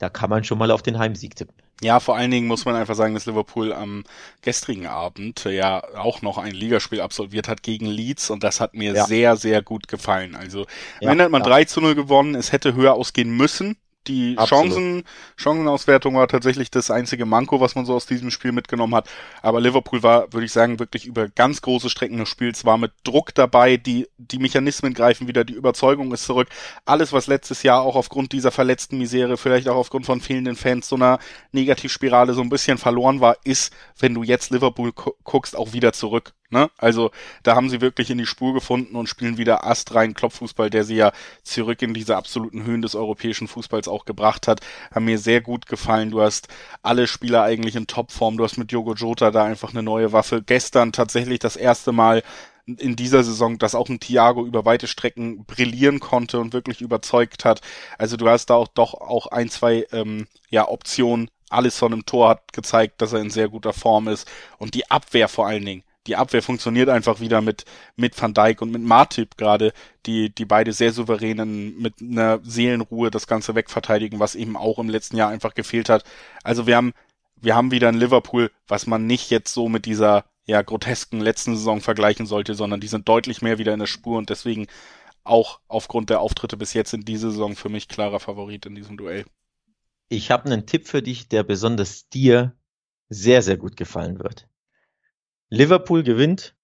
da 0.00 0.08
kann 0.08 0.30
man 0.30 0.42
schon 0.44 0.58
mal 0.58 0.70
auf 0.70 0.82
den 0.82 0.98
Heimsieg 0.98 1.36
tippen. 1.36 1.54
Ja, 1.82 2.00
vor 2.00 2.16
allen 2.16 2.30
Dingen 2.30 2.46
muss 2.46 2.64
man 2.64 2.74
einfach 2.74 2.94
sagen, 2.94 3.14
dass 3.14 3.26
Liverpool 3.26 3.72
am 3.72 4.04
gestrigen 4.42 4.86
Abend 4.86 5.44
ja 5.44 5.82
auch 5.94 6.22
noch 6.22 6.38
ein 6.38 6.52
Ligaspiel 6.52 7.02
absolviert 7.02 7.48
hat 7.48 7.62
gegen 7.62 7.86
Leeds 7.86 8.30
und 8.30 8.42
das 8.42 8.60
hat 8.60 8.74
mir 8.74 8.94
ja. 8.94 9.04
sehr, 9.04 9.36
sehr 9.36 9.62
gut 9.62 9.88
gefallen. 9.88 10.34
Also, 10.34 10.66
ja, 11.00 11.10
wenn 11.10 11.20
hat 11.20 11.30
man 11.30 11.42
ja. 11.42 11.48
3 11.48 11.64
zu 11.64 11.80
0 11.82 11.94
gewonnen, 11.94 12.34
es 12.34 12.50
hätte 12.50 12.74
höher 12.74 12.94
ausgehen 12.94 13.30
müssen, 13.30 13.76
Die 14.06 14.34
Chancen, 14.36 15.04
Chancenauswertung 15.36 16.14
war 16.14 16.26
tatsächlich 16.26 16.70
das 16.70 16.90
einzige 16.90 17.26
Manko, 17.26 17.60
was 17.60 17.74
man 17.74 17.84
so 17.84 17.94
aus 17.94 18.06
diesem 18.06 18.30
Spiel 18.30 18.50
mitgenommen 18.50 18.94
hat. 18.94 19.10
Aber 19.42 19.60
Liverpool 19.60 20.02
war, 20.02 20.32
würde 20.32 20.46
ich 20.46 20.52
sagen, 20.52 20.78
wirklich 20.78 21.04
über 21.04 21.28
ganz 21.28 21.60
große 21.60 21.90
Strecken 21.90 22.16
des 22.16 22.30
Spiels, 22.30 22.64
war 22.64 22.78
mit 22.78 22.92
Druck 23.04 23.34
dabei, 23.34 23.76
die, 23.76 24.08
die 24.16 24.38
Mechanismen 24.38 24.94
greifen 24.94 25.28
wieder, 25.28 25.44
die 25.44 25.52
Überzeugung 25.52 26.12
ist 26.12 26.24
zurück. 26.24 26.48
Alles, 26.86 27.12
was 27.12 27.26
letztes 27.26 27.62
Jahr 27.62 27.82
auch 27.82 27.94
aufgrund 27.94 28.32
dieser 28.32 28.50
verletzten 28.50 28.96
Misere, 28.96 29.36
vielleicht 29.36 29.68
auch 29.68 29.76
aufgrund 29.76 30.06
von 30.06 30.22
fehlenden 30.22 30.56
Fans, 30.56 30.88
so 30.88 30.96
einer 30.96 31.18
Negativspirale 31.52 32.32
so 32.32 32.40
ein 32.40 32.48
bisschen 32.48 32.78
verloren 32.78 33.20
war, 33.20 33.36
ist, 33.44 33.70
wenn 33.98 34.14
du 34.14 34.22
jetzt 34.22 34.50
Liverpool 34.50 34.92
guckst, 35.24 35.54
auch 35.54 35.74
wieder 35.74 35.92
zurück. 35.92 36.32
Ne? 36.50 36.68
Also 36.78 37.12
da 37.44 37.54
haben 37.54 37.70
sie 37.70 37.80
wirklich 37.80 38.10
in 38.10 38.18
die 38.18 38.26
Spur 38.26 38.52
gefunden 38.54 38.96
und 38.96 39.08
spielen 39.08 39.38
wieder 39.38 39.64
astrein 39.64 40.14
Klopffußball, 40.14 40.68
der 40.68 40.82
sie 40.82 40.96
ja 40.96 41.12
zurück 41.44 41.80
in 41.80 41.94
diese 41.94 42.16
absoluten 42.16 42.64
Höhen 42.64 42.82
des 42.82 42.96
europäischen 42.96 43.46
Fußballs 43.46 43.86
auch 43.86 44.04
gebracht 44.04 44.48
hat. 44.48 44.60
Haben 44.92 45.04
mir 45.04 45.18
sehr 45.18 45.40
gut 45.40 45.66
gefallen. 45.66 46.10
Du 46.10 46.20
hast 46.20 46.48
alle 46.82 47.06
Spieler 47.06 47.44
eigentlich 47.44 47.76
in 47.76 47.86
Topform. 47.86 48.36
Du 48.36 48.42
hast 48.42 48.58
mit 48.58 48.72
Jogo 48.72 48.94
Jota 48.94 49.30
da 49.30 49.44
einfach 49.44 49.70
eine 49.70 49.84
neue 49.84 50.12
Waffe. 50.12 50.42
Gestern 50.42 50.90
tatsächlich 50.90 51.38
das 51.38 51.54
erste 51.54 51.92
Mal 51.92 52.24
in 52.66 52.96
dieser 52.96 53.22
Saison, 53.22 53.58
dass 53.58 53.76
auch 53.76 53.88
ein 53.88 54.00
Thiago 54.00 54.44
über 54.44 54.64
weite 54.64 54.88
Strecken 54.88 55.44
brillieren 55.44 56.00
konnte 56.00 56.40
und 56.40 56.52
wirklich 56.52 56.80
überzeugt 56.80 57.44
hat. 57.44 57.60
Also 57.96 58.16
du 58.16 58.28
hast 58.28 58.46
da 58.46 58.54
auch 58.54 58.68
doch 58.68 58.94
auch 58.94 59.28
ein, 59.28 59.50
zwei 59.50 59.86
ähm, 59.92 60.26
ja, 60.48 60.68
Optionen. 60.68 61.30
Alisson 61.48 61.92
im 61.92 62.06
Tor 62.06 62.30
hat 62.30 62.52
gezeigt, 62.52 63.02
dass 63.02 63.12
er 63.12 63.20
in 63.20 63.30
sehr 63.30 63.48
guter 63.48 63.72
Form 63.72 64.08
ist. 64.08 64.28
Und 64.58 64.74
die 64.74 64.90
Abwehr 64.90 65.28
vor 65.28 65.46
allen 65.46 65.64
Dingen 65.64 65.84
die 66.06 66.16
Abwehr 66.16 66.42
funktioniert 66.42 66.88
einfach 66.88 67.20
wieder 67.20 67.40
mit, 67.42 67.64
mit 67.96 68.20
Van 68.20 68.32
Dijk 68.32 68.62
und 68.62 68.70
mit 68.70 68.82
Martip 68.82 69.36
gerade, 69.36 69.72
die, 70.06 70.34
die 70.34 70.46
beide 70.46 70.72
sehr 70.72 70.92
souveränen 70.92 71.78
mit 71.78 72.00
einer 72.00 72.40
Seelenruhe 72.42 73.10
das 73.10 73.26
Ganze 73.26 73.54
wegverteidigen, 73.54 74.18
was 74.18 74.34
eben 74.34 74.56
auch 74.56 74.78
im 74.78 74.88
letzten 74.88 75.16
Jahr 75.16 75.28
einfach 75.28 75.54
gefehlt 75.54 75.88
hat. 75.88 76.04
Also 76.42 76.66
wir 76.66 76.76
haben, 76.76 76.92
wir 77.36 77.54
haben 77.54 77.70
wieder 77.70 77.88
ein 77.88 77.98
Liverpool, 77.98 78.50
was 78.66 78.86
man 78.86 79.06
nicht 79.06 79.30
jetzt 79.30 79.52
so 79.52 79.68
mit 79.68 79.84
dieser, 79.84 80.24
ja, 80.46 80.62
grotesken 80.62 81.20
letzten 81.20 81.54
Saison 81.56 81.80
vergleichen 81.80 82.26
sollte, 82.26 82.54
sondern 82.54 82.80
die 82.80 82.88
sind 82.88 83.08
deutlich 83.08 83.42
mehr 83.42 83.58
wieder 83.58 83.74
in 83.74 83.80
der 83.80 83.86
Spur 83.86 84.16
und 84.18 84.30
deswegen 84.30 84.68
auch 85.22 85.60
aufgrund 85.68 86.08
der 86.08 86.20
Auftritte 86.20 86.56
bis 86.56 86.72
jetzt 86.72 86.94
in 86.94 87.04
dieser 87.04 87.30
Saison 87.30 87.56
für 87.56 87.68
mich 87.68 87.88
klarer 87.88 88.20
Favorit 88.20 88.64
in 88.64 88.74
diesem 88.74 88.96
Duell. 88.96 89.26
Ich 90.08 90.30
habe 90.30 90.46
einen 90.46 90.66
Tipp 90.66 90.88
für 90.88 91.02
dich, 91.02 91.28
der 91.28 91.44
besonders 91.44 92.08
dir 92.08 92.56
sehr, 93.10 93.42
sehr 93.42 93.58
gut 93.58 93.76
gefallen 93.76 94.18
wird. 94.18 94.48
Liverpool 95.50 96.02
gewinnt, 96.02 96.54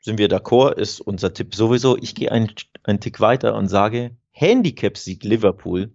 sind 0.00 0.18
wir 0.18 0.28
d'accord, 0.28 0.74
ist 0.74 1.00
unser 1.00 1.34
Tipp 1.34 1.54
sowieso. 1.54 1.96
Ich 1.96 2.14
gehe 2.14 2.30
einen, 2.30 2.52
einen 2.84 3.00
Tick 3.00 3.20
weiter 3.20 3.54
und 3.54 3.68
sage, 3.68 4.16
Handicap-Sieg 4.30 5.24
Liverpool, 5.24 5.92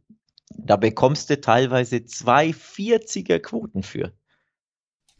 da 0.49 0.75
bekommst 0.75 1.29
du 1.29 1.39
teilweise 1.39 2.05
zwei 2.05 2.49
40er 2.49 3.39
Quoten 3.39 3.83
für. 3.83 4.11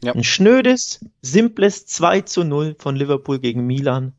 Ja. 0.02 0.12
Ein 0.14 0.24
schnödes, 0.24 1.04
simples 1.20 1.86
2 1.86 2.22
zu 2.22 2.44
0 2.44 2.76
von 2.78 2.96
Liverpool 2.96 3.38
gegen 3.38 3.66
Milan. 3.66 4.14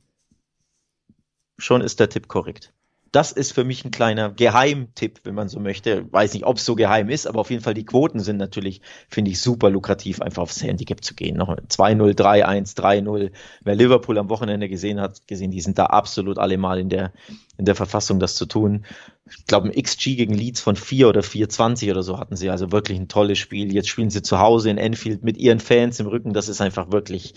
Schon 1.57 1.81
ist 1.81 1.99
der 1.99 2.09
Tipp 2.09 2.27
korrekt 2.27 2.73
das 3.11 3.33
ist 3.33 3.51
für 3.51 3.65
mich 3.65 3.83
ein 3.83 3.91
kleiner 3.91 4.31
Geheimtipp, 4.31 5.19
wenn 5.25 5.35
man 5.35 5.49
so 5.49 5.59
möchte. 5.59 6.11
Weiß 6.13 6.33
nicht, 6.33 6.45
ob 6.45 6.57
es 6.57 6.65
so 6.65 6.75
geheim 6.75 7.09
ist, 7.09 7.27
aber 7.27 7.41
auf 7.41 7.49
jeden 7.49 7.61
Fall 7.61 7.73
die 7.73 7.85
Quoten 7.85 8.21
sind 8.21 8.37
natürlich, 8.37 8.81
finde 9.09 9.31
ich, 9.31 9.41
super 9.41 9.69
lukrativ, 9.69 10.21
einfach 10.21 10.43
aufs 10.43 10.63
Handicap 10.63 11.03
zu 11.03 11.13
gehen. 11.13 11.35
Noch 11.35 11.49
2-0, 11.49 12.15
3-1, 12.17 12.77
3-0. 12.77 13.31
Wer 13.63 13.75
Liverpool 13.75 14.17
am 14.17 14.29
Wochenende 14.29 14.69
gesehen 14.69 15.01
hat, 15.01 15.27
gesehen, 15.27 15.51
die 15.51 15.59
sind 15.59 15.77
da 15.77 15.87
absolut 15.87 16.37
alle 16.37 16.57
mal 16.57 16.79
in 16.79 16.87
der, 16.87 17.11
in 17.57 17.65
der 17.65 17.75
Verfassung, 17.75 18.19
das 18.19 18.35
zu 18.35 18.45
tun. 18.45 18.85
Ich 19.29 19.45
glaube, 19.45 19.67
ein 19.67 19.83
XG 19.83 20.15
gegen 20.15 20.33
Leeds 20.33 20.61
von 20.61 20.77
4 20.77 21.09
oder 21.09 21.21
4,20 21.21 21.91
oder 21.91 22.03
so 22.03 22.17
hatten 22.17 22.37
sie. 22.37 22.49
Also 22.49 22.71
wirklich 22.71 22.97
ein 22.97 23.09
tolles 23.09 23.39
Spiel. 23.39 23.73
Jetzt 23.73 23.89
spielen 23.89 24.09
sie 24.09 24.21
zu 24.21 24.39
Hause 24.39 24.69
in 24.69 24.77
Enfield 24.77 25.21
mit 25.21 25.37
ihren 25.37 25.59
Fans 25.59 25.99
im 25.99 26.07
Rücken. 26.07 26.31
Das 26.31 26.47
ist 26.47 26.61
einfach 26.61 26.93
wirklich, 26.93 27.33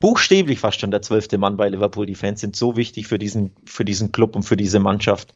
buchstäblich 0.00 0.60
fast 0.60 0.80
schon 0.80 0.90
der 0.90 1.02
zwölfte 1.02 1.38
Mann 1.38 1.56
bei 1.56 1.68
Liverpool. 1.68 2.06
Die 2.06 2.14
Fans 2.14 2.40
sind 2.40 2.56
so 2.56 2.76
wichtig 2.76 3.06
für 3.06 3.18
diesen, 3.18 3.54
für 3.64 3.84
diesen 3.84 4.12
Club 4.12 4.36
und 4.36 4.42
für 4.42 4.56
diese 4.56 4.78
Mannschaft. 4.78 5.34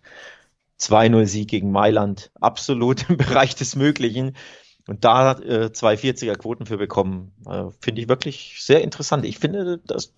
2-0 0.81 1.27
Sieg 1.27 1.49
gegen 1.49 1.73
Mailand, 1.73 2.31
absolut 2.41 3.09
im 3.11 3.17
Bereich 3.17 3.55
des 3.55 3.77
Möglichen. 3.77 4.37
Und 4.89 5.05
da 5.05 5.33
äh, 5.33 5.71
zwei 5.71 5.97
40er 5.97 6.35
Quoten 6.37 6.65
für 6.65 6.79
bekommen, 6.79 7.33
äh, 7.47 7.65
finde 7.79 8.01
ich 8.01 8.09
wirklich 8.09 8.57
sehr 8.59 8.83
interessant. 8.83 9.27
Ich 9.27 9.39
finde, 9.39 9.79
das 9.85 10.15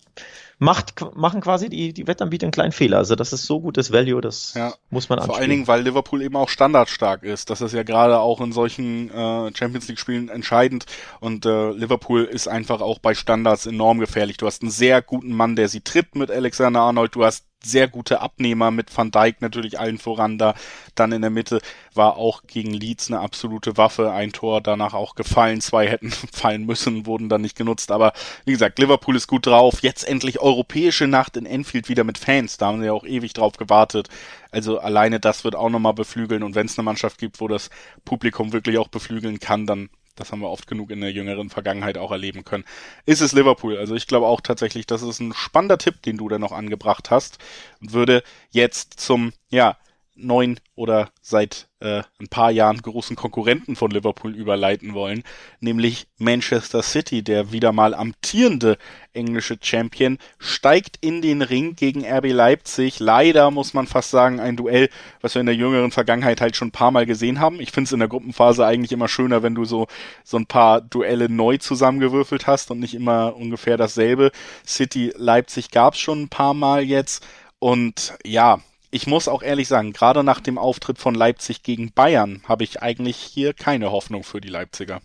macht, 0.59 0.95
machen 1.13 1.41
quasi 1.41 1.67
die, 1.67 1.91
die 1.91 2.07
Wettanbieter 2.07 2.45
einen 2.45 2.53
kleinen 2.53 2.71
Fehler. 2.71 2.99
Also 2.99 3.15
das 3.15 3.33
ist 3.33 3.45
so 3.45 3.59
gutes 3.59 3.91
Value, 3.91 4.21
das 4.21 4.53
ja, 4.53 4.73
muss 4.89 5.09
man 5.09 5.19
anspielen. 5.19 5.35
Vor 5.35 5.41
allen 5.41 5.49
Dingen, 5.49 5.67
weil 5.67 5.81
Liverpool 5.81 6.21
eben 6.21 6.37
auch 6.37 6.47
standardstark 6.47 7.23
ist. 7.23 7.49
Das 7.49 7.59
ist 7.59 7.73
ja 7.73 7.83
gerade 7.83 8.19
auch 8.19 8.39
in 8.39 8.53
solchen 8.53 9.09
äh, 9.09 9.53
Champions 9.53 9.89
League 9.89 9.99
Spielen 9.99 10.29
entscheidend. 10.29 10.85
Und 11.19 11.45
äh, 11.45 11.71
Liverpool 11.71 12.23
ist 12.23 12.47
einfach 12.47 12.79
auch 12.79 12.99
bei 12.99 13.13
Standards 13.13 13.65
enorm 13.65 13.99
gefährlich. 13.99 14.37
Du 14.37 14.45
hast 14.45 14.61
einen 14.61 14.71
sehr 14.71 15.01
guten 15.01 15.35
Mann, 15.35 15.57
der 15.57 15.67
sie 15.67 15.81
tritt 15.81 16.15
mit 16.15 16.31
Alexander 16.31 16.79
Arnold. 16.79 17.13
Du 17.13 17.25
hast 17.25 17.50
sehr 17.63 17.87
gute 17.87 18.21
Abnehmer 18.21 18.71
mit 18.71 18.95
Van 18.95 19.11
Dijk 19.11 19.41
natürlich 19.41 19.79
allen 19.79 19.97
voran 19.97 20.37
da. 20.37 20.55
Dann 20.95 21.11
in 21.11 21.21
der 21.21 21.29
Mitte 21.29 21.61
war 21.93 22.17
auch 22.17 22.43
gegen 22.47 22.73
Leeds 22.73 23.09
eine 23.09 23.19
absolute 23.19 23.77
Waffe. 23.77 24.11
Ein 24.11 24.31
Tor 24.31 24.61
danach 24.61 24.93
auch 24.93 25.15
gefallen. 25.15 25.61
Zwei 25.61 25.87
hätten 25.87 26.11
fallen 26.33 26.65
müssen, 26.65 27.05
wurden 27.05 27.29
dann 27.29 27.41
nicht 27.41 27.55
genutzt. 27.55 27.91
Aber 27.91 28.13
wie 28.45 28.51
gesagt, 28.51 28.79
Liverpool 28.79 29.15
ist 29.15 29.27
gut 29.27 29.45
drauf. 29.45 29.81
Jetzt 29.81 30.07
endlich 30.07 30.39
europäische 30.39 31.07
Nacht 31.07 31.37
in 31.37 31.45
Enfield 31.45 31.89
wieder 31.89 32.03
mit 32.03 32.17
Fans. 32.17 32.57
Da 32.57 32.67
haben 32.67 32.79
sie 32.79 32.87
ja 32.87 32.93
auch 32.93 33.05
ewig 33.05 33.33
drauf 33.33 33.57
gewartet. 33.57 34.09
Also 34.51 34.79
alleine 34.79 35.19
das 35.19 35.43
wird 35.43 35.55
auch 35.55 35.69
nochmal 35.69 35.93
beflügeln. 35.93 36.43
Und 36.43 36.55
wenn 36.55 36.65
es 36.65 36.77
eine 36.77 36.85
Mannschaft 36.85 37.17
gibt, 37.17 37.39
wo 37.39 37.47
das 37.47 37.69
Publikum 38.05 38.53
wirklich 38.53 38.77
auch 38.77 38.87
beflügeln 38.87 39.39
kann, 39.39 39.65
dann 39.65 39.89
das 40.15 40.31
haben 40.31 40.41
wir 40.41 40.49
oft 40.49 40.67
genug 40.67 40.91
in 40.91 41.01
der 41.01 41.11
jüngeren 41.11 41.49
Vergangenheit 41.49 41.97
auch 41.97 42.11
erleben 42.11 42.43
können, 42.43 42.65
ist 43.05 43.21
es 43.21 43.33
Liverpool. 43.33 43.77
Also 43.77 43.95
ich 43.95 44.07
glaube 44.07 44.27
auch 44.27 44.41
tatsächlich, 44.41 44.85
das 44.85 45.01
ist 45.01 45.19
ein 45.19 45.33
spannender 45.33 45.77
Tipp, 45.77 46.01
den 46.01 46.17
du 46.17 46.29
da 46.29 46.39
noch 46.39 46.51
angebracht 46.51 47.11
hast 47.11 47.37
und 47.81 47.93
würde 47.93 48.23
jetzt 48.51 48.99
zum, 48.99 49.33
ja, 49.49 49.77
neun 50.21 50.59
oder 50.75 51.09
seit 51.21 51.67
äh, 51.81 52.03
ein 52.19 52.27
paar 52.29 52.51
Jahren 52.51 52.81
großen 52.81 53.15
Konkurrenten 53.15 53.75
von 53.75 53.91
Liverpool 53.91 54.35
überleiten 54.35 54.93
wollen, 54.93 55.23
nämlich 55.59 56.07
Manchester 56.17 56.83
City, 56.83 57.23
der 57.23 57.51
wieder 57.51 57.71
mal 57.71 57.93
amtierende 57.93 58.77
englische 59.13 59.57
Champion, 59.61 60.17
steigt 60.37 60.97
in 61.01 61.21
den 61.21 61.41
Ring 61.41 61.75
gegen 61.75 62.05
RB 62.05 62.31
Leipzig. 62.31 62.99
Leider 62.99 63.51
muss 63.51 63.73
man 63.73 63.87
fast 63.87 64.11
sagen, 64.11 64.39
ein 64.39 64.55
Duell, 64.55 64.89
was 65.21 65.35
wir 65.35 65.39
in 65.39 65.47
der 65.47 65.55
jüngeren 65.55 65.91
Vergangenheit 65.91 66.39
halt 66.39 66.55
schon 66.55 66.69
ein 66.69 66.71
paar 66.71 66.91
Mal 66.91 67.05
gesehen 67.05 67.39
haben. 67.39 67.59
Ich 67.59 67.71
finde 67.71 67.87
es 67.87 67.93
in 67.93 67.99
der 67.99 68.07
Gruppenphase 68.07 68.65
eigentlich 68.65 68.91
immer 68.91 69.07
schöner, 69.07 69.43
wenn 69.43 69.55
du 69.55 69.65
so, 69.65 69.87
so 70.23 70.37
ein 70.37 70.45
paar 70.45 70.81
Duelle 70.81 71.29
neu 71.29 71.57
zusammengewürfelt 71.57 72.47
hast 72.47 72.71
und 72.71 72.79
nicht 72.79 72.93
immer 72.93 73.35
ungefähr 73.35 73.77
dasselbe. 73.77 74.31
City 74.65 75.13
Leipzig 75.15 75.71
gab 75.71 75.95
es 75.95 75.99
schon 75.99 76.23
ein 76.23 76.29
paar 76.29 76.53
Mal 76.53 76.83
jetzt. 76.83 77.25
Und 77.59 78.13
ja, 78.25 78.59
ich 78.91 79.07
muss 79.07 79.27
auch 79.27 79.41
ehrlich 79.41 79.67
sagen, 79.67 79.93
gerade 79.93 80.23
nach 80.23 80.41
dem 80.41 80.57
Auftritt 80.57 80.99
von 80.99 81.15
Leipzig 81.15 81.63
gegen 81.63 81.93
Bayern 81.93 82.43
habe 82.47 82.63
ich 82.63 82.81
eigentlich 82.81 83.17
hier 83.17 83.53
keine 83.53 83.91
Hoffnung 83.91 84.23
für 84.23 84.41
die 84.41 84.49
Leipziger. 84.49 85.01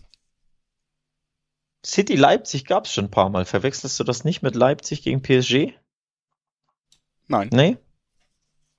City 1.85 2.15
Leipzig 2.15 2.65
gab 2.65 2.85
es 2.85 2.93
schon 2.93 3.05
ein 3.05 3.11
paar 3.11 3.29
Mal. 3.29 3.45
Verwechselst 3.45 3.97
du 3.99 4.03
das 4.03 4.25
nicht 4.25 4.41
mit 4.41 4.55
Leipzig 4.55 5.03
gegen 5.03 5.21
PSG? 5.21 5.73
Nein. 7.27 7.49
Nee? 7.51 7.77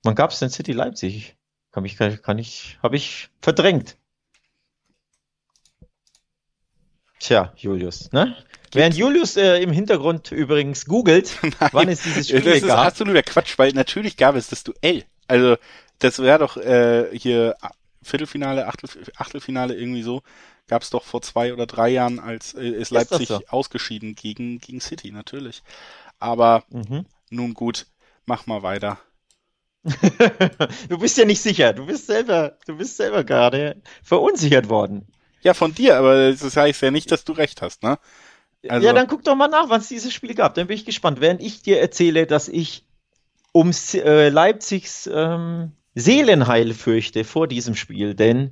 Wann 0.03 0.15
gab 0.15 0.31
es 0.31 0.39
denn 0.39 0.49
City 0.49 0.73
Leipzig? 0.73 1.35
Kann 1.71 1.85
ich, 1.85 1.97
kann 1.97 2.37
ich, 2.37 2.77
habe 2.81 2.95
ich 2.95 3.29
verdrängt. 3.41 3.97
Tja, 7.19 7.53
Julius, 7.57 8.11
ne? 8.11 8.35
Während 8.71 8.95
Julius 8.95 9.35
äh, 9.35 9.61
im 9.61 9.71
Hintergrund 9.71 10.31
übrigens 10.31 10.85
googelt, 10.85 11.37
wann 11.71 11.89
es 11.89 12.03
dieses 12.03 12.27
Spiel 12.27 12.41
das 12.41 12.57
ist 12.57 12.67
gab. 12.67 12.85
absoluter 12.85 13.23
Quatsch, 13.23 13.57
weil 13.57 13.71
natürlich 13.73 14.15
gab 14.15 14.35
es 14.35 14.47
das 14.47 14.63
Duell. 14.63 15.05
Also 15.27 15.57
das 15.99 16.19
wäre 16.19 16.39
doch 16.39 16.57
äh, 16.57 17.07
hier 17.11 17.55
Viertelfinale, 18.01 18.67
Achtel, 18.67 18.89
Achtelfinale 19.15 19.75
irgendwie 19.75 20.03
so. 20.03 20.21
Gab 20.67 20.83
es 20.83 20.91
doch 20.91 21.03
vor 21.03 21.21
zwei 21.21 21.51
oder 21.51 21.65
drei 21.65 21.89
Jahren, 21.89 22.19
als 22.19 22.53
äh, 22.53 22.69
ist 22.69 22.91
Leipzig 22.91 23.27
so? 23.27 23.41
ausgeschieden 23.47 24.15
gegen, 24.15 24.59
gegen 24.59 24.79
City, 24.79 25.11
natürlich. 25.11 25.63
Aber 26.19 26.63
mhm. 26.69 27.05
nun 27.31 27.53
gut, 27.55 27.87
mach 28.25 28.45
mal 28.45 28.61
weiter. 28.61 28.99
du 30.89 30.97
bist 30.99 31.17
ja 31.17 31.25
nicht 31.25 31.41
sicher. 31.41 31.73
Du 31.73 31.87
bist 31.87 32.05
selber, 32.05 32.57
du 32.67 32.77
bist 32.77 32.97
selber 32.97 33.23
gerade 33.23 33.81
verunsichert 34.03 34.69
worden. 34.69 35.07
Ja, 35.41 35.53
von 35.53 35.73
dir, 35.73 35.97
aber 35.97 36.31
das 36.31 36.55
heißt 36.55 36.81
ja 36.81 36.91
nicht, 36.91 37.11
dass 37.11 37.23
du 37.23 37.33
recht 37.33 37.61
hast, 37.61 37.83
ne? 37.83 37.97
Also, 38.67 38.85
ja, 38.85 38.93
dann 38.93 39.07
guck 39.07 39.23
doch 39.23 39.35
mal 39.35 39.47
nach, 39.47 39.69
wann 39.69 39.79
es 39.79 39.87
dieses 39.87 40.13
Spiel 40.13 40.35
gab. 40.35 40.53
Dann 40.53 40.67
bin 40.67 40.75
ich 40.75 40.85
gespannt. 40.85 41.21
Während 41.21 41.41
ich 41.41 41.61
dir 41.61 41.79
erzähle, 41.79 42.27
dass 42.27 42.49
ich 42.49 42.85
um 43.53 43.71
äh, 43.93 44.29
Leipzigs 44.29 45.09
ähm, 45.11 45.71
Seelenheil 45.95 46.73
fürchte 46.73 47.23
vor 47.23 47.47
diesem 47.47 47.75
Spiel, 47.75 48.15
denn 48.15 48.51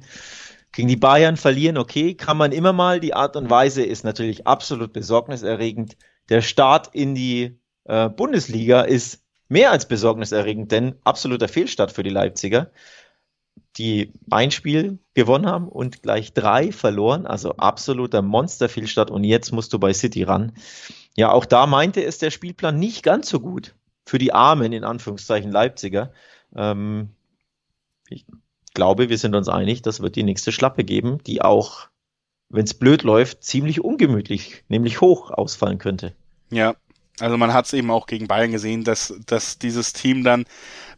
gegen 0.72 0.88
die 0.88 0.96
Bayern 0.96 1.38
verlieren, 1.38 1.78
okay, 1.78 2.14
kann 2.14 2.38
man 2.38 2.52
immer 2.52 2.74
mal. 2.74 3.00
Die 3.00 3.14
Art 3.14 3.36
und 3.36 3.50
Weise 3.50 3.84
ist 3.84 4.04
natürlich 4.04 4.48
absolut 4.48 4.94
besorgniserregend. 4.94 5.98
Der 6.30 6.42
Start 6.42 6.94
in 6.94 7.16
die 7.16 7.60
äh, 7.86 8.10
Bundesliga 8.10 8.82
ist 8.82 9.24
mehr 9.50 9.72
als 9.72 9.88
besorgniserregend, 9.88 10.72
denn 10.72 10.96
absoluter 11.04 11.48
Fehlstart 11.48 11.92
für 11.92 12.04
die 12.04 12.10
Leipziger. 12.10 12.72
Die 13.78 14.12
ein 14.30 14.52
Spiel 14.52 15.00
gewonnen 15.14 15.46
haben 15.46 15.68
und 15.68 16.02
gleich 16.02 16.34
drei 16.34 16.72
verloren. 16.72 17.26
Also 17.26 17.56
absoluter 17.58 18.22
Monster-Fehlstart. 18.22 19.12
Und 19.12 19.24
jetzt 19.24 19.52
musst 19.52 19.74
du 19.74 19.80
bei 19.80 19.94
City 19.94 20.24
ran. 20.24 20.54
Ja, 21.16 21.32
auch 21.32 21.46
da 21.46 21.68
meinte 21.68 22.04
es 22.04 22.18
der 22.18 22.32
Spielplan 22.32 22.80
nicht 22.80 23.04
ganz 23.04 23.30
so 23.30 23.40
gut 23.40 23.76
für 24.06 24.18
die 24.18 24.34
armen, 24.34 24.72
in 24.74 24.84
Anführungszeichen, 24.84 25.52
Leipziger. 25.52 26.12
Ähm, 26.56 27.10
ich 28.10 28.26
glaube, 28.74 29.10
wir 29.10 29.18
sind 29.18 29.36
uns 29.36 29.50
einig, 29.50 29.82
das 29.82 30.02
wird 30.02 30.16
die 30.16 30.24
nächste 30.24 30.52
Schlappe 30.52 30.84
geben, 30.84 31.20
die 31.26 31.42
auch, 31.42 31.90
wenn 32.50 32.64
es 32.64 32.74
blöd 32.74 33.04
läuft, 33.04 33.44
ziemlich 33.44 33.84
ungemütlich, 33.84 34.64
nämlich 34.70 35.02
hoch 35.02 35.32
ausfallen 35.32 35.80
könnte. 35.80 36.14
Ja, 36.52 36.76
also 37.20 37.38
man 37.38 37.54
hat 37.54 37.66
es 37.66 37.74
eben 37.74 37.92
auch 37.92 38.06
gegen 38.06 38.28
Bayern 38.28 38.52
gesehen, 38.52 38.84
dass, 38.84 39.14
dass 39.26 39.58
dieses 39.58 39.94
Team 39.94 40.24
dann 40.24 40.46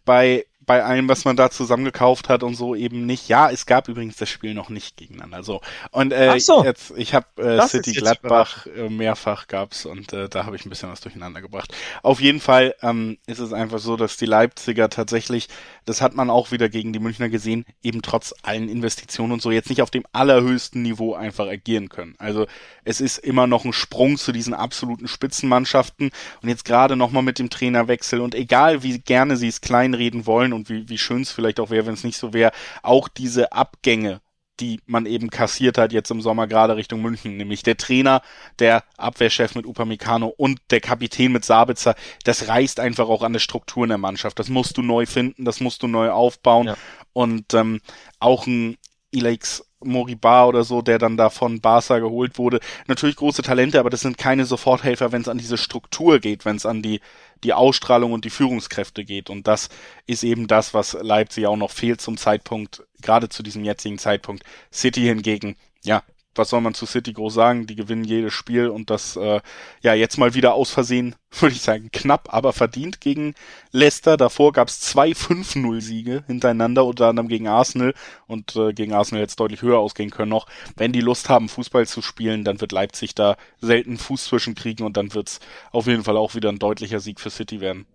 bei 0.06 0.46
bei 0.70 0.84
allem, 0.84 1.10
was 1.10 1.26
man 1.26 1.36
da 1.36 1.50
zusammengekauft 1.50 2.30
hat 2.30 2.44
und 2.44 2.54
so 2.54 2.76
eben 2.76 3.08
nicht. 3.08 3.28
Ja, 3.28 3.50
es 3.50 3.66
gab 3.66 3.88
übrigens 3.88 4.18
das 4.18 4.30
Spiel 4.30 4.54
noch 4.54 4.70
nicht 4.70 4.98
gegeneinander. 4.98 5.42
So 5.42 5.62
und 5.90 6.14
äh, 6.14 6.40
so. 6.40 6.64
jetzt, 6.64 6.94
ich 6.96 7.16
habe 7.16 7.26
äh, 7.42 7.68
City 7.68 7.92
Gladbach 7.94 8.68
äh, 8.68 8.88
mehrfach 8.88 9.48
gab's 9.48 9.88
und 9.88 10.14
äh, 10.14 10.30
da 10.30 10.46
habe 10.46 10.56
ich 10.56 10.68
ein 10.68 10.70
bisschen 10.70 10.92
was 10.92 11.02
durcheinander 11.02 11.42
gebracht. 11.42 11.74
Auf 12.04 12.22
jeden 12.22 12.40
Fall 12.40 12.76
ähm, 12.84 13.18
ist 13.26 13.40
es 13.40 13.52
einfach 13.52 13.80
so, 13.80 13.98
dass 13.98 14.18
die 14.18 14.28
Leipziger 14.28 14.92
tatsächlich, 14.92 15.48
das 15.86 16.04
hat 16.04 16.14
man 16.14 16.30
auch 16.30 16.52
wieder 16.52 16.70
gegen 16.70 16.94
die 16.94 17.00
Münchner 17.00 17.30
gesehen, 17.30 17.66
eben 17.82 18.04
trotz 18.04 18.36
allen 18.44 18.70
Investitionen 18.70 19.32
und 19.32 19.42
so 19.42 19.50
jetzt 19.50 19.72
nicht 19.72 19.82
auf 19.82 19.90
dem 19.90 20.04
allerhöchsten 20.12 20.84
Niveau 20.84 21.16
einfach 21.16 21.48
agieren 21.48 21.90
können. 21.90 22.14
Also 22.20 22.46
es 22.84 23.02
ist 23.02 23.18
immer 23.18 23.48
noch 23.48 23.66
ein 23.66 23.74
Sprung 23.74 24.18
zu 24.18 24.32
diesen 24.32 24.54
absoluten 24.54 25.08
Spitzenmannschaften 25.08 26.12
und 26.44 26.50
jetzt 26.50 26.64
gerade 26.64 26.96
nochmal 26.96 27.24
mit 27.24 27.40
dem 27.40 27.50
Trainerwechsel 27.50 28.22
und 28.22 28.36
egal 28.36 28.84
wie 28.84 29.00
gerne 29.00 29.36
sie 29.36 29.48
es 29.48 29.62
kleinreden 29.62 30.28
wollen 30.28 30.59
und 30.60 30.70
wie, 30.70 30.88
wie 30.90 30.98
schön 30.98 31.22
es 31.22 31.32
vielleicht 31.32 31.60
auch 31.60 31.70
wäre, 31.70 31.86
wenn 31.86 31.94
es 31.94 32.04
nicht 32.04 32.18
so 32.18 32.34
wäre, 32.34 32.52
auch 32.84 33.08
diese 33.08 33.52
Abgänge, 33.52 34.22
die 34.60 34.82
man 34.86 35.06
eben 35.06 35.30
kassiert 35.30 35.78
hat 35.78 35.94
jetzt 35.94 36.12
im 36.12 36.22
Sommer 36.22 36.48
gerade 36.48 36.76
Richtung 36.76 37.02
München, 37.02 37.38
nämlich 37.38 37.64
der 37.64 37.78
Trainer, 37.78 38.22
der 38.60 38.84
Abwehrchef 38.98 39.56
mit 39.56 39.66
Upamecano 39.66 40.28
und 40.28 40.60
der 40.70 40.82
Kapitän 40.82 41.32
mit 41.32 41.46
Sabitzer, 41.46 41.96
das 42.26 42.48
reißt 42.48 42.80
einfach 42.80 43.08
auch 43.08 43.24
an 43.24 43.34
der 43.34 43.40
Struktur 43.40 43.84
in 43.84 43.90
der 43.90 43.98
Mannschaft. 43.98 44.38
Das 44.38 44.50
musst 44.50 44.78
du 44.78 44.82
neu 44.82 45.06
finden, 45.06 45.46
das 45.46 45.62
musst 45.62 45.84
du 45.84 45.88
neu 45.88 46.12
aufbauen 46.12 46.68
ja. 46.68 46.78
und 47.14 47.54
ähm, 47.54 47.80
auch 48.20 48.48
ein 48.48 48.78
Ilex 49.12 49.64
Moriba 49.82 50.46
oder 50.46 50.64
so, 50.64 50.82
der 50.82 51.00
dann 51.00 51.18
da 51.18 51.30
von 51.30 51.62
Barca 51.62 52.00
geholt 52.00 52.38
wurde. 52.38 52.60
Natürlich 52.88 53.16
große 53.16 53.42
Talente, 53.42 53.80
aber 53.80 53.90
das 53.90 54.02
sind 54.02 54.18
keine 54.18 54.46
Soforthelfer, 54.46 55.12
wenn 55.12 55.22
es 55.22 55.28
an 55.28 55.38
diese 55.38 55.58
Struktur 55.58 56.20
geht, 56.20 56.46
wenn 56.46 56.58
es 56.58 56.66
an 56.66 56.82
die, 56.82 57.00
die 57.44 57.54
Ausstrahlung 57.54 58.12
und 58.12 58.26
die 58.26 58.30
Führungskräfte 58.30 59.06
geht. 59.06 59.30
Und 59.30 59.48
das 59.48 59.70
ist 60.06 60.24
eben 60.24 60.48
das, 60.48 60.74
was 60.74 60.98
Leipzig 61.02 61.48
auch 61.48 61.56
noch 61.56 61.72
fehlt 61.72 62.02
zum 62.02 62.18
Zeitpunkt, 62.18 62.84
gerade 63.02 63.30
zu 63.30 63.42
diesem 63.42 63.64
jetzigen 63.64 63.98
Zeitpunkt. 63.98 64.44
City 64.72 65.02
hingegen, 65.02 65.56
ja, 65.84 66.04
was 66.36 66.50
soll 66.50 66.62
man 66.62 66.74
zu 66.74 66.86
City 66.86 67.14
groß 67.14 67.34
sagen? 67.34 67.68
Die 67.68 67.76
gewinnen 67.76 68.04
jedes 68.04 68.34
Spiel 68.34 68.68
und 68.70 68.90
das 68.90 69.16
äh, 69.16 69.42
ja 69.82 69.94
jetzt 69.94 70.18
mal 70.18 70.34
wieder 70.34 70.54
aus 70.54 70.72
Versehen, 70.72 71.16
würde 71.40 71.56
ich 71.56 71.62
sagen, 71.62 71.90
knapp, 71.92 72.34
aber 72.34 72.54
verdient 72.54 73.02
gegen 73.02 73.34
Leicester. 73.72 74.18
Davor 74.18 74.54
gab 74.54 74.68
es 74.68 74.80
zwei 74.80 75.12
5-0-Siege 75.12 76.24
hintereinander, 76.28 76.86
unter 76.86 77.08
anderem 77.08 77.28
gegen 77.28 77.48
Arsenal 77.48 77.94
und 78.28 78.56
äh, 78.56 78.74
gegen 78.74 78.94
Arsenal 78.94 79.22
jetzt 79.22 79.40
deutlich 79.40 79.62
höher 79.62 79.80
ausgehen 79.80 80.12
können 80.12 80.30
noch. 80.30 80.48
Wenn 80.76 80.94
die 80.94 81.02
Lust 81.02 81.30
haben, 81.30 81.50
Fußball 81.50 81.88
zu 81.88 82.02
spielen, 82.02 82.44
dann 82.44 82.62
wird 82.62 82.72
Leipzig 82.72 83.16
da 83.16 83.36
selten 83.60 83.98
Fuß 83.98 84.26
zwischenkriegen 84.26 84.86
und 84.86 84.98
dann 84.98 85.14
wird's 85.14 85.40
auf 85.72 85.88
jeden 85.88 86.04
Fall 86.04 86.18
auch 86.18 86.36
wieder 86.36 86.50
ein 86.50 86.60
deutlicher 86.60 87.00
Sieg 87.00 87.20
für 87.20 87.30
City 87.30 87.60
werden. 87.62 87.86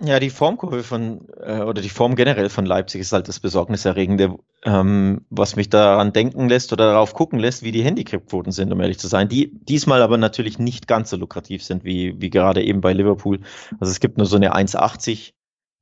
Ja, 0.00 0.18
die 0.18 0.30
Formkurve 0.30 0.82
von, 0.82 1.28
äh, 1.40 1.60
oder 1.60 1.80
die 1.80 1.88
Form 1.88 2.16
generell 2.16 2.48
von 2.48 2.66
Leipzig 2.66 3.00
ist 3.00 3.12
halt 3.12 3.28
das 3.28 3.38
Besorgniserregende, 3.38 4.36
ähm, 4.64 5.24
was 5.30 5.54
mich 5.54 5.70
daran 5.70 6.12
denken 6.12 6.48
lässt 6.48 6.72
oder 6.72 6.86
darauf 6.86 7.14
gucken 7.14 7.38
lässt, 7.38 7.62
wie 7.62 7.70
die 7.70 7.84
Handicap-Quoten 7.84 8.50
sind, 8.50 8.72
um 8.72 8.80
ehrlich 8.80 8.98
zu 8.98 9.06
sein. 9.06 9.28
Die 9.28 9.52
diesmal 9.54 10.02
aber 10.02 10.18
natürlich 10.18 10.58
nicht 10.58 10.88
ganz 10.88 11.10
so 11.10 11.16
lukrativ 11.16 11.62
sind, 11.62 11.84
wie, 11.84 12.20
wie 12.20 12.30
gerade 12.30 12.62
eben 12.64 12.80
bei 12.80 12.92
Liverpool. 12.92 13.40
Also 13.78 13.92
es 13.92 14.00
gibt 14.00 14.18
nur 14.18 14.26
so 14.26 14.36
eine 14.36 14.54
1,80 14.54 15.32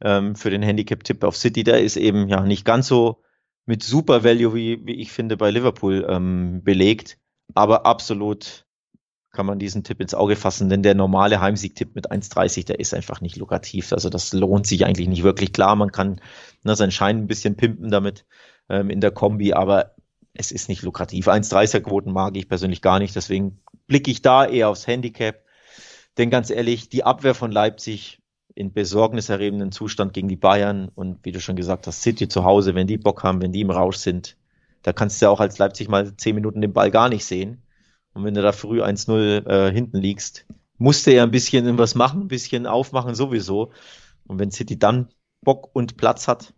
ähm, 0.03 0.37
für 0.37 0.51
den 0.51 0.63
Handicap-Tipp 0.63 1.25
auf 1.25 1.37
City. 1.37 1.65
Der 1.65 1.83
ist 1.83 1.97
eben 1.97 2.29
ja 2.29 2.43
nicht 2.43 2.67
ganz 2.67 2.89
so 2.89 3.23
mit 3.65 3.83
Super 3.83 4.25
Value, 4.25 4.55
wie, 4.55 4.85
wie 4.85 5.01
ich 5.01 5.11
finde, 5.11 5.39
bei 5.39 5.51
Liverpool 5.51 6.07
ähm, 6.09 6.63
belegt, 6.63 7.19
aber 7.55 7.87
absolut 7.87 8.67
kann 9.33 9.47
man 9.47 9.59
diesen 9.59 9.83
Tipp 9.83 10.01
ins 10.01 10.15
Auge 10.15 10.37
fassen, 10.37 10.69
denn 10.69 10.83
der 10.83 10.95
normale 10.95 11.41
Heimsieg-Tipp 11.41 11.95
mit 11.95 12.13
1,30, 12.13 12.67
der 12.67 12.81
ist 12.81 12.93
einfach 12.93 13.21
nicht 13.23 13.37
lukrativ. 13.37 13.93
Also 13.93 14.11
das 14.11 14.33
lohnt 14.33 14.67
sich 14.67 14.85
eigentlich 14.85 15.09
nicht 15.09 15.23
wirklich. 15.23 15.53
Klar, 15.53 15.75
man 15.75 15.91
kann 15.91 16.21
ne, 16.65 16.77
seinen 16.77 16.93
Schein 16.93 17.19
ein 17.19 17.27
bisschen 17.27 17.57
pimpen 17.57 17.91
damit 17.91 18.27
ähm, 18.69 18.91
in 18.91 19.01
der 19.01 19.11
Kombi, 19.11 19.55
aber 19.55 19.95
es 20.35 20.53
ist 20.53 20.69
nicht 20.69 20.83
lukrativ. 20.83 21.29
1,30er-Quoten 21.29 22.13
mag 22.13 22.37
ich 22.37 22.49
persönlich 22.49 22.83
gar 22.83 22.99
nicht, 22.99 23.17
deswegen 23.17 23.61
blicke 23.87 24.11
ich 24.11 24.23
da 24.23 24.45
eher 24.45 24.69
aufs 24.69 24.87
Handicap. 24.87 25.43
Denn 26.19 26.31
ganz 26.31 26.51
ehrlich, 26.51 26.91
die 26.91 27.05
Abwehr 27.05 27.35
von 27.35 27.51
Leipzig 27.51 28.21
in 28.55 28.73
besorgniserregenden 28.75 29.73
Zustand 29.73 30.13
gegen 30.13 30.29
die 30.29 30.37
Bayern 30.37 30.91
und 30.95 31.25
wie 31.25 31.33
du 31.33 31.41
schon 31.41 31.57
gesagt 31.57 31.87
hast, 31.87 32.03
City 32.03 32.29
zu 32.29 32.45
Hause, 32.45 32.75
wenn 32.75 32.87
die 32.87 32.99
Bock 32.99 33.23
haben, 33.23 33.41
wenn 33.41 33.53
die 33.53 33.63
im 33.63 33.71
Rausch 33.71 33.97
sind, 33.97 34.37
da 34.83 34.93
kannst 34.93 35.21
du 35.21 35.27
ja 35.27 35.31
auch 35.31 35.41
als 35.41 35.57
Leipzig 35.57 35.89
mal 35.89 36.17
zehn 36.17 36.35
Minuten 36.35 36.61
den 36.61 36.75
Ball 36.75 36.91
gar 36.91 37.09
nicht 37.09 37.25
sehen. 37.25 37.62
Und 38.15 38.25
wenn 38.25 38.35
du 38.35 38.43
da 38.43 38.53
früh 38.53 38.83
1-0 38.83 39.47
äh, 39.47 39.73
hinten 39.73 39.99
liegst, 39.99 40.47
musst 40.79 41.07
du 41.07 41.15
ja 41.15 41.23
ein 41.23 41.31
bisschen 41.31 41.79
was 41.79 41.95
machen, 41.95 42.23
ein 42.23 42.29
bisschen 42.29 42.67
aufmachen 42.67 43.15
sowieso. 43.15 43.73
Und 44.27 44.39
wenn 44.39 44.51
City 44.51 44.79
dann 44.79 45.09
Bock 45.43 45.71
und 45.75 45.97
Platz 45.97 46.29
hat, 46.29 46.53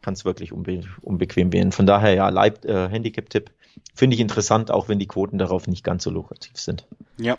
kann 0.00 0.14
es 0.14 0.24
wirklich 0.24 0.52
unbe 0.52 0.82
unbequem 1.00 1.52
werden. 1.52 1.72
Von 1.72 1.86
daher 1.86 2.14
ja, 2.14 2.28
Leib, 2.28 2.64
äh, 2.64 2.88
Handicap-Tipp 2.88 3.50
finde 3.94 4.14
ich 4.14 4.20
interessant, 4.20 4.70
auch 4.70 4.88
wenn 4.88 4.98
die 4.98 5.06
Quoten 5.06 5.38
darauf 5.38 5.66
nicht 5.66 5.84
ganz 5.84 6.04
so 6.04 6.10
lukrativ 6.10 6.58
sind. 6.58 6.86
Ja 7.18 7.36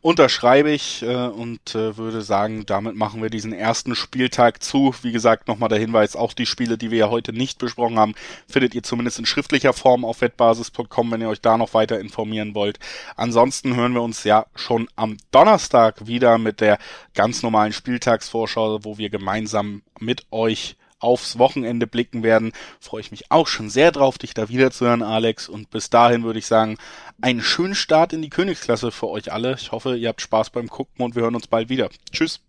unterschreibe 0.00 0.70
ich 0.70 1.02
äh, 1.02 1.26
und 1.26 1.74
äh, 1.74 1.96
würde 1.96 2.22
sagen, 2.22 2.64
damit 2.66 2.94
machen 2.94 3.20
wir 3.22 3.30
diesen 3.30 3.52
ersten 3.52 3.94
Spieltag 3.94 4.62
zu. 4.62 4.94
Wie 5.02 5.12
gesagt, 5.12 5.48
nochmal 5.48 5.68
der 5.68 5.78
Hinweis, 5.78 6.14
auch 6.14 6.32
die 6.32 6.46
Spiele, 6.46 6.78
die 6.78 6.90
wir 6.90 6.98
ja 6.98 7.10
heute 7.10 7.32
nicht 7.32 7.58
besprochen 7.58 7.98
haben, 7.98 8.14
findet 8.48 8.74
ihr 8.74 8.82
zumindest 8.82 9.18
in 9.18 9.26
schriftlicher 9.26 9.72
Form 9.72 10.04
auf 10.04 10.20
wettbasis.com, 10.20 11.10
wenn 11.10 11.20
ihr 11.20 11.28
euch 11.28 11.40
da 11.40 11.58
noch 11.58 11.74
weiter 11.74 11.98
informieren 11.98 12.54
wollt. 12.54 12.78
Ansonsten 13.16 13.74
hören 13.74 13.92
wir 13.92 14.02
uns 14.02 14.24
ja 14.24 14.46
schon 14.54 14.88
am 14.94 15.16
Donnerstag 15.32 16.06
wieder 16.06 16.38
mit 16.38 16.60
der 16.60 16.78
ganz 17.14 17.42
normalen 17.42 17.72
Spieltagsvorschau, 17.72 18.84
wo 18.84 18.98
wir 18.98 19.10
gemeinsam 19.10 19.82
mit 19.98 20.26
euch 20.30 20.76
aufs 21.00 21.38
Wochenende 21.38 21.86
blicken 21.86 22.22
werden. 22.22 22.52
Freue 22.80 23.00
ich 23.00 23.10
mich 23.10 23.30
auch 23.30 23.46
schon 23.46 23.70
sehr 23.70 23.92
drauf, 23.92 24.18
dich 24.18 24.34
da 24.34 24.48
wiederzuhören, 24.48 25.02
Alex. 25.02 25.48
Und 25.48 25.70
bis 25.70 25.90
dahin 25.90 26.24
würde 26.24 26.38
ich 26.38 26.46
sagen, 26.46 26.78
einen 27.20 27.42
schönen 27.42 27.74
Start 27.74 28.12
in 28.12 28.22
die 28.22 28.30
Königsklasse 28.30 28.90
für 28.90 29.08
euch 29.08 29.32
alle. 29.32 29.54
Ich 29.54 29.72
hoffe, 29.72 29.96
ihr 29.96 30.08
habt 30.08 30.20
Spaß 30.20 30.50
beim 30.50 30.68
Gucken 30.68 31.04
und 31.04 31.14
wir 31.14 31.22
hören 31.22 31.34
uns 31.34 31.46
bald 31.46 31.68
wieder. 31.68 31.88
Tschüss. 32.12 32.40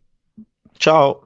Ciao. 0.79 1.23